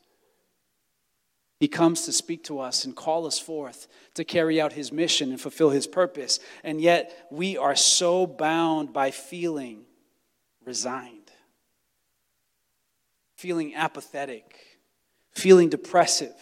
He 1.59 1.67
comes 1.67 2.03
to 2.03 2.13
speak 2.13 2.45
to 2.45 2.61
us 2.61 2.85
and 2.85 2.95
call 2.95 3.27
us 3.27 3.41
forth 3.41 3.89
to 4.15 4.23
carry 4.23 4.61
out 4.61 4.75
his 4.75 4.93
mission 4.93 5.31
and 5.31 5.41
fulfill 5.41 5.71
his 5.71 5.89
purpose. 5.89 6.39
And 6.63 6.81
yet 6.81 7.27
we 7.33 7.57
are 7.57 7.75
so 7.75 8.29
bound 8.29 8.93
by 8.93 9.11
feeling 9.11 9.83
resigned, 10.65 11.33
feeling 13.35 13.75
apathetic, 13.75 14.79
feeling 15.33 15.69
depressive 15.69 16.37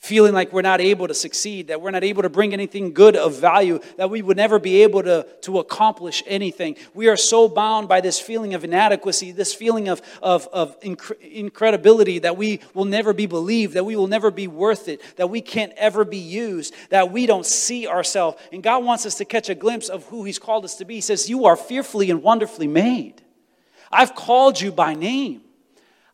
feeling 0.00 0.32
like 0.32 0.50
we're 0.50 0.62
not 0.62 0.80
able 0.80 1.06
to 1.06 1.12
succeed, 1.12 1.68
that 1.68 1.82
we're 1.82 1.90
not 1.90 2.02
able 2.02 2.22
to 2.22 2.30
bring 2.30 2.54
anything 2.54 2.94
good 2.94 3.14
of 3.14 3.38
value, 3.38 3.78
that 3.98 4.08
we 4.08 4.22
would 4.22 4.36
never 4.36 4.58
be 4.58 4.82
able 4.82 5.02
to, 5.02 5.26
to 5.42 5.58
accomplish 5.58 6.22
anything. 6.26 6.74
We 6.94 7.08
are 7.08 7.18
so 7.18 7.48
bound 7.48 7.86
by 7.86 8.00
this 8.00 8.18
feeling 8.18 8.54
of 8.54 8.64
inadequacy, 8.64 9.32
this 9.32 9.52
feeling 9.52 9.88
of, 9.88 10.00
of, 10.22 10.48
of 10.54 10.80
inc- 10.80 11.20
incredibility, 11.20 12.18
that 12.20 12.38
we 12.38 12.60
will 12.72 12.86
never 12.86 13.12
be 13.12 13.26
believed, 13.26 13.74
that 13.74 13.84
we 13.84 13.94
will 13.94 14.06
never 14.06 14.30
be 14.30 14.48
worth 14.48 14.88
it, 14.88 15.02
that 15.16 15.28
we 15.28 15.42
can't 15.42 15.72
ever 15.76 16.06
be 16.06 16.16
used, 16.16 16.74
that 16.88 17.12
we 17.12 17.26
don't 17.26 17.44
see 17.44 17.86
ourselves. 17.86 18.40
And 18.52 18.62
God 18.62 18.82
wants 18.82 19.04
us 19.04 19.16
to 19.16 19.26
catch 19.26 19.50
a 19.50 19.54
glimpse 19.54 19.90
of 19.90 20.06
who 20.06 20.24
He's 20.24 20.38
called 20.38 20.64
us 20.64 20.76
to 20.76 20.86
be. 20.86 20.94
He 20.94 21.00
says, 21.02 21.28
You 21.28 21.44
are 21.44 21.56
fearfully 21.56 22.10
and 22.10 22.22
wonderfully 22.22 22.68
made. 22.68 23.20
I've 23.92 24.14
called 24.14 24.58
you 24.58 24.72
by 24.72 24.94
name. 24.94 25.42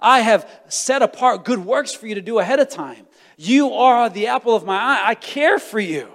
I 0.00 0.20
have 0.20 0.50
set 0.68 1.02
apart 1.02 1.44
good 1.44 1.64
works 1.64 1.92
for 1.92 2.08
you 2.08 2.16
to 2.16 2.20
do 2.20 2.40
ahead 2.40 2.58
of 2.58 2.68
time. 2.68 3.06
You 3.36 3.74
are 3.74 4.08
the 4.08 4.28
apple 4.28 4.54
of 4.54 4.64
my 4.64 4.76
eye. 4.76 5.02
I 5.06 5.14
care 5.14 5.58
for 5.58 5.78
you. 5.80 6.08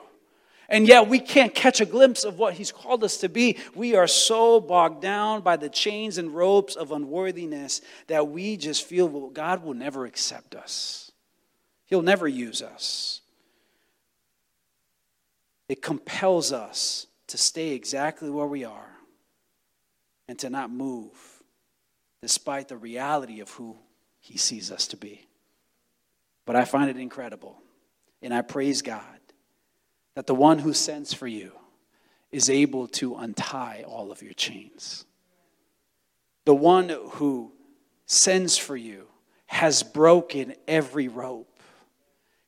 And 0.72 0.88
yet 0.88 1.10
we 1.10 1.20
can't 1.20 1.54
catch 1.54 1.82
a 1.82 1.86
glimpse 1.86 2.24
of 2.24 2.40
what 2.40 2.54
he's 2.54 2.72
called 2.72 3.04
us 3.04 3.18
to 3.18 3.30
be. 3.30 3.58
We 3.76 3.96
are 3.96 4.08
so 4.08 4.62
bogged 4.62 5.02
down 5.02 5.42
by 5.42 5.58
the 5.58 5.68
chains 5.68 6.18
and 6.18 6.34
ropes 6.34 6.78
of 6.78 6.94
unworthiness 6.94 7.82
that 8.08 8.30
we 8.30 8.56
just 8.56 8.86
feel 8.86 9.10
well, 9.10 9.30
God 9.30 9.66
will 9.66 9.74
never 9.74 10.06
accept 10.06 10.56
us. 10.56 11.12
He'll 11.86 12.02
never 12.02 12.26
use 12.26 12.62
us. 12.62 13.20
It 15.68 15.82
compels 15.82 16.54
us 16.54 17.08
to 17.28 17.38
stay 17.38 17.72
exactly 17.72 18.30
where 18.30 18.48
we 18.48 18.64
are 18.64 18.92
and 20.30 20.40
to 20.40 20.50
not 20.50 20.72
move 20.72 21.12
despite 22.22 22.70
the 22.70 22.78
reality 22.78 23.42
of 23.42 23.50
who 23.52 23.76
he 24.22 24.38
sees 24.38 24.72
us 24.72 24.88
to 24.88 24.98
be. 24.98 25.28
But 26.46 26.56
I 26.56 26.66
find 26.66 26.90
it 26.90 26.98
incredible. 26.98 27.62
And 28.22 28.34
I 28.34 28.42
praise 28.42 28.82
God 28.82 29.20
that 30.16 30.28
the 30.28 30.36
one 30.36 30.60
who 30.60 30.74
sends 30.74 31.14
for 31.14 31.28
you 31.28 31.54
is 32.32 32.50
able 32.50 32.88
to 32.88 33.16
untie 33.16 33.84
all 33.88 34.12
of 34.12 34.22
your 34.22 34.34
chains. 34.34 35.06
The 36.46 36.56
one 36.56 36.90
who 36.90 37.52
sends 38.06 38.58
for 38.58 38.76
you 38.76 39.08
has 39.48 39.84
broken 39.84 40.56
every 40.68 41.08
rope. 41.08 41.51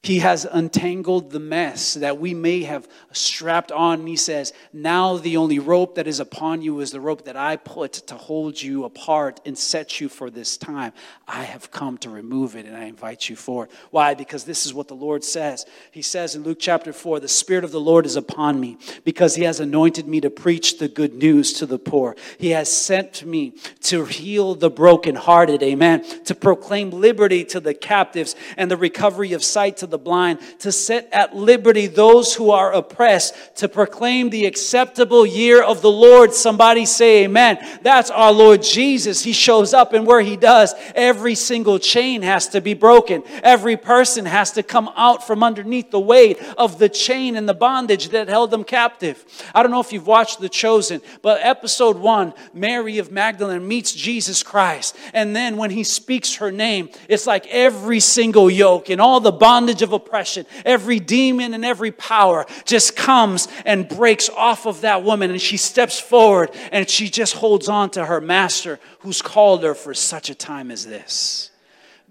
He 0.04 0.20
has 0.20 0.44
untangled 0.44 1.32
the 1.32 1.39
mess 1.39 1.94
that 1.94 2.20
we 2.20 2.34
may 2.34 2.63
have 2.63 2.89
strapped 3.13 3.72
on. 3.72 4.02
And 4.02 4.08
he 4.10 4.18
says, 4.18 4.52
Now 4.74 5.16
the 5.16 5.38
only 5.38 5.60
rope 5.60 5.95
that 5.95 6.08
is 6.08 6.20
upon 6.20 6.62
you 6.62 6.82
is 6.82 6.91
the 6.91 6.99
rope 6.99 7.24
that 7.24 7.38
I 7.38 7.56
put 7.56 7.93
to 7.93 8.16
hold 8.16 8.62
you 8.62 8.84
apart 8.84 9.39
and 9.45 9.58
set 9.58 10.01
you 10.01 10.10
for 10.10 10.30
this 10.30 10.58
time. 10.58 10.91
I 11.26 11.43
have 11.43 11.72
come 11.72 11.97
to 11.99 12.10
remove 12.10 12.58
it 12.58 12.66
and 12.66 12.76
I 12.76 12.84
invite 12.84 13.30
you 13.30 13.38
forward. 13.38 13.70
Why? 13.91 14.14
Because 14.14 14.43
this 14.43 14.66
is 14.66 14.74
what 14.74 14.89
the 14.89 14.93
Lord 14.93 15.24
says. 15.24 15.66
He 15.91 16.01
says 16.01 16.36
in 16.36 16.43
Luke 16.43 16.58
chapter 16.60 16.91
4, 16.91 17.22
The 17.22 17.30
Spirit 17.30 17.64
of 17.64 17.72
the 17.72 17.80
Lord 17.80 18.06
is 18.06 18.18
upon 18.18 18.60
me 18.60 18.78
because 19.06 19.36
he 19.36 19.43
has 19.43 19.62
anointed 19.62 20.06
me 20.06 20.20
to 20.20 20.30
preach 20.30 20.80
the 20.80 20.89
good 20.89 21.14
news 21.14 21.54
to 21.54 21.66
the 21.66 21.80
poor. 21.80 22.18
He 22.38 22.49
has 22.49 22.70
sent 22.70 23.26
me 23.26 23.54
to 23.84 24.04
heal 24.04 24.54
the 24.54 24.70
brokenhearted. 24.70 25.64
Amen. 25.64 26.04
To 26.26 26.36
proclaim 26.36 26.89
liberty 26.89 27.45
to 27.45 27.62
the 27.62 27.74
captives 27.74 28.36
and 28.58 28.70
the 28.70 28.76
recovery 28.76 29.32
of 29.32 29.45
sight 29.45 29.78
to 29.78 29.88
the 29.93 29.93
blind, 29.98 30.39
to 30.60 30.72
set 30.72 31.10
at 31.12 31.36
liberty 31.36 31.88
those 31.88 32.34
who 32.34 32.52
are 32.52 32.74
oppressed, 32.74 33.58
to 33.58 33.68
proclaim 33.68 34.30
the 34.30 34.46
acceptable 34.46 35.26
year 35.26 35.64
of 35.64 35.82
the 35.82 35.91
Lord. 35.91 36.34
Somebody 36.34 36.86
say 36.86 37.26
amen. 37.26 37.60
That's 37.82 38.10
our 38.10 38.32
Lord 38.32 38.64
Jesus. 38.64 39.24
He 39.24 39.34
shows 39.34 39.74
up, 39.74 39.94
and 39.94 40.08
where 40.08 40.22
he 40.22 40.38
does, 40.38 40.74
every 40.96 41.36
single 41.36 41.80
chain 41.80 42.22
has 42.22 42.48
to 42.50 42.62
be 42.62 42.74
broken. 42.74 43.24
Every 43.44 43.78
person 43.78 44.26
has 44.26 44.52
to 44.54 44.64
come 44.64 44.89
out 44.96 45.26
from 45.28 45.44
underneath 45.44 45.91
the 45.91 46.00
weight 46.00 46.41
of 46.58 46.80
the 46.80 46.89
chain 46.89 47.36
and 47.36 47.48
the 47.48 47.54
bondage 47.54 48.10
that 48.10 48.28
held 48.28 48.52
them 48.52 48.64
captive. 48.64 49.24
I 49.54 49.62
don't 49.62 49.72
know 49.72 49.80
if 49.80 49.94
you've 49.94 50.08
watched 50.08 50.39
The 50.39 50.50
Chosen, 50.50 51.02
but 51.22 51.41
episode 51.44 51.98
one, 51.98 52.34
Mary 52.54 52.98
of 52.98 53.12
Magdalene 53.12 53.68
meets 53.68 53.91
Jesus 53.91 54.41
Christ. 54.41 54.96
And 55.14 55.36
then 55.36 55.58
when 55.58 55.70
he 55.70 55.84
speaks 55.84 56.36
her 56.36 56.52
name, 56.52 56.89
it's 57.08 57.28
like 57.28 57.46
every 57.48 58.00
single 58.00 58.50
yoke 58.50 58.89
and 58.89 59.00
all 59.00 59.20
the 59.20 59.32
bondage 59.32 59.82
of 59.84 59.93
oppression, 59.93 60.47
every 60.65 60.99
demon 60.99 61.53
and 61.53 61.63
every 61.63 61.91
power 61.91 62.45
just 62.65 62.95
comes 62.95 63.47
and 63.65 63.88
breaks 63.88 64.29
off 64.29 64.65
of 64.65 64.81
that 64.81 65.03
woman. 65.03 65.29
And 65.29 65.41
she 65.41 65.57
steps 65.57 65.99
forward 65.99 66.49
and 66.71 66.89
she 66.89 67.09
just 67.09 67.36
holds 67.36 67.69
on 67.69 67.91
to 67.91 68.05
her 68.05 68.19
master 68.19 68.79
who's 68.99 69.21
called 69.21 69.63
her 69.63 69.75
for 69.75 69.93
such 69.93 70.29
a 70.29 70.36
time 70.36 70.71
as 70.71 70.86
this. 70.86 71.51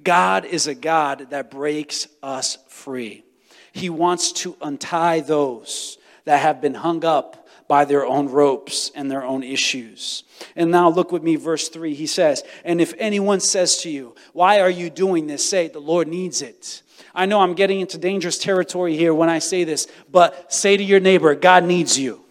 God 0.02 0.44
is 0.44 0.66
a 0.66 0.74
God 0.74 1.30
that 1.30 1.50
breaks 1.50 2.08
us 2.22 2.58
free. 2.68 3.24
He 3.72 3.88
wants 3.88 4.32
to 4.32 4.56
untie 4.60 5.20
those 5.20 5.98
that 6.24 6.38
have 6.38 6.60
been 6.60 6.74
hung 6.74 7.04
up 7.04 7.42
by 7.68 7.84
their 7.84 8.04
own 8.04 8.28
ropes 8.28 8.90
and 8.94 9.10
their 9.10 9.24
own 9.24 9.42
issues. 9.42 10.24
And 10.56 10.70
now 10.70 10.90
look 10.90 11.10
with 11.10 11.22
me, 11.22 11.36
verse 11.36 11.68
3. 11.68 11.94
He 11.94 12.06
says, 12.06 12.42
And 12.64 12.80
if 12.80 12.92
anyone 12.98 13.40
says 13.40 13.78
to 13.78 13.90
you, 13.90 14.14
Why 14.32 14.60
are 14.60 14.70
you 14.70 14.90
doing 14.90 15.26
this? 15.26 15.48
Say, 15.48 15.68
The 15.68 15.80
Lord 15.80 16.08
needs 16.08 16.42
it. 16.42 16.82
I 17.14 17.26
know 17.26 17.40
I'm 17.40 17.54
getting 17.54 17.80
into 17.80 17.98
dangerous 17.98 18.38
territory 18.38 18.96
here 18.96 19.12
when 19.14 19.28
I 19.28 19.38
say 19.38 19.64
this, 19.64 19.86
but 20.10 20.52
say 20.52 20.76
to 20.76 20.82
your 20.82 21.00
neighbor, 21.00 21.34
God 21.34 21.64
needs 21.64 21.98
you. 21.98 22.24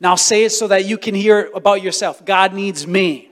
Now 0.00 0.14
say 0.14 0.44
it 0.44 0.50
so 0.50 0.68
that 0.68 0.86
you 0.86 0.98
can 0.98 1.14
hear 1.14 1.50
about 1.54 1.82
yourself. 1.82 2.24
God 2.24 2.54
needs 2.54 2.86
me. 2.86 3.30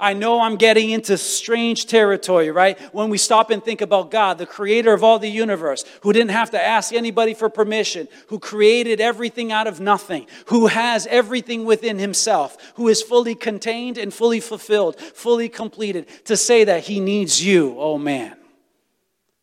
I 0.00 0.12
know 0.12 0.40
I'm 0.40 0.56
getting 0.56 0.90
into 0.90 1.18
strange 1.18 1.86
territory, 1.86 2.52
right? 2.52 2.78
When 2.94 3.10
we 3.10 3.18
stop 3.18 3.50
and 3.50 3.62
think 3.62 3.80
about 3.80 4.12
God, 4.12 4.38
the 4.38 4.46
creator 4.46 4.92
of 4.92 5.02
all 5.02 5.18
the 5.18 5.28
universe, 5.28 5.84
who 6.02 6.12
didn't 6.12 6.30
have 6.30 6.52
to 6.52 6.62
ask 6.62 6.92
anybody 6.92 7.34
for 7.34 7.48
permission, 7.48 8.06
who 8.28 8.38
created 8.38 9.00
everything 9.00 9.50
out 9.50 9.66
of 9.66 9.80
nothing, 9.80 10.28
who 10.46 10.68
has 10.68 11.08
everything 11.08 11.64
within 11.64 11.98
himself, 11.98 12.56
who 12.76 12.86
is 12.86 13.02
fully 13.02 13.34
contained 13.34 13.98
and 13.98 14.14
fully 14.14 14.38
fulfilled, 14.38 15.00
fully 15.00 15.48
completed, 15.48 16.06
to 16.26 16.36
say 16.36 16.62
that 16.62 16.84
he 16.84 17.00
needs 17.00 17.44
you, 17.44 17.74
oh 17.76 17.98
man, 17.98 18.36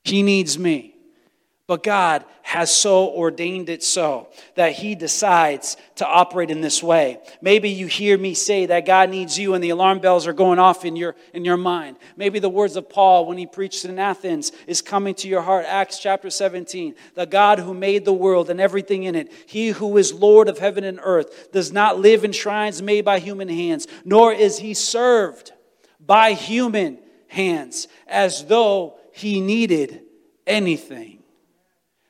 he 0.06 0.22
needs 0.22 0.58
me. 0.58 0.96
But 1.68 1.82
God 1.82 2.24
has 2.44 2.74
so 2.74 3.08
ordained 3.10 3.70
it 3.70 3.82
so 3.82 4.28
that 4.54 4.74
He 4.74 4.94
decides 4.94 5.78
to 5.96 6.06
operate 6.06 6.52
in 6.52 6.62
this 6.62 6.84
way. 6.84 7.18
Maybe 7.42 7.72
you 7.72 7.88
hear 7.88 8.20
me 8.20 8.36
say 8.36 8.68
that 8.68 8.86
God 8.86 9.10
needs 9.10 9.40
you 9.40 9.56
and 9.56 9.64
the 9.64 9.72
alarm 9.72 9.98
bells 9.98 10.28
are 10.28 10.34
going 10.34 10.60
off 10.60 10.86
in 10.86 10.96
your, 10.96 11.16
in 11.34 11.44
your 11.44 11.58
mind. 11.58 11.98
Maybe 12.18 12.38
the 12.38 12.50
words 12.50 12.76
of 12.76 12.88
Paul 12.88 13.26
when 13.26 13.40
he 13.40 13.48
preached 13.48 13.84
in 13.84 13.98
Athens 13.98 14.52
is 14.68 14.84
coming 14.84 15.16
to 15.16 15.28
your 15.28 15.42
heart. 15.42 15.66
Acts 15.68 15.98
chapter 15.98 16.30
17. 16.30 16.94
The 17.16 17.26
God 17.26 17.58
who 17.58 17.74
made 17.74 18.06
the 18.06 18.14
world 18.14 18.52
and 18.52 18.62
everything 18.62 19.06
in 19.06 19.16
it, 19.16 19.32
He 19.48 19.70
who 19.70 19.98
is 19.98 20.14
Lord 20.14 20.48
of 20.48 20.60
heaven 20.60 20.84
and 20.84 21.00
earth, 21.02 21.52
does 21.52 21.72
not 21.72 21.98
live 21.98 22.24
in 22.24 22.32
shrines 22.32 22.80
made 22.80 23.06
by 23.06 23.18
human 23.18 23.50
hands, 23.50 23.88
nor 24.06 24.32
is 24.32 24.60
He 24.60 24.76
served 24.76 25.52
by 26.00 26.34
human 26.34 27.00
hands 27.28 27.88
as 28.08 28.46
though 28.46 29.00
He 29.16 29.40
needed 29.40 30.02
anything. 30.46 31.24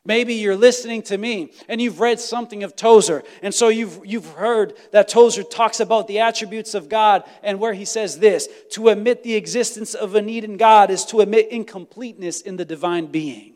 Maybe 0.04 0.34
you're 0.34 0.56
listening 0.56 1.04
to 1.04 1.20
me 1.20 1.52
and 1.68 1.80
you've 1.80 2.00
read 2.00 2.20
something 2.20 2.64
of 2.64 2.76
Tozer. 2.76 3.22
And 3.44 3.54
so 3.54 3.70
you've, 3.70 4.00
you've 4.04 4.32
heard 4.32 4.74
that 4.92 5.08
Tozer 5.08 5.44
talks 5.44 5.80
about 5.80 6.08
the 6.08 6.20
attributes 6.20 6.74
of 6.74 6.90
God 6.90 7.24
and 7.44 7.60
where 7.60 7.74
he 7.74 7.86
says 7.86 8.18
this 8.18 8.50
to 8.72 8.90
admit 8.90 9.22
the 9.22 9.36
existence 9.36 9.94
of 9.94 10.16
a 10.16 10.22
need 10.22 10.44
in 10.44 10.58
God 10.58 10.90
is 10.90 11.06
to 11.06 11.20
admit 11.20 11.50
incompleteness 11.50 12.42
in 12.42 12.56
the 12.56 12.66
divine 12.66 13.06
being. 13.06 13.54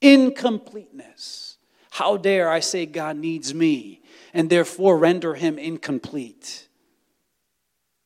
Incompleteness. 0.00 1.58
How 1.90 2.16
dare 2.16 2.48
I 2.48 2.60
say 2.60 2.86
God 2.86 3.16
needs 3.16 3.52
me 3.52 4.02
and 4.32 4.48
therefore 4.48 4.98
render 4.98 5.34
him 5.34 5.58
incomplete? 5.58 6.65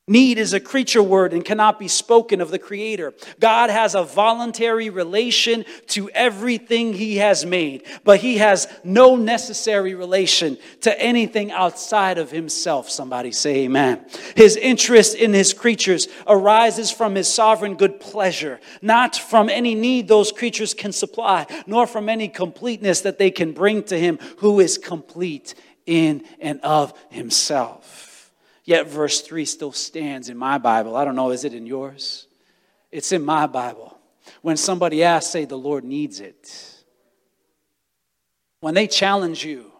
Need 0.07 0.39
is 0.39 0.53
a 0.53 0.59
creature 0.59 1.03
word 1.03 1.31
and 1.31 1.45
cannot 1.45 1.77
be 1.77 1.87
spoken 1.87 2.41
of 2.41 2.49
the 2.49 2.57
Creator. 2.57 3.13
God 3.39 3.69
has 3.69 3.93
a 3.93 4.03
voluntary 4.03 4.89
relation 4.89 5.63
to 5.89 6.09
everything 6.09 6.93
He 6.93 7.17
has 7.17 7.45
made, 7.45 7.83
but 8.03 8.19
He 8.19 8.39
has 8.39 8.67
no 8.83 9.15
necessary 9.15 9.93
relation 9.93 10.57
to 10.81 10.99
anything 10.99 11.51
outside 11.51 12.17
of 12.17 12.31
Himself. 12.31 12.89
Somebody 12.89 13.31
say 13.31 13.65
Amen. 13.65 14.03
His 14.35 14.57
interest 14.57 15.15
in 15.15 15.33
His 15.33 15.53
creatures 15.53 16.07
arises 16.25 16.89
from 16.89 17.13
His 17.13 17.31
sovereign 17.31 17.75
good 17.75 17.99
pleasure, 17.99 18.59
not 18.81 19.15
from 19.15 19.49
any 19.49 19.75
need 19.75 20.07
those 20.07 20.31
creatures 20.31 20.73
can 20.73 20.93
supply, 20.93 21.45
nor 21.67 21.85
from 21.85 22.09
any 22.09 22.27
completeness 22.27 23.01
that 23.01 23.19
they 23.19 23.29
can 23.29 23.51
bring 23.51 23.83
to 23.83 23.99
Him 23.99 24.17
who 24.37 24.59
is 24.59 24.79
complete 24.79 25.53
in 25.85 26.25
and 26.39 26.59
of 26.61 26.91
Himself. 27.11 28.10
Yet 28.71 28.87
verse 28.87 29.19
3 29.19 29.43
still 29.43 29.73
stands 29.73 30.29
in 30.29 30.37
my 30.37 30.57
Bible. 30.57 30.95
I 30.95 31.03
don't 31.03 31.17
know, 31.17 31.31
is 31.31 31.43
it 31.43 31.53
in 31.53 31.65
yours? 31.65 32.27
It's 32.89 33.11
in 33.11 33.21
my 33.21 33.45
Bible. 33.45 33.97
When 34.41 34.55
somebody 34.55 35.03
asks, 35.03 35.29
say, 35.29 35.43
the 35.43 35.57
Lord 35.57 35.83
needs 35.83 36.21
it. 36.21 36.49
When 38.61 38.73
they 38.73 38.87
challenge 38.87 39.43
you, 39.43 39.73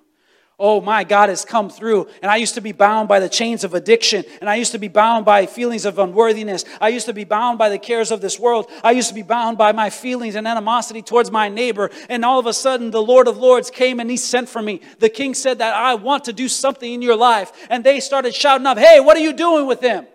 oh 0.61 0.79
my 0.79 1.03
God 1.03 1.29
has 1.29 1.43
come 1.43 1.69
through. 1.69 2.07
And 2.21 2.31
I 2.31 2.37
used 2.37 2.53
to 2.53 2.61
be 2.61 2.71
bound 2.71 3.09
by 3.09 3.19
the 3.19 3.27
chains 3.27 3.63
of 3.63 3.73
addiction. 3.73 4.23
And 4.39 4.49
I 4.49 4.55
used 4.55 4.71
to 4.73 4.77
be 4.77 4.87
bound 4.87 5.25
by 5.25 5.47
feelings 5.47 5.85
of 5.85 5.97
unworthiness. 5.97 6.63
I 6.79 6.89
used 6.89 7.07
to 7.07 7.13
be 7.13 7.23
bound 7.23 7.57
by 7.57 7.69
the 7.69 7.79
cares 7.79 8.11
of 8.11 8.21
this 8.21 8.39
world. 8.39 8.69
I 8.83 8.91
used 8.91 9.09
to 9.09 9.15
be 9.15 9.23
bound 9.23 9.57
by 9.57 9.71
my 9.71 9.89
feelings 9.89 10.35
and 10.35 10.47
animosity 10.47 11.01
towards 11.01 11.31
my 11.31 11.49
neighbor. 11.49 11.89
And 12.07 12.23
all 12.23 12.39
of 12.39 12.45
a 12.45 12.53
sudden, 12.53 12.91
the 12.91 13.01
Lord 13.01 13.27
of 13.27 13.37
Lords 13.37 13.71
came 13.71 13.99
and 13.99 14.09
he 14.09 14.17
sent 14.17 14.47
for 14.47 14.61
me. 14.61 14.81
The 14.99 15.09
king 15.09 15.33
said 15.33 15.57
that 15.57 15.75
I 15.75 15.95
want 15.95 16.25
to 16.25 16.33
do 16.33 16.47
something 16.47 16.93
in 16.93 17.01
your 17.01 17.17
life. 17.17 17.51
And 17.69 17.83
they 17.83 17.99
started 17.99 18.35
shouting 18.35 18.67
up, 18.67 18.77
Hey, 18.77 18.99
what 18.99 19.17
are 19.17 19.21
you 19.21 19.33
doing 19.33 19.65
with 19.65 19.81
him? 19.81 20.05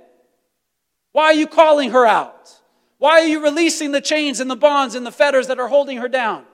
Why 1.10 1.24
are 1.24 1.34
you 1.34 1.48
calling 1.48 1.90
her 1.90 2.06
out? 2.06 2.48
Why 2.98 3.20
are 3.22 3.26
you 3.26 3.42
releasing 3.42 3.90
the 3.90 4.00
chains 4.00 4.38
and 4.38 4.50
the 4.50 4.56
bonds 4.56 4.94
and 4.94 5.04
the 5.04 5.10
fetters 5.10 5.48
that 5.48 5.58
are 5.58 5.68
holding 5.68 5.98
her 5.98 6.08
down? 6.08 6.44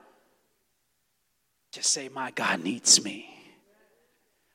Just 1.72 1.90
say, 1.90 2.08
My 2.08 2.30
God 2.30 2.62
needs 2.62 3.04
me. 3.04 3.31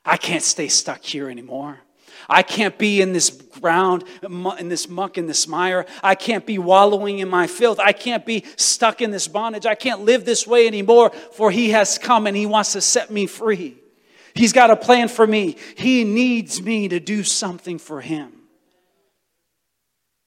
I 0.08 0.16
can't 0.16 0.42
stay 0.42 0.70
stuck 0.70 1.04
here 1.04 1.30
anymore. 1.30 1.80
I 2.30 2.42
can't 2.42 2.78
be 2.78 3.02
in 3.02 3.14
this 3.14 3.30
ground, 3.30 4.06
in 4.24 4.70
this 4.70 4.90
muck, 4.90 5.18
in 5.18 5.28
this 5.28 5.48
mire. 5.48 5.86
I 6.02 6.16
can't 6.16 6.46
be 6.46 6.58
wallowing 6.58 7.20
in 7.20 7.30
my 7.30 7.46
filth. 7.46 7.80
I 7.80 7.92
can't 7.92 8.26
be 8.26 8.44
stuck 8.56 9.02
in 9.02 9.12
this 9.12 9.28
bondage. 9.28 9.66
I 9.66 9.76
can't 9.76 10.02
live 10.02 10.26
this 10.26 10.48
way 10.48 10.66
anymore, 10.66 11.12
for 11.12 11.52
He 11.52 11.72
has 11.72 11.98
come 11.98 12.26
and 12.26 12.36
He 12.36 12.46
wants 12.46 12.74
to 12.74 12.82
set 12.82 13.12
me 13.12 13.28
free. 13.28 13.76
He's 14.34 14.54
got 14.54 14.72
a 14.72 14.76
plan 14.76 15.10
for 15.10 15.28
me. 15.28 15.58
He 15.76 16.04
needs 16.04 16.62
me 16.62 16.88
to 16.88 17.00
do 17.00 17.24
something 17.24 17.78
for 17.78 18.02
Him. 18.02 18.32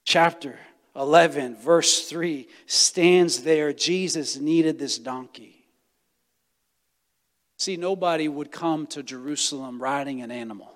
Chapter 0.04 0.58
11, 0.94 1.56
verse 1.56 2.08
3 2.08 2.48
stands 2.66 3.42
there. 3.44 3.72
Jesus 3.72 4.36
needed 4.36 4.78
this 4.78 4.98
donkey. 4.98 5.49
See, 7.60 7.76
nobody 7.76 8.26
would 8.26 8.50
come 8.50 8.86
to 8.86 9.02
Jerusalem 9.02 9.82
riding 9.82 10.22
an 10.22 10.30
animal. 10.30 10.72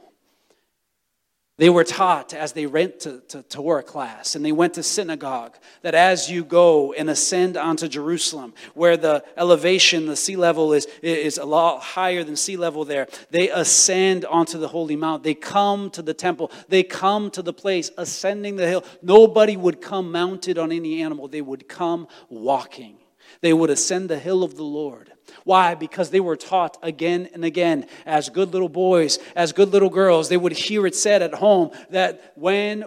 They 1.57 1.70
were 1.70 1.82
taught 1.82 2.35
as 2.35 2.53
they 2.53 2.66
went 2.66 3.01
to, 3.01 3.22
to 3.28 3.43
Torah 3.43 3.82
class 3.82 4.35
and 4.35 4.45
they 4.45 4.53
went 4.53 4.74
to 4.74 4.82
synagogue 4.82 5.57
that 5.80 5.95
as 5.95 6.30
you 6.30 6.45
go 6.45 6.93
and 6.93 7.09
ascend 7.09 7.57
onto 7.57 7.89
Jerusalem, 7.89 8.53
where 8.74 8.99
the 8.99 9.24
elevation, 9.39 10.05
the 10.05 10.14
sea 10.14 10.37
level 10.37 10.74
is, 10.74 10.87
is 11.01 11.39
a 11.39 11.47
lot 11.47 11.80
higher 11.80 12.22
than 12.22 12.37
sea 12.37 12.59
level 12.59 12.85
there, 12.85 13.09
they 13.30 13.49
ascend 13.49 14.26
onto 14.26 14.59
the 14.59 14.68
holy 14.68 14.95
mount. 14.95 15.22
They 15.22 15.32
come 15.32 15.89
to 15.93 16.03
the 16.03 16.12
temple. 16.12 16.53
They 16.68 16.82
come 16.82 17.30
to 17.30 17.41
the 17.41 17.55
place 17.55 17.91
ascending 17.97 18.57
the 18.57 18.68
hill. 18.68 18.85
Nobody 19.01 19.57
would 19.57 19.80
come 19.80 20.12
mounted 20.12 20.59
on 20.59 20.70
any 20.70 21.01
animal, 21.01 21.28
they 21.28 21.41
would 21.41 21.66
come 21.66 22.09
walking. 22.28 22.99
They 23.41 23.55
would 23.55 23.70
ascend 23.70 24.11
the 24.11 24.18
hill 24.18 24.45
of 24.45 24.57
the 24.57 24.64
Lord. 24.64 25.13
Why? 25.45 25.74
Because 25.74 26.11
they 26.11 26.20
were 26.20 26.36
taught 26.36 26.78
again 26.82 27.28
and 27.34 27.45
again 27.45 27.86
as 28.07 28.30
good 28.30 28.53
little 28.53 28.68
boys, 28.68 29.18
as 29.36 29.53
good 29.53 29.68
little 29.70 29.90
girls. 29.90 30.28
They 30.28 30.38
would 30.38 30.53
hear 30.53 30.86
it 30.86 30.95
said 30.95 31.22
at 31.22 31.34
home 31.34 31.70
that 31.90 32.32
when 32.34 32.84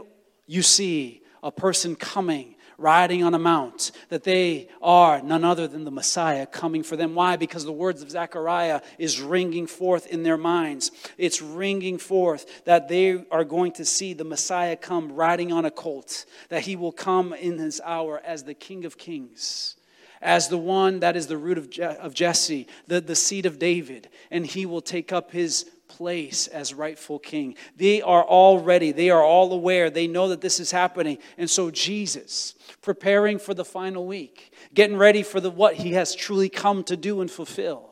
you 0.47 0.63
see 0.63 1.21
a 1.43 1.51
person 1.51 1.95
coming, 1.95 2.55
riding 2.79 3.23
on 3.23 3.33
a 3.33 3.39
mount, 3.39 3.91
that 4.09 4.23
they 4.23 4.69
are 4.81 5.21
none 5.21 5.43
other 5.43 5.67
than 5.67 5.83
the 5.83 5.91
Messiah 5.91 6.45
coming 6.45 6.83
for 6.83 6.95
them. 6.95 7.15
Why? 7.15 7.35
Because 7.35 7.63
the 7.63 7.71
words 7.71 8.01
of 8.01 8.11
Zechariah 8.11 8.81
is 8.97 9.21
ringing 9.21 9.67
forth 9.67 10.07
in 10.07 10.23
their 10.23 10.37
minds. 10.37 10.91
It's 11.17 11.41
ringing 11.41 11.97
forth 11.97 12.65
that 12.65 12.87
they 12.87 13.23
are 13.31 13.43
going 13.43 13.71
to 13.73 13.85
see 13.85 14.13
the 14.13 14.23
Messiah 14.23 14.75
come 14.75 15.13
riding 15.13 15.51
on 15.51 15.65
a 15.65 15.71
colt, 15.71 16.25
that 16.49 16.63
he 16.63 16.75
will 16.75 16.91
come 16.91 17.33
in 17.33 17.57
his 17.57 17.81
hour 17.83 18.21
as 18.23 18.43
the 18.43 18.53
King 18.53 18.85
of 18.85 18.97
Kings 18.97 19.76
as 20.21 20.47
the 20.47 20.57
one 20.57 20.99
that 21.01 21.15
is 21.15 21.27
the 21.27 21.37
root 21.37 21.57
of, 21.57 21.69
Je- 21.69 21.83
of 21.83 22.13
Jesse, 22.13 22.67
the, 22.87 23.01
the 23.01 23.15
seed 23.15 23.45
of 23.45 23.59
David, 23.59 24.09
and 24.31 24.45
he 24.45 24.65
will 24.65 24.81
take 24.81 25.11
up 25.11 25.31
his 25.31 25.65
place 25.87 26.47
as 26.47 26.73
rightful 26.73 27.19
king. 27.19 27.55
They 27.75 28.01
are 28.01 28.23
all 28.23 28.59
ready, 28.59 28.91
they 28.91 29.09
are 29.09 29.23
all 29.23 29.51
aware, 29.53 29.89
they 29.89 30.07
know 30.07 30.29
that 30.29 30.41
this 30.41 30.59
is 30.59 30.71
happening. 30.71 31.17
And 31.37 31.49
so, 31.49 31.71
Jesus, 31.71 32.55
preparing 32.81 33.39
for 33.39 33.53
the 33.53 33.65
final 33.65 34.05
week, 34.05 34.53
getting 34.73 34.97
ready 34.97 35.23
for 35.23 35.39
the, 35.39 35.49
what 35.49 35.75
he 35.75 35.93
has 35.93 36.15
truly 36.15 36.49
come 36.49 36.83
to 36.85 36.97
do 36.97 37.21
and 37.21 37.31
fulfill, 37.31 37.89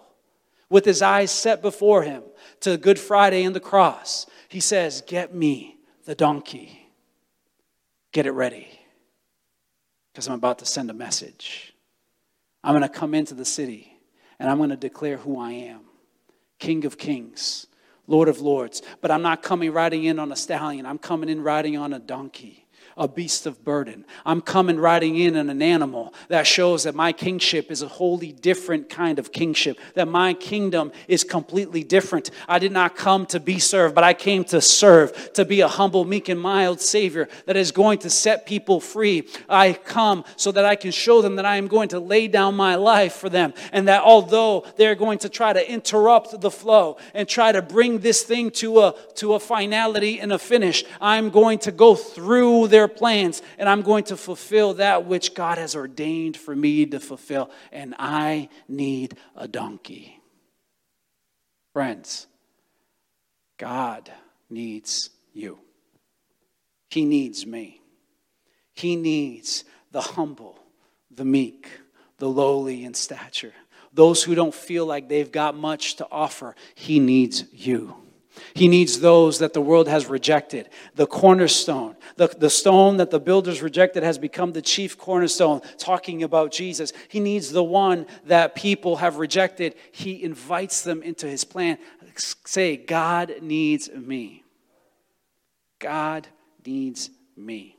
with 0.70 0.86
his 0.86 1.02
eyes 1.02 1.32
set 1.32 1.62
before 1.62 2.04
him 2.04 2.24
to 2.62 2.78
Good 2.78 3.00
Friday 3.00 3.44
and 3.44 3.56
the 3.56 3.60
cross, 3.60 4.26
he 4.50 4.60
says, 4.60 5.02
Get 5.02 5.34
me 5.34 5.78
the 6.06 6.16
donkey, 6.16 6.90
get 8.12 8.26
it 8.26 8.32
ready, 8.32 8.68
because 10.12 10.28
I'm 10.28 10.36
about 10.36 10.60
to 10.60 10.66
send 10.66 10.90
a 10.90 10.94
message. 10.94 11.75
I'm 12.66 12.72
going 12.72 12.82
to 12.82 12.90
come 12.90 13.14
into 13.14 13.36
the 13.36 13.46
city 13.46 13.96
and 14.40 14.50
I'm 14.50 14.58
going 14.58 14.72
to 14.72 14.76
declare 14.76 15.18
who 15.18 15.40
I 15.40 15.52
am. 15.52 15.82
King 16.58 16.84
of 16.86 16.98
Kings, 16.98 17.68
Lord 18.08 18.28
of 18.28 18.42
Lords. 18.42 18.82
But 19.02 19.12
I'm 19.12 19.22
not 19.22 19.44
coming 19.44 19.72
riding 19.72 20.04
in 20.04 20.18
on 20.18 20.32
a 20.32 20.36
stallion, 20.36 20.88
I'm 20.88 20.98
coming 20.98 21.30
in 21.30 21.44
riding 21.44 21.78
on 21.78 21.94
a 21.94 22.00
donkey 22.00 22.65
a 22.98 23.08
beast 23.08 23.46
of 23.46 23.64
burden. 23.64 24.06
I'm 24.26 24.42
coming 24.42 24.80
riding 24.80 25.18
in 25.18 25.36
on 25.36 25.50
an 25.50 25.62
animal 25.62 26.14
that 26.30 26.48
shows 26.48 26.84
that 26.84 26.96
my 26.96 27.12
kingship 27.12 27.70
is 27.70 27.82
a 27.82 27.88
wholly 27.88 28.32
different 28.32 28.90
kind 28.90 29.20
of 29.20 29.34
kingship, 29.34 29.80
that 29.96 30.08
my 30.08 30.34
kingdom 30.34 30.94
is 31.08 31.26
completely 31.26 31.84
different. 31.84 32.32
I 32.48 32.58
did 32.60 32.72
not 32.72 32.96
come 32.96 33.26
to 33.28 33.40
be 33.40 33.60
served, 33.60 33.96
but 33.96 34.06
I 34.06 34.14
came 34.14 34.46
to 34.46 34.62
serve, 34.62 35.34
to 35.34 35.44
be 35.44 35.60
a 35.60 35.68
humble, 35.68 36.06
meek, 36.06 36.30
and 36.30 36.40
mild 36.40 36.80
Savior 36.80 37.28
that 37.48 37.58
is 37.58 37.72
going 37.72 38.00
to 38.00 38.10
set 38.10 38.46
people 38.46 38.80
free. 38.80 39.28
I 39.50 39.74
come 39.74 40.24
so 40.38 40.52
that 40.54 40.64
I 40.64 40.76
can 40.76 40.92
show 40.92 41.22
them 41.22 41.36
that 41.36 41.46
I 41.46 41.58
am 41.58 41.68
going 41.68 41.90
to 41.90 42.00
lay 42.00 42.30
down 42.30 42.56
my 42.56 42.76
life 42.76 43.16
for 43.16 43.30
them, 43.30 43.54
and 43.74 43.90
that 43.90 44.04
although 44.04 44.66
they're 44.78 44.96
going 44.96 45.20
to 45.20 45.30
try 45.30 45.52
to 45.52 45.72
interrupt 45.72 46.40
the 46.40 46.52
flow 46.52 46.98
and 47.14 47.28
try 47.28 47.52
to 47.52 47.62
bring 47.62 48.00
this 48.00 48.24
thing 48.24 48.52
to 48.52 48.80
a, 48.80 48.96
to 49.16 49.34
a 49.34 49.40
finality 49.40 50.22
and 50.22 50.32
a 50.32 50.40
finish, 50.40 50.86
I'm 51.02 51.30
going 51.30 51.60
to 51.60 51.72
go 51.72 51.96
through 51.96 52.70
their 52.70 52.85
their 52.86 52.96
plans, 52.96 53.42
and 53.58 53.68
I'm 53.68 53.82
going 53.82 54.04
to 54.06 54.18
fulfill 54.18 54.76
that 54.76 55.06
which 55.06 55.34
God 55.34 55.58
has 55.58 55.76
ordained 55.76 56.38
for 56.38 56.56
me 56.56 56.86
to 56.88 57.00
fulfill. 57.00 57.50
And 57.72 57.96
I 57.98 58.50
need 58.68 59.18
a 59.36 59.48
donkey. 59.48 60.20
Friends, 61.74 62.28
God 63.58 64.12
needs 64.50 65.10
you. 65.34 65.58
He 66.90 67.06
needs 67.06 67.46
me. 67.46 67.82
He 68.74 68.96
needs 68.96 69.64
the 69.92 70.02
humble, 70.02 70.60
the 71.10 71.26
meek, 71.26 71.68
the 72.18 72.30
lowly 72.30 72.86
in 72.86 72.94
stature, 72.94 73.54
those 73.94 74.22
who 74.24 74.36
don't 74.36 74.54
feel 74.54 74.86
like 74.86 75.10
they've 75.10 75.32
got 75.32 75.56
much 75.56 75.96
to 75.96 76.08
offer. 76.12 76.56
He 76.76 77.00
needs 77.00 77.46
you. 77.52 77.96
He 78.54 78.68
needs 78.68 79.00
those 79.00 79.40
that 79.40 79.54
the 79.54 79.62
world 79.62 79.88
has 79.88 80.08
rejected. 80.08 80.70
The 80.96 81.08
cornerstone, 81.08 81.96
the, 82.16 82.28
the 82.28 82.50
stone 82.50 82.98
that 82.98 83.12
the 83.12 83.20
builders 83.20 83.62
rejected, 83.62 84.04
has 84.04 84.18
become 84.18 84.54
the 84.54 84.62
chief 84.62 84.98
cornerstone, 84.98 85.62
talking 85.78 86.24
about 86.24 86.52
Jesus. 86.52 86.94
He 87.08 87.20
needs 87.20 87.52
the 87.52 87.64
one 87.64 88.06
that 88.26 88.56
people 88.56 88.98
have 88.98 89.18
rejected. 89.18 89.76
He 89.92 90.24
invites 90.24 90.82
them 90.82 91.02
into 91.02 91.28
his 91.28 91.44
plan. 91.44 91.78
Say, 92.18 92.78
God 92.78 93.36
needs 93.42 93.90
me. 93.90 94.44
God 95.80 96.28
needs 96.66 97.10
me. 97.36 97.78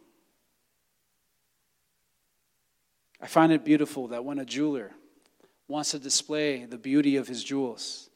I 3.21 3.27
find 3.27 3.53
it 3.53 3.65
beautiful 3.65 4.09
that 4.09 4.25
when 4.25 4.39
a 4.39 4.45
jeweler 4.45 4.93
wants 5.69 5.93
to 5.93 5.99
display 5.99 6.65
the 6.65 6.79
beauty 6.79 7.17
of 7.17 7.27
his 7.27 7.43
jewels, 7.43 8.11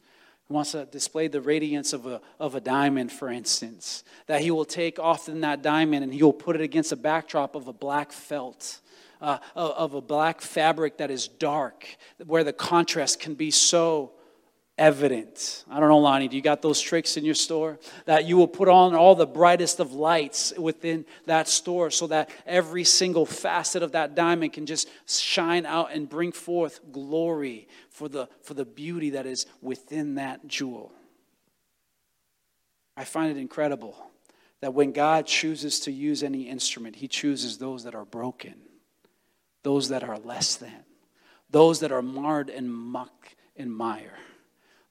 wants 0.51 0.73
to 0.73 0.85
display 0.87 1.29
the 1.29 1.41
radiance 1.41 1.93
of 1.93 2.07
a, 2.07 2.21
of 2.39 2.55
a 2.55 2.61
diamond, 2.61 3.13
for 3.13 3.31
instance, 3.31 4.05
that 4.27 4.41
he 4.41 4.51
will 4.51 4.65
take 4.65 4.99
often 4.99 5.41
that 5.41 5.63
diamond 5.63 6.05
and 6.05 6.13
he 6.13 6.23
will 6.23 6.33
put 6.33 6.57
it 6.57 6.63
against 6.63 6.93
a 6.93 6.97
backdrop 6.97 7.55
of 7.55 7.69
a 7.69 7.73
black 7.73 8.13
felt. 8.13 8.81
Uh, 9.23 9.37
of 9.55 9.93
a 9.93 10.01
black 10.01 10.41
fabric 10.41 10.97
that 10.97 11.11
is 11.11 11.29
dark, 11.29 11.87
where 12.25 12.43
the 12.43 12.55
contrast 12.55 13.21
can 13.21 13.35
be 13.35 13.51
so 13.51 14.13
evident. 14.81 15.63
I 15.71 15.79
don't 15.79 15.91
know, 15.91 15.99
Lonnie, 15.99 16.27
do 16.27 16.37
you 16.37 16.43
got 16.43 16.63
those 16.63 16.81
tricks 16.81 17.19
in 17.19 17.25
your 17.25 17.35
store? 17.35 17.79
That 18.07 18.25
you 18.25 18.39
will 18.39 18.49
put 18.49 18.67
on 18.67 18.95
all 18.95 19.15
the 19.15 19.27
brightest 19.27 19.79
of 19.79 19.93
lights 19.93 20.55
within 20.57 21.05
that 21.27 21.49
store 21.49 21.91
so 21.91 22.07
that 22.07 22.31
every 22.47 22.85
single 22.85 23.27
facet 23.27 23.83
of 23.83 23.93
that 23.93 24.15
diamond 24.15 24.55
can 24.55 24.65
just 24.65 24.89
shine 25.07 25.67
out 25.67 25.93
and 25.93 26.09
bring 26.09 26.33
forth 26.33 26.81
glory 26.91 27.69
for 27.91 28.09
the, 28.09 28.27
for 28.41 28.55
the 28.55 28.65
beauty 28.65 29.11
that 29.11 29.27
is 29.27 29.47
within 29.61 30.15
that 30.15 30.49
jewel. 30.49 30.91
I 32.97 33.05
find 33.05 33.31
it 33.31 33.39
incredible 33.39 33.95
that 34.63 34.73
when 34.73 34.93
God 34.93 35.27
chooses 35.27 35.81
to 35.81 35.93
use 35.93 36.23
any 36.23 36.49
instrument, 36.49 36.97
He 36.97 37.07
chooses 37.07 37.59
those 37.59 37.85
that 37.85 37.95
are 37.95 38.07
broken, 38.07 38.55
those 39.63 39.91
that 39.91 40.03
are 40.03 40.19
less 40.19 40.57
than, 40.57 40.85
those 41.51 41.81
that 41.81 41.93
are 41.93 42.03
marred 42.03 42.49
and 42.49 42.73
muck 42.73 43.29
and 43.57 43.71
mire 43.71 44.17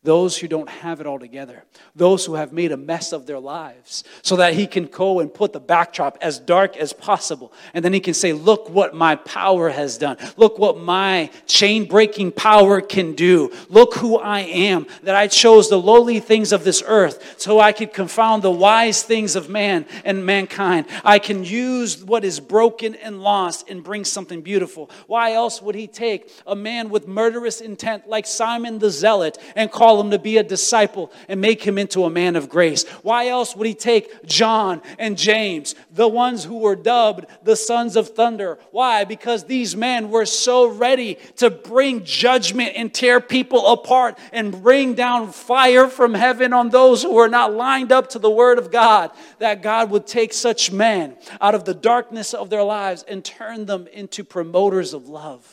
those 0.03 0.37
who 0.37 0.47
don't 0.47 0.69
have 0.69 1.01
it 1.01 1.07
all 1.07 1.19
together, 1.19 1.65
those 1.93 2.25
who 2.25 2.35
have 2.35 2.53
made 2.53 2.71
a 2.71 2.77
mess 2.77 3.11
of 3.11 3.25
their 3.25 3.39
lives, 3.39 4.05
so 4.21 4.37
that 4.37 4.53
he 4.53 4.65
can 4.65 4.85
go 4.85 5.19
and 5.19 5.33
put 5.33 5.51
the 5.51 5.59
backdrop 5.59 6.17
as 6.21 6.39
dark 6.39 6.77
as 6.77 6.93
possible. 6.93 7.51
And 7.73 7.83
then 7.83 7.91
he 7.91 7.99
can 7.99 8.13
say, 8.13 8.31
Look 8.31 8.69
what 8.69 8.95
my 8.95 9.17
power 9.17 9.69
has 9.69 9.97
done. 9.97 10.15
Look 10.37 10.57
what 10.57 10.77
my 10.77 11.29
chain 11.47 11.85
breaking 11.85 12.31
power 12.31 12.79
can 12.79 13.13
do. 13.13 13.51
Look 13.67 13.95
who 13.95 14.17
I 14.17 14.39
am, 14.39 14.87
that 15.03 15.15
I 15.15 15.27
chose 15.27 15.69
the 15.69 15.79
lowly 15.79 16.21
things 16.21 16.53
of 16.53 16.63
this 16.63 16.81
earth 16.85 17.35
so 17.37 17.59
I 17.59 17.73
could 17.73 17.91
confound 17.91 18.41
the 18.41 18.51
wise 18.51 19.03
things 19.03 19.35
of 19.35 19.49
man 19.49 19.85
and 20.05 20.25
mankind. 20.25 20.85
I 21.03 21.19
can 21.19 21.43
use 21.43 22.01
what 22.05 22.23
is 22.23 22.39
broken 22.39 22.95
and 22.95 23.21
lost 23.21 23.69
and 23.69 23.83
bring 23.83 24.05
something 24.05 24.43
beautiful. 24.43 24.89
Why 25.07 25.33
else 25.33 25.61
would 25.61 25.75
he 25.75 25.87
take 25.87 26.31
a 26.47 26.55
man 26.55 26.89
with 26.89 27.05
murderous 27.05 27.59
intent 27.59 28.07
like 28.07 28.25
Simon 28.25 28.79
the 28.79 28.89
Zealot 28.89 29.37
and 29.57 29.69
call 29.69 29.88
call 29.89 30.01
him 30.01 30.11
to 30.11 30.19
be 30.19 30.37
a 30.37 30.43
disciple 30.43 31.11
and 31.27 31.41
make 31.41 31.63
him 31.63 31.79
into 31.79 32.03
a 32.03 32.11
man 32.11 32.35
of 32.35 32.47
grace? 32.47 32.87
Why 33.01 33.27
else 33.29 33.55
would 33.55 33.65
he 33.65 33.73
take 33.73 34.23
John 34.23 34.83
and 34.99 35.17
James, 35.17 35.73
the 35.91 36.07
ones 36.07 36.43
who 36.43 36.59
were 36.59 36.75
dubbed 36.75 37.25
the 37.41 37.55
sons 37.55 37.95
of 37.95 38.09
thunder? 38.09 38.59
Why? 38.69 39.03
Because 39.03 39.45
these 39.45 39.75
men 39.75 40.11
were 40.11 40.27
so 40.27 40.67
ready 40.67 41.15
to 41.37 41.49
bring 41.49 42.03
judgment 42.03 42.73
and 42.75 42.93
tear 42.93 43.19
people 43.19 43.65
apart 43.65 44.19
and 44.31 44.61
bring 44.61 44.93
down 44.93 45.31
fire 45.31 45.87
from 45.87 46.13
heaven 46.13 46.53
on 46.53 46.69
those 46.69 47.01
who 47.01 47.15
were 47.15 47.27
not 47.27 47.51
lined 47.51 47.91
up 47.91 48.09
to 48.09 48.19
the 48.19 48.29
word 48.29 48.59
of 48.59 48.71
God, 48.71 49.09
that 49.39 49.63
God 49.63 49.89
would 49.89 50.05
take 50.05 50.33
such 50.33 50.71
men 50.71 51.17
out 51.41 51.55
of 51.55 51.65
the 51.65 51.73
darkness 51.73 52.35
of 52.35 52.51
their 52.51 52.63
lives 52.63 53.03
and 53.07 53.25
turn 53.25 53.65
them 53.65 53.87
into 53.87 54.23
promoters 54.23 54.93
of 54.93 55.09
love. 55.09 55.43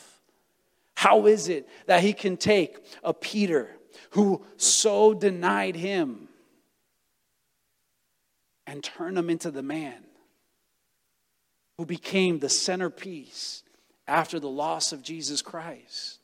How 0.95 1.25
is 1.27 1.49
it 1.49 1.67
that 1.87 2.03
he 2.03 2.13
can 2.13 2.37
take 2.37 2.79
a 3.03 3.15
Peter 3.15 3.71
who 4.17 4.43
so 4.57 5.13
denied 5.13 5.77
him 5.77 6.27
and 8.67 8.83
turned 8.83 9.19
him 9.19 9.29
into 9.29 9.51
the 9.51 9.63
man 9.63 10.03
who 11.77 11.85
became 11.85 12.39
the 12.39 12.49
centerpiece 12.49 13.63
after 14.09 14.41
the 14.41 14.49
loss 14.49 14.91
of 14.91 15.03
Jesus 15.03 15.43
Christ. 15.43 16.19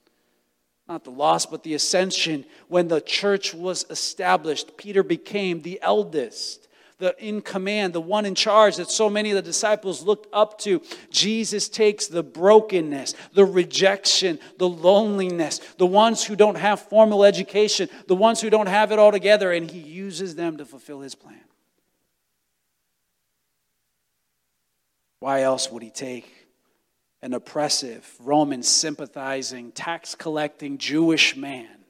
Not 0.88 1.04
the 1.04 1.10
loss, 1.10 1.44
but 1.44 1.64
the 1.64 1.74
ascension. 1.74 2.46
When 2.68 2.88
the 2.88 3.02
church 3.02 3.52
was 3.52 3.84
established, 3.90 4.78
Peter 4.78 5.02
became 5.02 5.60
the 5.60 5.78
eldest 5.82 6.68
the 7.02 7.14
in 7.18 7.42
command, 7.42 7.92
the 7.92 8.00
one 8.00 8.24
in 8.24 8.34
charge 8.34 8.76
that 8.76 8.88
so 8.88 9.10
many 9.10 9.30
of 9.30 9.34
the 9.34 9.42
disciples 9.42 10.02
looked 10.02 10.28
up 10.32 10.56
to. 10.60 10.80
Jesus 11.10 11.68
takes 11.68 12.06
the 12.06 12.22
brokenness, 12.22 13.14
the 13.34 13.44
rejection, 13.44 14.38
the 14.58 14.68
loneliness, 14.68 15.58
the 15.78 15.86
ones 15.86 16.24
who 16.24 16.36
don't 16.36 16.56
have 16.56 16.80
formal 16.80 17.24
education, 17.24 17.88
the 18.06 18.14
ones 18.14 18.40
who 18.40 18.50
don't 18.50 18.68
have 18.68 18.92
it 18.92 19.00
all 19.00 19.10
together, 19.10 19.50
and 19.50 19.68
he 19.68 19.80
uses 19.80 20.36
them 20.36 20.56
to 20.58 20.64
fulfill 20.64 21.00
his 21.00 21.16
plan. 21.16 21.40
Why 25.18 25.42
else 25.42 25.70
would 25.72 25.82
he 25.82 25.90
take 25.90 26.32
an 27.20 27.34
oppressive, 27.34 28.08
Roman 28.20 28.62
sympathizing, 28.62 29.72
tax 29.72 30.14
collecting 30.14 30.78
Jewish 30.78 31.36
man 31.36 31.81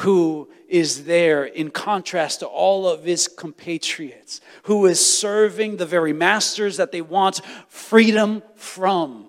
who 0.00 0.48
is 0.68 1.04
there 1.04 1.44
in 1.44 1.70
contrast 1.70 2.40
to 2.40 2.46
all 2.46 2.88
of 2.88 3.04
his 3.04 3.28
compatriots, 3.28 4.40
who 4.64 4.86
is 4.86 5.04
serving 5.04 5.76
the 5.76 5.86
very 5.86 6.12
masters 6.12 6.78
that 6.78 6.92
they 6.92 7.02
want 7.02 7.40
freedom 7.68 8.42
from, 8.56 9.26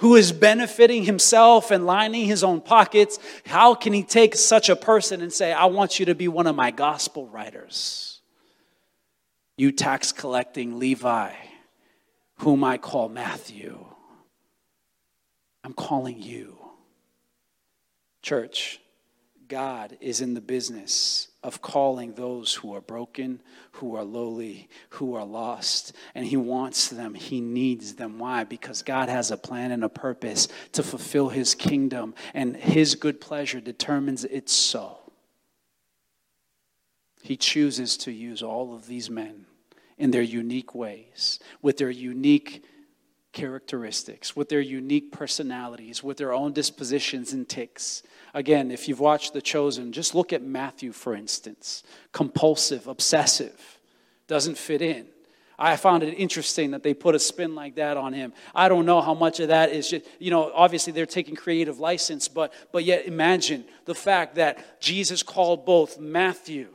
who 0.00 0.16
is 0.16 0.32
benefiting 0.32 1.04
himself 1.04 1.70
and 1.70 1.86
lining 1.86 2.26
his 2.26 2.42
own 2.42 2.60
pockets. 2.60 3.18
How 3.46 3.74
can 3.74 3.92
he 3.92 4.02
take 4.02 4.34
such 4.34 4.68
a 4.68 4.76
person 4.76 5.20
and 5.20 5.32
say, 5.32 5.52
I 5.52 5.66
want 5.66 6.00
you 6.00 6.06
to 6.06 6.14
be 6.14 6.28
one 6.28 6.46
of 6.46 6.56
my 6.56 6.70
gospel 6.70 7.26
writers? 7.28 8.20
You 9.56 9.72
tax 9.72 10.12
collecting 10.12 10.78
Levi, 10.78 11.32
whom 12.38 12.64
I 12.64 12.78
call 12.78 13.08
Matthew, 13.08 13.84
I'm 15.64 15.74
calling 15.74 16.22
you 16.22 16.58
Church, 18.22 18.80
God 19.48 19.96
is 20.00 20.20
in 20.20 20.34
the 20.34 20.40
business 20.40 21.28
of 21.42 21.62
calling 21.62 22.14
those 22.14 22.54
who 22.54 22.74
are 22.74 22.80
broken, 22.80 23.40
who 23.72 23.96
are 23.96 24.04
lowly, 24.04 24.68
who 24.90 25.14
are 25.14 25.24
lost, 25.24 25.94
and 26.14 26.26
He 26.26 26.36
wants 26.36 26.88
them. 26.88 27.14
He 27.14 27.40
needs 27.40 27.94
them. 27.94 28.18
Why? 28.18 28.44
Because 28.44 28.82
God 28.82 29.08
has 29.08 29.30
a 29.30 29.36
plan 29.36 29.70
and 29.70 29.82
a 29.82 29.88
purpose 29.88 30.48
to 30.72 30.82
fulfill 30.82 31.30
His 31.30 31.54
kingdom, 31.54 32.14
and 32.34 32.56
His 32.56 32.94
good 32.94 33.20
pleasure 33.20 33.60
determines 33.60 34.24
it's 34.24 34.52
so. 34.52 34.98
He 37.22 37.36
chooses 37.36 37.96
to 37.98 38.12
use 38.12 38.42
all 38.42 38.74
of 38.74 38.86
these 38.86 39.10
men 39.10 39.46
in 39.96 40.10
their 40.10 40.22
unique 40.22 40.74
ways, 40.74 41.38
with 41.62 41.78
their 41.78 41.90
unique 41.90 42.64
characteristics, 43.38 44.34
with 44.34 44.48
their 44.48 44.60
unique 44.60 45.12
personalities, 45.12 46.02
with 46.02 46.16
their 46.16 46.32
own 46.32 46.52
dispositions 46.52 47.32
and 47.32 47.48
ticks. 47.48 48.02
Again, 48.34 48.72
if 48.72 48.88
you've 48.88 48.98
watched 48.98 49.32
The 49.32 49.40
Chosen, 49.40 49.92
just 49.92 50.12
look 50.12 50.32
at 50.32 50.42
Matthew, 50.42 50.90
for 50.90 51.14
instance. 51.14 51.84
Compulsive, 52.10 52.88
obsessive, 52.88 53.78
doesn't 54.26 54.58
fit 54.58 54.82
in. 54.82 55.06
I 55.56 55.76
found 55.76 56.02
it 56.02 56.14
interesting 56.14 56.72
that 56.72 56.82
they 56.82 56.94
put 56.94 57.14
a 57.14 57.20
spin 57.20 57.54
like 57.54 57.76
that 57.76 57.96
on 57.96 58.12
him. 58.12 58.32
I 58.56 58.68
don't 58.68 58.86
know 58.86 59.00
how 59.00 59.14
much 59.14 59.38
of 59.38 59.48
that 59.48 59.70
is 59.70 59.88
just, 59.88 60.04
you 60.18 60.32
know, 60.32 60.50
obviously 60.52 60.92
they're 60.92 61.06
taking 61.06 61.36
creative 61.36 61.78
license, 61.78 62.26
but, 62.26 62.52
but 62.72 62.82
yet 62.82 63.06
imagine 63.06 63.64
the 63.84 63.94
fact 63.94 64.34
that 64.34 64.80
Jesus 64.80 65.22
called 65.22 65.64
both 65.64 66.00
Matthew, 66.00 66.74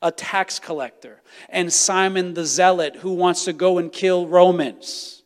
a 0.00 0.10
tax 0.10 0.58
collector, 0.58 1.20
and 1.50 1.70
Simon 1.70 2.32
the 2.32 2.46
zealot 2.46 2.96
who 2.96 3.12
wants 3.12 3.44
to 3.44 3.52
go 3.52 3.76
and 3.76 3.92
kill 3.92 4.26
Romans 4.26 5.23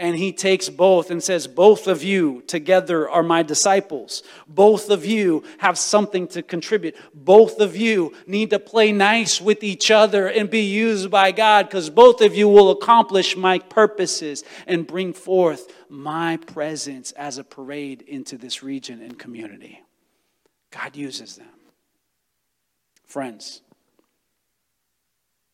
and 0.00 0.16
he 0.16 0.32
takes 0.32 0.70
both 0.70 1.10
and 1.10 1.22
says, 1.22 1.46
Both 1.46 1.86
of 1.86 2.02
you 2.02 2.42
together 2.46 3.08
are 3.08 3.22
my 3.22 3.42
disciples. 3.42 4.22
Both 4.48 4.88
of 4.88 5.04
you 5.04 5.44
have 5.58 5.78
something 5.78 6.26
to 6.28 6.42
contribute. 6.42 6.96
Both 7.12 7.60
of 7.60 7.76
you 7.76 8.14
need 8.26 8.48
to 8.50 8.58
play 8.58 8.92
nice 8.92 9.42
with 9.42 9.62
each 9.62 9.90
other 9.90 10.26
and 10.26 10.48
be 10.48 10.62
used 10.62 11.10
by 11.10 11.32
God 11.32 11.66
because 11.66 11.90
both 11.90 12.22
of 12.22 12.34
you 12.34 12.48
will 12.48 12.70
accomplish 12.70 13.36
my 13.36 13.58
purposes 13.58 14.42
and 14.66 14.86
bring 14.86 15.12
forth 15.12 15.70
my 15.90 16.38
presence 16.38 17.12
as 17.12 17.36
a 17.36 17.44
parade 17.44 18.00
into 18.00 18.38
this 18.38 18.62
region 18.62 19.02
and 19.02 19.18
community. 19.18 19.82
God 20.70 20.96
uses 20.96 21.36
them. 21.36 21.46
Friends, 23.04 23.60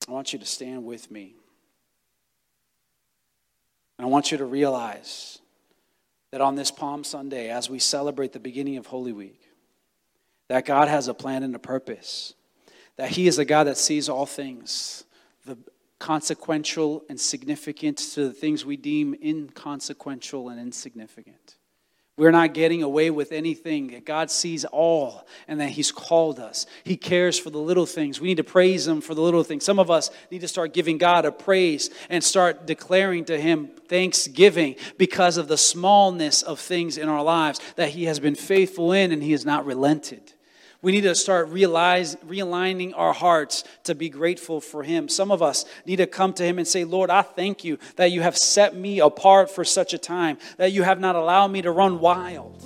I 0.09 0.13
want 0.13 0.33
you 0.33 0.39
to 0.39 0.47
stand 0.47 0.85
with 0.85 1.11
me. 1.11 1.36
And 3.99 4.07
I 4.07 4.09
want 4.09 4.31
you 4.31 4.39
to 4.39 4.45
realize 4.45 5.39
that 6.33 6.41
on 6.41 6.55
this 6.55 6.71
Palm 6.71 7.05
Sunday, 7.05 7.51
as 7.51 7.71
we 7.71 7.79
celebrate 7.79 8.33
the 8.33 8.41
beginning 8.41 8.77
of 8.77 8.87
Holy 8.87 9.13
Week, 9.13 9.41
that 10.49 10.65
God 10.65 10.89
has 10.89 11.09
a 11.09 11.15
plan 11.15 11.43
and 11.43 11.55
a 11.55 11.59
purpose, 11.59 12.35
that 12.97 13.11
He 13.11 13.27
is 13.27 13.39
a 13.39 13.45
God 13.45 13.65
that 13.65 13.79
sees 13.79 14.09
all 14.09 14.27
things, 14.27 15.05
the 15.45 15.57
consequential 15.99 17.05
and 17.09 17.19
significant 17.19 17.99
to 17.99 18.29
the 18.29 18.33
things 18.33 18.65
we 18.65 18.77
deem 18.77 19.15
inconsequential 19.23 20.51
and 20.51 20.61
insignificant. 20.61 21.56
We're 22.19 22.31
not 22.31 22.55
getting 22.55 22.83
away 22.83 23.11
with 23.11 23.31
anything. 23.31 24.03
God 24.07 24.31
sees 24.31 24.65
all 24.65 25.27
and 25.47 25.61
that 25.61 25.69
He's 25.69 25.93
called 25.93 26.41
us. 26.41 26.65
He 26.83 26.97
cares 26.97 27.39
for 27.39 27.51
the 27.51 27.59
little 27.59 27.85
things. 27.85 28.21
We 28.21 28.29
need 28.29 28.39
to 28.39 28.45
praise 28.45 28.89
Him 28.89 29.03
for 29.03 29.15
the 29.15 29.21
little 29.21 29.45
things. 29.45 29.65
Some 29.65 29.79
of 29.79 29.91
us 29.91 30.11
need 30.31 30.41
to 30.41 30.49
start 30.49 30.73
giving 30.73 30.97
God 30.97 31.27
a 31.27 31.33
praise 31.33 31.91
and 32.09 32.25
start 32.25 32.67
declaring 32.67 33.27
to 33.27 33.39
Him 33.39 33.69
thanksgiving 33.89 34.77
because 34.97 35.37
of 35.37 35.49
the 35.49 35.59
smallness 35.59 36.43
of 36.43 36.59
things 36.59 36.97
in 36.97 37.11
our 37.11 37.23
lives 37.23 37.61
that 37.77 37.91
He 37.91 38.05
has 38.05 38.19
been 38.19 38.35
faithful 38.35 38.93
in 38.93 39.13
and 39.13 39.23
He 39.23 39.33
has 39.33 39.45
not 39.45 39.67
relented. 39.67 40.33
We 40.83 40.93
need 40.93 41.03
to 41.03 41.15
start 41.15 41.49
realize, 41.49 42.17
realigning 42.17 42.93
our 42.95 43.13
hearts 43.13 43.65
to 43.85 43.95
be 43.95 44.09
grateful 44.09 44.61
for 44.61 44.83
Him. 44.83 45.09
Some 45.09 45.31
of 45.31 45.43
us 45.43 45.65
need 45.87 45.97
to 45.97 46.07
come 46.07 46.33
to 46.35 46.45
Him 46.45 46.59
and 46.59 46.69
say, 46.69 46.85
Lord, 46.85 47.11
I 47.11 47.23
thank 47.23 47.65
you 47.65 47.79
that 47.97 48.13
you 48.13 48.21
have 48.21 48.37
set 48.37 48.77
me 48.77 49.01
apart 49.01 49.51
for 49.51 49.65
such 49.65 49.95
a 49.95 49.99
time, 49.99 50.39
that 50.59 50.73
you 50.73 50.83
have 50.83 51.01
not 51.01 51.17
allowed 51.17 51.49
me 51.49 51.63
to 51.63 51.71
run 51.71 51.99
wild, 51.99 52.63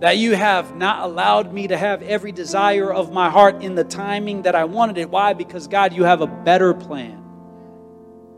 that 0.00 0.16
you 0.16 0.34
have 0.34 0.74
not 0.74 1.04
allowed 1.04 1.52
me 1.52 1.68
to 1.68 1.76
have 1.76 2.02
every 2.02 2.32
desire 2.32 2.92
of 2.92 3.12
my 3.12 3.28
heart 3.28 3.62
in 3.62 3.74
the 3.74 3.84
timing 3.84 4.42
that 4.42 4.54
I 4.54 4.64
wanted 4.64 4.96
it. 4.96 5.10
Why? 5.10 5.34
Because, 5.34 5.68
God, 5.68 5.92
you 5.92 6.04
have 6.04 6.22
a 6.22 6.26
better 6.26 6.72
plan, 6.72 7.22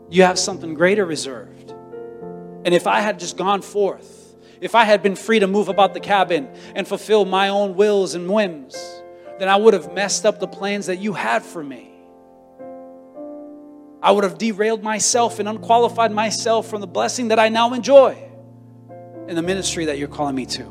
you 0.09 0.23
have 0.23 0.37
something 0.37 0.73
greater 0.73 1.05
reserved. 1.05 1.71
And 2.65 2.73
if 2.73 2.87
I 2.87 2.99
had 2.99 3.19
just 3.19 3.35
gone 3.35 3.61
forth, 3.61 4.22
if 4.63 4.75
I 4.75 4.85
had 4.85 5.03
been 5.03 5.17
free 5.17 5.39
to 5.39 5.47
move 5.47 5.67
about 5.67 5.93
the 5.93 5.99
cabin 5.99 6.47
and 6.73 6.87
fulfill 6.87 7.25
my 7.25 7.49
own 7.49 7.75
wills 7.75 8.15
and 8.15 8.29
whims, 8.29 8.77
then 9.37 9.49
I 9.49 9.57
would 9.57 9.73
have 9.73 9.93
messed 9.93 10.25
up 10.25 10.39
the 10.39 10.47
plans 10.47 10.85
that 10.85 10.99
you 10.99 11.11
had 11.11 11.43
for 11.43 11.61
me. 11.61 11.91
I 14.01 14.11
would 14.11 14.23
have 14.23 14.37
derailed 14.37 14.81
myself 14.81 15.39
and 15.39 15.49
unqualified 15.49 16.13
myself 16.13 16.69
from 16.69 16.79
the 16.79 16.87
blessing 16.87 17.27
that 17.27 17.39
I 17.39 17.49
now 17.49 17.73
enjoy 17.73 18.17
in 19.27 19.35
the 19.35 19.41
ministry 19.41 19.83
that 19.85 19.97
you're 19.97 20.07
calling 20.07 20.35
me 20.35 20.45
to. 20.45 20.63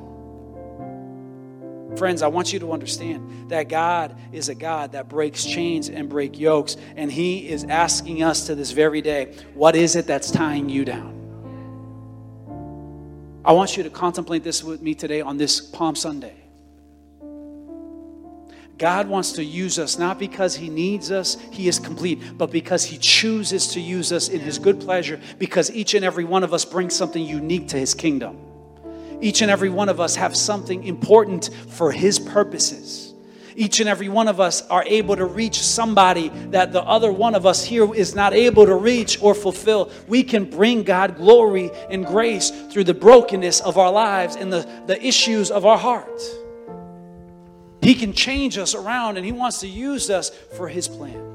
Friends, 1.98 2.22
I 2.22 2.28
want 2.28 2.50
you 2.50 2.60
to 2.60 2.72
understand 2.72 3.50
that 3.50 3.68
God 3.68 4.18
is 4.32 4.48
a 4.48 4.54
God 4.54 4.92
that 4.92 5.10
breaks 5.10 5.44
chains 5.44 5.90
and 5.90 6.08
break 6.08 6.38
yokes, 6.38 6.78
and 6.96 7.12
He 7.12 7.46
is 7.46 7.64
asking 7.64 8.22
us 8.22 8.46
to 8.46 8.54
this 8.54 8.70
very 8.70 9.02
day, 9.02 9.34
what 9.52 9.76
is 9.76 9.96
it 9.96 10.06
that's 10.06 10.30
tying 10.30 10.70
you 10.70 10.86
down? 10.86 11.21
I 13.44 13.52
want 13.52 13.76
you 13.76 13.82
to 13.82 13.90
contemplate 13.90 14.44
this 14.44 14.62
with 14.62 14.82
me 14.82 14.94
today 14.94 15.20
on 15.20 15.36
this 15.36 15.60
Palm 15.60 15.96
Sunday. 15.96 16.34
God 18.78 19.08
wants 19.08 19.32
to 19.32 19.44
use 19.44 19.78
us 19.78 19.98
not 19.98 20.18
because 20.18 20.56
He 20.56 20.68
needs 20.68 21.10
us, 21.10 21.36
He 21.50 21.68
is 21.68 21.78
complete, 21.78 22.20
but 22.36 22.50
because 22.50 22.84
He 22.84 22.98
chooses 22.98 23.68
to 23.68 23.80
use 23.80 24.12
us 24.12 24.28
in 24.28 24.40
His 24.40 24.58
good 24.58 24.80
pleasure, 24.80 25.20
because 25.38 25.70
each 25.70 25.94
and 25.94 26.04
every 26.04 26.24
one 26.24 26.42
of 26.42 26.54
us 26.54 26.64
brings 26.64 26.94
something 26.94 27.24
unique 27.24 27.68
to 27.68 27.78
His 27.78 27.94
kingdom. 27.94 28.38
Each 29.20 29.42
and 29.42 29.50
every 29.50 29.70
one 29.70 29.88
of 29.88 30.00
us 30.00 30.16
have 30.16 30.36
something 30.36 30.84
important 30.84 31.50
for 31.68 31.92
His 31.92 32.18
purposes 32.18 33.11
each 33.56 33.80
and 33.80 33.88
every 33.88 34.08
one 34.08 34.28
of 34.28 34.40
us 34.40 34.66
are 34.68 34.84
able 34.86 35.16
to 35.16 35.24
reach 35.24 35.60
somebody 35.60 36.28
that 36.50 36.72
the 36.72 36.82
other 36.82 37.12
one 37.12 37.34
of 37.34 37.46
us 37.46 37.64
here 37.64 37.92
is 37.94 38.14
not 38.14 38.32
able 38.32 38.66
to 38.66 38.74
reach 38.74 39.20
or 39.22 39.34
fulfill. 39.34 39.90
We 40.08 40.22
can 40.22 40.44
bring 40.44 40.82
God 40.82 41.16
glory 41.16 41.70
and 41.90 42.06
grace 42.06 42.50
through 42.70 42.84
the 42.84 42.94
brokenness 42.94 43.60
of 43.60 43.78
our 43.78 43.90
lives 43.90 44.36
and 44.36 44.52
the, 44.52 44.68
the 44.86 45.04
issues 45.04 45.50
of 45.50 45.66
our 45.66 45.78
heart. 45.78 46.22
He 47.80 47.94
can 47.94 48.12
change 48.12 48.58
us 48.58 48.74
around 48.74 49.16
and 49.16 49.26
He 49.26 49.32
wants 49.32 49.60
to 49.60 49.68
use 49.68 50.08
us 50.08 50.30
for 50.56 50.68
His 50.68 50.86
plan. 50.86 51.28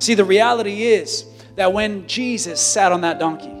See, 0.00 0.14
the 0.14 0.24
reality 0.24 0.82
is 0.82 1.24
that 1.56 1.72
when 1.72 2.06
Jesus 2.08 2.60
sat 2.60 2.90
on 2.90 3.02
that 3.02 3.18
donkey, 3.18 3.54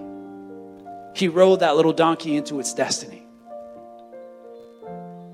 He 1.14 1.28
rode 1.28 1.60
that 1.60 1.76
little 1.76 1.92
donkey 1.92 2.36
into 2.36 2.58
its 2.60 2.74
destiny. 2.74 3.22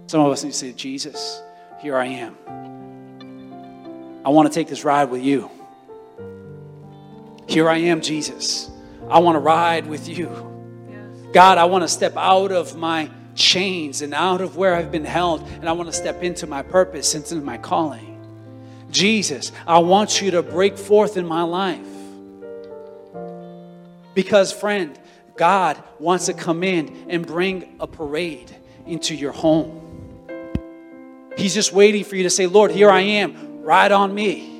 Some 0.08 0.20
of 0.20 0.30
us 0.30 0.44
need 0.44 0.52
to 0.52 0.56
say, 0.56 0.72
Jesus, 0.72 1.42
here 1.80 1.96
I 1.96 2.06
am. 2.06 2.36
I 4.24 4.30
want 4.30 4.48
to 4.48 4.54
take 4.54 4.68
this 4.68 4.84
ride 4.84 5.10
with 5.10 5.22
you. 5.22 5.50
Here 7.46 7.68
I 7.68 7.76
am, 7.76 8.00
Jesus. 8.00 8.70
I 9.08 9.20
want 9.20 9.36
to 9.36 9.40
ride 9.40 9.86
with 9.86 10.08
you. 10.08 10.28
God, 11.32 11.58
I 11.58 11.64
want 11.66 11.82
to 11.84 11.88
step 11.88 12.16
out 12.16 12.50
of 12.50 12.76
my 12.76 13.10
chains 13.34 14.02
and 14.02 14.14
out 14.14 14.40
of 14.40 14.56
where 14.56 14.74
I've 14.74 14.90
been 14.90 15.04
held, 15.04 15.46
and 15.46 15.68
I 15.68 15.72
want 15.72 15.88
to 15.88 15.92
step 15.92 16.22
into 16.22 16.46
my 16.46 16.62
purpose, 16.62 17.14
into 17.14 17.36
my 17.36 17.58
calling. 17.58 18.14
Jesus, 18.90 19.52
I 19.66 19.78
want 19.78 20.20
you 20.22 20.32
to 20.32 20.42
break 20.42 20.76
forth 20.78 21.16
in 21.16 21.26
my 21.26 21.42
life. 21.42 21.86
Because, 24.14 24.52
friend, 24.52 24.98
God 25.36 25.80
wants 25.98 26.26
to 26.26 26.32
come 26.32 26.64
in 26.64 27.06
and 27.10 27.26
bring 27.26 27.76
a 27.78 27.86
parade 27.86 28.50
into 28.86 29.14
your 29.14 29.32
home. 29.32 29.85
He's 31.36 31.54
just 31.54 31.72
waiting 31.72 32.04
for 32.04 32.16
you 32.16 32.22
to 32.24 32.30
say, 32.30 32.46
Lord, 32.46 32.70
here 32.70 32.90
I 32.90 33.00
am, 33.00 33.62
ride 33.62 33.92
on 33.92 34.14
me. 34.14 34.52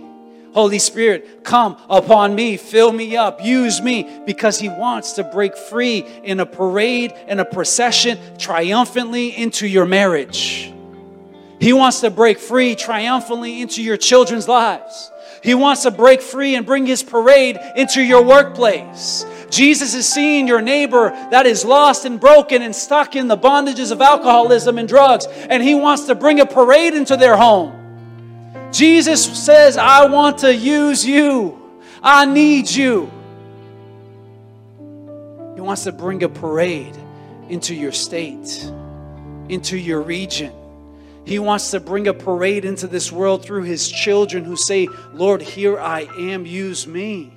Holy 0.52 0.78
Spirit, 0.78 1.44
come 1.44 1.76
upon 1.90 2.34
me, 2.34 2.56
fill 2.56 2.90
me 2.90 3.14
up, 3.16 3.44
use 3.44 3.82
me, 3.82 4.22
because 4.24 4.58
He 4.58 4.68
wants 4.68 5.12
to 5.12 5.24
break 5.24 5.56
free 5.56 5.98
in 6.24 6.40
a 6.40 6.46
parade 6.46 7.12
and 7.28 7.40
a 7.40 7.44
procession 7.44 8.18
triumphantly 8.38 9.36
into 9.36 9.66
your 9.66 9.84
marriage. 9.84 10.72
He 11.60 11.72
wants 11.72 12.00
to 12.00 12.10
break 12.10 12.38
free 12.38 12.74
triumphantly 12.74 13.60
into 13.60 13.82
your 13.82 13.96
children's 13.96 14.48
lives. 14.48 15.10
He 15.47 15.55
wants 15.55 15.84
to 15.84 15.92
break 15.92 16.22
free 16.22 16.57
and 16.57 16.66
bring 16.66 16.86
His 16.86 17.05
parade 17.05 17.57
into 17.76 18.03
your 18.03 18.24
workplace. 18.24 19.24
Jesus 19.49 19.94
is 19.94 20.09
seeing 20.09 20.49
your 20.49 20.61
neighbor 20.61 21.11
that 21.30 21.47
is 21.47 21.64
lost 21.64 22.05
and 22.05 22.18
broken 22.18 22.62
and 22.62 22.74
stuck 22.74 23.14
in 23.14 23.28
the 23.28 23.38
bondages 23.38 23.92
of 23.92 24.01
alcoholism 24.01 24.76
and 24.76 24.88
drugs, 24.88 25.24
and 25.28 25.62
he 25.62 25.76
wants 25.76 26.07
to 26.07 26.16
bring 26.16 26.40
a 26.40 26.47
parade 26.47 26.94
into 26.94 27.16
their 27.16 27.36
home. 27.36 28.72
Jesus 28.72 29.24
says, 29.24 29.76
I 29.76 30.07
want 30.07 30.38
to 30.38 30.53
use 30.53 31.07
you. 31.07 31.80
I 32.03 32.26
need 32.26 32.68
you. 32.68 33.09
He 35.55 35.61
wants 35.61 35.84
to 35.84 35.92
bring 35.92 36.24
a 36.24 36.28
parade 36.28 36.97
into 37.49 37.72
your 37.72 37.92
state, 37.92 38.68
into 39.49 39.78
your 39.78 40.03
region. 40.03 40.53
He 41.26 41.40
wants 41.40 41.72
to 41.72 41.80
bring 41.80 42.06
a 42.06 42.14
parade 42.14 42.64
into 42.64 42.86
this 42.86 43.10
world 43.10 43.44
through 43.44 43.64
his 43.64 43.88
children 43.88 44.44
who 44.44 44.54
say, 44.56 44.86
Lord, 45.12 45.42
here 45.42 45.78
I 45.78 46.02
am, 46.16 46.46
use 46.46 46.86
me. 46.86 47.32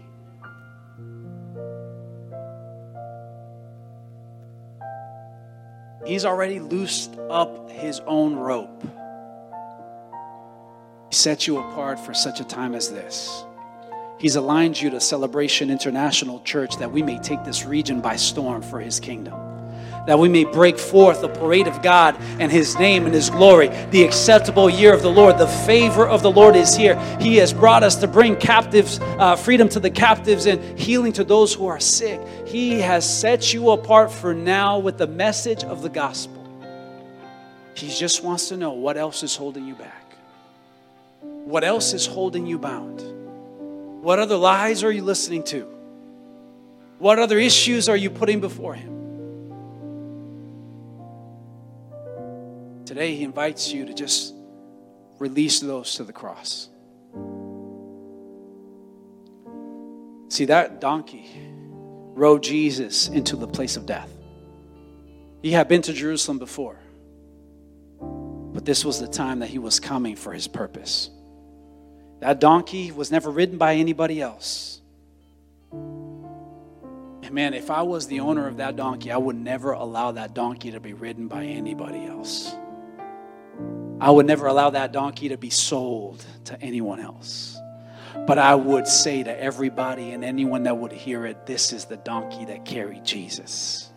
He's 6.06 6.24
already 6.24 6.60
loosed 6.60 7.18
up 7.32 7.72
his 7.72 8.00
own 8.02 8.36
rope. 8.36 8.84
He 11.10 11.16
set 11.16 11.48
you 11.48 11.58
apart 11.58 12.00
for 12.00 12.14
such 12.14 12.40
a 12.40 12.44
time 12.44 12.76
as 12.76 12.92
this. 12.92 13.44
He's 14.20 14.36
aligned 14.36 14.80
you 14.80 14.92
to 14.92 15.00
Celebration 15.00 15.72
International 15.72 16.42
Church 16.42 16.78
that 16.78 16.92
we 16.92 17.02
may 17.02 17.18
take 17.18 17.44
this 17.44 17.66
region 17.66 18.02
by 18.02 18.18
storm 18.18 18.62
for 18.62 18.80
his 18.80 19.00
kingdom 19.00 19.49
that 20.10 20.18
we 20.18 20.28
may 20.28 20.44
break 20.44 20.80
forth 20.80 21.22
the 21.22 21.30
parade 21.30 21.68
of 21.68 21.84
God 21.84 22.16
and 22.40 22.52
His 22.52 22.80
name 22.80 23.06
and 23.06 23.14
His 23.14 23.30
glory, 23.30 23.68
the 23.92 24.04
acceptable 24.04 24.68
year 24.68 24.92
of 24.92 25.04
the 25.04 25.12
Lord. 25.12 25.38
The 25.38 25.48
favor 25.48 26.08
of 26.08 26.24
the 26.24 26.32
Lord 26.32 26.56
is 26.56 26.76
here. 26.76 27.00
He 27.20 27.38
has 27.38 27.54
brought 27.54 27.84
us 27.84 27.96
to 27.98 28.08
bring 28.08 28.36
captives, 28.36 29.00
uh, 29.02 29.36
freedom 29.36 29.70
to 29.70 29.80
the 29.80 29.92
captives, 29.92 30.48
and 30.48 30.80
healing 30.80 31.14
to 31.14 31.24
those 31.24 31.54
who 31.54 31.68
are 31.68 31.80
sick. 31.80 32.20
He 32.48 32.80
has 32.80 33.08
set 33.08 33.54
you 33.54 33.70
apart 33.70 34.12
for 34.12 34.34
now 34.34 34.80
with 34.80 34.98
the 34.98 35.06
message 35.06 35.64
of 35.64 35.84
the 35.84 35.90
gospel. 35.90 36.44
He 37.76 37.88
just 37.88 38.24
wants 38.24 38.50
to 38.50 38.58
know 38.58 38.72
what 38.72 38.98
else 38.98 39.22
is 39.22 39.36
holding 39.36 39.66
you 39.66 39.76
back. 39.76 40.16
What 41.22 41.64
else 41.64 41.94
is 41.94 42.08
holding 42.08 42.48
you 42.48 42.58
bound? 42.58 43.02
What 44.04 44.18
other 44.18 44.38
lies 44.38 44.84
are 44.84 44.92
you 44.92 45.04
listening 45.04 45.44
to? 45.44 45.68
What 46.98 47.20
other 47.20 47.38
issues 47.38 47.88
are 47.88 47.96
you 47.96 48.10
putting 48.10 48.42
before 48.42 48.74
Him? 48.74 48.99
Today, 52.90 53.14
He 53.14 53.24
invites 53.24 53.72
you 53.72 53.86
to 53.86 53.94
just 53.94 54.34
release 55.20 55.60
those 55.60 55.94
to 55.94 56.04
the 56.04 56.12
cross. 56.12 56.70
See, 60.30 60.46
that 60.46 60.82
donkey 60.82 61.30
rode 62.16 62.42
Jesus 62.42 63.08
into 63.08 63.36
the 63.36 63.48
place 63.48 63.78
of 63.78 63.86
death. 63.86 64.12
He 65.44 65.52
had 65.52 65.68
been 65.68 65.84
to 65.84 65.94
Jerusalem 65.94 66.40
before, 66.40 66.80
but 68.02 68.66
this 68.66 68.84
was 68.84 69.00
the 69.00 69.08
time 69.08 69.38
that 69.42 69.50
he 69.50 69.60
was 69.60 69.80
coming 69.80 70.16
for 70.16 70.34
his 70.34 70.48
purpose. 70.48 71.12
That 72.22 72.40
donkey 72.40 72.92
was 72.92 73.12
never 73.12 73.30
ridden 73.30 73.60
by 73.60 73.76
anybody 73.76 74.20
else. 74.20 74.82
And 75.72 77.32
man, 77.34 77.54
if 77.54 77.70
I 77.70 77.84
was 77.84 78.08
the 78.08 78.22
owner 78.22 78.48
of 78.48 78.58
that 78.58 78.76
donkey, 78.76 79.12
I 79.12 79.18
would 79.18 79.36
never 79.36 79.74
allow 79.74 80.14
that 80.14 80.34
donkey 80.34 80.72
to 80.72 80.80
be 80.80 80.94
ridden 80.94 81.28
by 81.28 81.44
anybody 81.44 82.08
else. 82.08 82.56
I 84.02 84.12
would 84.12 84.26
never 84.26 84.48
allow 84.48 84.70
that 84.72 84.92
donkey 84.92 85.30
to 85.30 85.38
be 85.38 85.50
sold 85.50 86.26
to 86.46 86.62
anyone 86.62 87.00
else. 87.00 87.58
But 88.26 88.38
I 88.38 88.56
would 88.56 88.88
say 88.88 89.24
to 89.24 89.42
everybody 89.42 90.12
and 90.12 90.24
anyone 90.24 90.64
that 90.64 90.78
would 90.78 90.92
hear 90.92 91.26
it 91.26 91.46
this 91.46 91.74
is 91.74 91.86
the 91.86 91.98
donkey 91.98 92.46
that 92.46 92.66
carried 92.66 93.04
Jesus. 93.04 93.90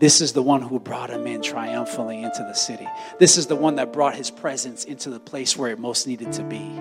This 0.00 0.20
is 0.20 0.32
the 0.32 0.42
one 0.42 0.60
who 0.60 0.80
brought 0.80 1.10
him 1.10 1.26
in 1.26 1.40
triumphantly 1.40 2.22
into 2.22 2.40
the 2.40 2.52
city. 2.52 2.88
This 3.18 3.38
is 3.38 3.46
the 3.46 3.56
one 3.56 3.76
that 3.76 3.92
brought 3.92 4.16
his 4.16 4.30
presence 4.30 4.84
into 4.84 5.08
the 5.08 5.20
place 5.20 5.56
where 5.56 5.70
it 5.70 5.78
most 5.78 6.06
needed 6.06 6.32
to 6.32 6.42
be. 6.42 6.80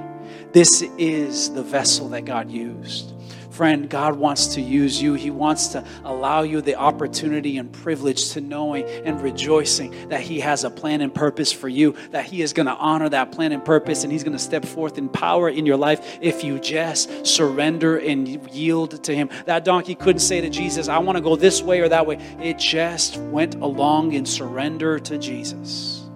This 0.51 0.81
is 0.97 1.51
the 1.53 1.63
vessel 1.63 2.09
that 2.09 2.25
God 2.25 2.49
used. 2.49 3.12
Friend, 3.53 3.87
God 3.87 4.15
wants 4.15 4.55
to 4.55 4.61
use 4.61 4.99
you. 4.99 5.13
He 5.13 5.29
wants 5.29 5.67
to 5.69 5.85
allow 6.03 6.41
you 6.41 6.59
the 6.59 6.73
opportunity 6.73 7.59
and 7.59 7.71
privilege 7.71 8.31
to 8.31 8.41
knowing 8.41 8.83
and 8.83 9.21
rejoicing 9.21 10.09
that 10.09 10.21
He 10.21 10.39
has 10.39 10.63
a 10.63 10.71
plan 10.71 11.01
and 11.01 11.13
purpose 11.13 11.51
for 11.51 11.69
you, 11.69 11.95
that 12.09 12.25
He 12.25 12.41
is 12.41 12.51
going 12.51 12.65
to 12.65 12.73
honor 12.73 13.09
that 13.09 13.31
plan 13.31 13.51
and 13.51 13.63
purpose, 13.63 14.03
and 14.03 14.11
He's 14.11 14.23
going 14.23 14.35
to 14.35 14.43
step 14.43 14.65
forth 14.65 14.97
in 14.97 15.07
power 15.07 15.49
in 15.49 15.67
your 15.67 15.77
life 15.77 16.17
if 16.19 16.43
you 16.43 16.59
just 16.59 17.27
surrender 17.27 17.99
and 17.99 18.27
yield 18.51 19.03
to 19.03 19.15
Him. 19.15 19.29
That 19.45 19.63
donkey 19.63 19.93
couldn't 19.93 20.21
say 20.21 20.41
to 20.41 20.49
Jesus, 20.49 20.87
I 20.87 20.97
want 20.97 21.19
to 21.19 21.21
go 21.21 21.35
this 21.35 21.61
way 21.61 21.79
or 21.81 21.89
that 21.89 22.07
way. 22.07 22.15
It 22.41 22.57
just 22.57 23.17
went 23.17 23.53
along 23.53 24.13
in 24.13 24.25
surrender 24.25 24.97
to 24.97 25.19
Jesus. 25.19 26.09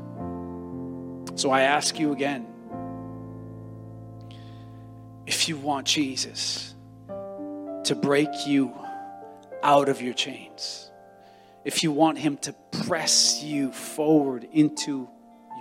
So 1.36 1.52
I 1.52 1.62
ask 1.62 2.00
you 2.00 2.14
again 2.14 2.48
if 5.28 5.48
you 5.48 5.56
want 5.58 5.86
Jesus 5.86 6.74
to 7.88 7.96
break 7.96 8.46
you 8.46 8.74
out 9.64 9.88
of 9.88 10.02
your 10.02 10.14
chains, 10.14 10.92
if 11.64 11.84
you 11.84 11.92
want 11.92 12.18
Him 12.18 12.36
to 12.38 12.54
press 12.72 13.42
you 13.42 13.72
forward 13.72 14.46
into 14.52 15.08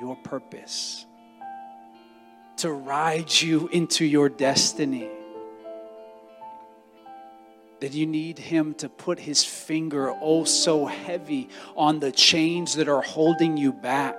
your 0.01 0.17
purpose, 0.17 1.07
to 2.57 2.73
ride 2.73 3.33
you 3.33 3.69
into 3.69 4.05
your 4.05 4.29
destiny, 4.29 5.09
that 7.79 7.93
you 7.93 8.07
need 8.07 8.39
Him 8.41 8.75
to 8.75 8.89
put 8.89 9.21
His 9.21 9.45
finger 9.45 10.13
oh 10.21 10.43
so 10.43 10.85
heavy 10.85 11.49
on 11.77 12.01
the 12.01 12.11
chains 12.11 12.75
that 12.75 12.89
are 12.89 13.03
holding 13.03 13.57
you 13.57 13.73
back. 13.73 14.17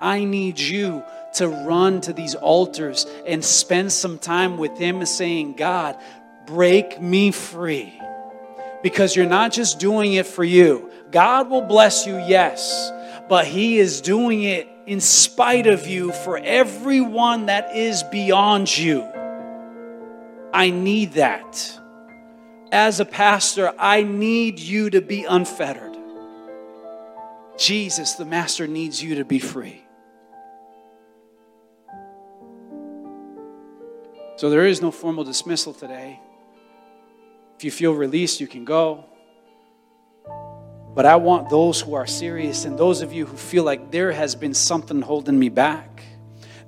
I 0.00 0.24
need 0.24 0.58
you 0.58 1.02
to 1.34 1.48
run 1.48 2.00
to 2.02 2.12
these 2.12 2.34
altars 2.34 3.06
and 3.26 3.44
spend 3.44 3.92
some 3.92 4.18
time 4.18 4.56
with 4.56 4.78
Him 4.78 5.04
saying, 5.04 5.54
God, 5.54 5.98
break 6.48 7.00
me 7.00 7.30
free. 7.30 7.92
Because 8.82 9.14
you're 9.14 9.26
not 9.26 9.52
just 9.52 9.78
doing 9.78 10.14
it 10.14 10.26
for 10.26 10.42
you. 10.42 10.90
God 11.10 11.50
will 11.50 11.62
bless 11.62 12.06
you, 12.06 12.16
yes, 12.16 12.90
but 13.28 13.46
He 13.46 13.78
is 13.78 14.00
doing 14.00 14.42
it 14.42 14.66
in 14.86 15.00
spite 15.00 15.66
of 15.66 15.86
you 15.86 16.12
for 16.12 16.38
everyone 16.38 17.46
that 17.46 17.76
is 17.76 18.02
beyond 18.04 18.76
you. 18.76 19.02
I 20.52 20.70
need 20.70 21.12
that. 21.12 21.78
As 22.72 23.00
a 23.00 23.04
pastor, 23.04 23.72
I 23.78 24.02
need 24.02 24.58
you 24.58 24.90
to 24.90 25.00
be 25.00 25.24
unfettered. 25.24 25.96
Jesus, 27.58 28.14
the 28.14 28.24
Master, 28.24 28.66
needs 28.66 29.02
you 29.02 29.16
to 29.16 29.24
be 29.24 29.38
free. 29.38 29.84
So 34.36 34.50
there 34.50 34.66
is 34.66 34.80
no 34.80 34.90
formal 34.90 35.24
dismissal 35.24 35.74
today. 35.74 36.20
If 37.58 37.64
you 37.64 37.72
feel 37.72 37.92
released, 37.92 38.40
you 38.40 38.46
can 38.46 38.64
go. 38.64 39.04
But 40.94 41.06
I 41.06 41.16
want 41.16 41.50
those 41.50 41.80
who 41.80 41.94
are 41.94 42.06
serious 42.06 42.64
and 42.64 42.78
those 42.78 43.00
of 43.00 43.12
you 43.12 43.26
who 43.26 43.36
feel 43.36 43.64
like 43.64 43.90
there 43.90 44.12
has 44.12 44.36
been 44.36 44.54
something 44.54 45.02
holding 45.02 45.36
me 45.36 45.48
back 45.48 46.04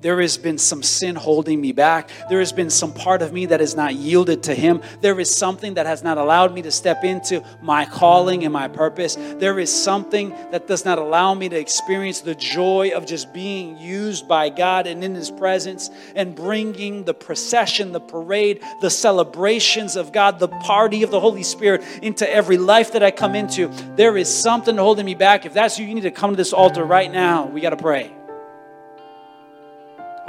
there 0.01 0.21
has 0.21 0.39
been 0.39 0.59
some 0.59 0.83
sin 0.83 1.15
holding 1.15 1.61
me 1.61 1.73
back. 1.73 2.11
There 2.29 2.39
has 2.39 2.53
been 2.53 2.71
some 2.71 2.93
part 2.93 3.23
of 3.23 3.33
me 3.33 3.47
that 3.47 3.61
has 3.61 3.75
not 3.75 3.95
yielded 3.95 4.43
to 4.45 4.55
Him. 4.55 4.83
There 5.01 5.21
is 5.21 5.35
something 5.35 5.75
that 5.75 5.87
has 5.87 6.03
not 6.03 6.17
allowed 6.17 6.55
me 6.55 6.63
to 6.63 6.71
step 6.71 7.05
into 7.05 7.45
my 7.61 7.85
calling 7.85 8.45
and 8.45 8.53
my 8.53 8.69
purpose. 8.69 9.17
There 9.17 9.59
is 9.59 9.71
something 9.71 10.31
that 10.51 10.67
does 10.67 10.85
not 10.85 10.99
allow 10.99 11.35
me 11.35 11.49
to 11.49 11.59
experience 11.59 12.21
the 12.21 12.35
joy 12.35 12.93
of 12.95 13.07
just 13.07 13.33
being 13.33 13.77
used 13.77 14.27
by 14.27 14.49
God 14.49 14.87
and 14.87 15.05
in 15.05 15.15
His 15.15 15.31
presence 15.31 15.91
and 16.15 16.35
bringing 16.35 17.05
the 17.05 17.15
procession, 17.15 17.93
the 17.93 18.01
parade, 18.01 18.63
the 18.81 18.91
celebrations 18.91 19.97
of 19.97 20.13
God, 20.13 20.39
the 20.39 20.49
party 20.49 21.03
of 21.03 21.11
the 21.11 21.21
Holy 21.21 21.43
Spirit 21.43 21.83
into 22.03 22.29
every 22.31 22.57
life 22.57 22.93
that 22.93 23.03
I 23.03 23.11
come 23.11 23.35
into. 23.35 23.69
There 23.97 24.17
is 24.17 24.35
something 24.35 24.77
holding 24.77 25.05
me 25.05 25.15
back. 25.15 25.45
If 25.45 25.53
that's 25.53 25.79
you, 25.79 25.87
you 25.87 25.95
need 25.95 26.03
to 26.03 26.11
come 26.11 26.31
to 26.31 26.37
this 26.37 26.53
altar 26.53 26.85
right 26.85 27.11
now. 27.11 27.47
We 27.47 27.61
got 27.61 27.71
to 27.71 27.77
pray. 27.77 28.20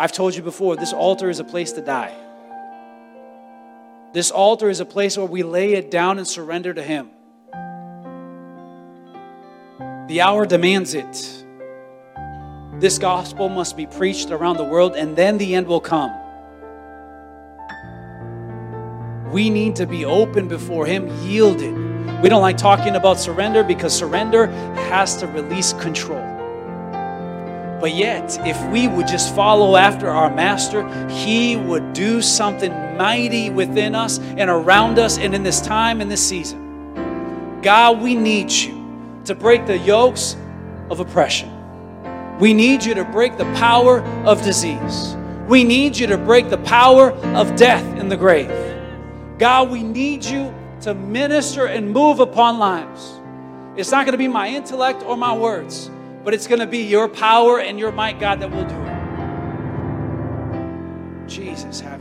I've 0.01 0.11
told 0.11 0.35
you 0.35 0.41
before, 0.41 0.75
this 0.77 0.93
altar 0.93 1.29
is 1.29 1.39
a 1.39 1.43
place 1.43 1.73
to 1.73 1.81
die. 1.81 2.11
This 4.13 4.31
altar 4.31 4.67
is 4.67 4.79
a 4.79 4.85
place 4.85 5.15
where 5.15 5.27
we 5.27 5.43
lay 5.43 5.73
it 5.73 5.91
down 5.91 6.17
and 6.17 6.27
surrender 6.27 6.73
to 6.73 6.81
Him. 6.81 7.11
The 10.07 10.21
hour 10.21 10.47
demands 10.47 10.95
it. 10.95 11.45
This 12.79 12.97
gospel 12.97 13.47
must 13.47 13.77
be 13.77 13.85
preached 13.85 14.31
around 14.31 14.57
the 14.57 14.63
world, 14.63 14.95
and 14.95 15.15
then 15.15 15.37
the 15.37 15.53
end 15.53 15.67
will 15.67 15.79
come. 15.79 16.11
We 19.31 19.51
need 19.51 19.75
to 19.75 19.85
be 19.85 20.03
open 20.03 20.47
before 20.47 20.87
Him, 20.87 21.09
yielded. 21.23 22.23
We 22.23 22.29
don't 22.29 22.41
like 22.41 22.57
talking 22.57 22.95
about 22.95 23.19
surrender 23.19 23.63
because 23.63 23.95
surrender 23.95 24.47
has 24.47 25.17
to 25.17 25.27
release 25.27 25.73
control. 25.73 26.30
But 27.81 27.95
yet, 27.95 28.37
if 28.45 28.63
we 28.71 28.87
would 28.87 29.07
just 29.07 29.33
follow 29.35 29.75
after 29.75 30.07
our 30.07 30.31
Master, 30.31 30.87
He 31.09 31.57
would 31.57 31.93
do 31.93 32.21
something 32.21 32.71
mighty 32.95 33.49
within 33.49 33.95
us 33.95 34.19
and 34.19 34.51
around 34.51 34.99
us 34.99 35.17
and 35.17 35.33
in 35.33 35.41
this 35.41 35.59
time 35.59 35.99
and 35.99 36.09
this 36.09 36.25
season. 36.25 37.59
God, 37.63 37.99
we 37.99 38.13
need 38.13 38.51
you 38.51 39.19
to 39.25 39.33
break 39.33 39.65
the 39.65 39.79
yokes 39.79 40.37
of 40.91 40.99
oppression. 40.99 41.49
We 42.37 42.53
need 42.53 42.85
you 42.85 42.93
to 42.93 43.03
break 43.03 43.39
the 43.39 43.51
power 43.55 44.01
of 44.25 44.43
disease. 44.43 45.15
We 45.47 45.63
need 45.63 45.97
you 45.97 46.05
to 46.05 46.19
break 46.19 46.51
the 46.51 46.59
power 46.59 47.13
of 47.35 47.55
death 47.55 47.83
in 47.97 48.09
the 48.09 48.17
grave. 48.17 48.51
God, 49.39 49.71
we 49.71 49.81
need 49.81 50.23
you 50.23 50.53
to 50.81 50.93
minister 50.93 51.65
and 51.65 51.91
move 51.91 52.19
upon 52.19 52.59
lives. 52.59 53.19
It's 53.75 53.89
not 53.89 54.05
going 54.05 54.11
to 54.13 54.19
be 54.19 54.27
my 54.27 54.49
intellect 54.49 55.01
or 55.01 55.17
my 55.17 55.35
words 55.35 55.89
But 56.23 56.33
it's 56.33 56.47
going 56.47 56.59
to 56.59 56.67
be 56.67 56.83
your 56.83 57.07
power 57.07 57.59
and 57.59 57.79
your 57.79 57.91
might, 57.91 58.19
God, 58.19 58.39
that 58.41 58.51
will 58.51 58.65
do 58.65 58.75
it. 58.75 59.01
Jesus, 61.27 61.79
have 61.79 62.00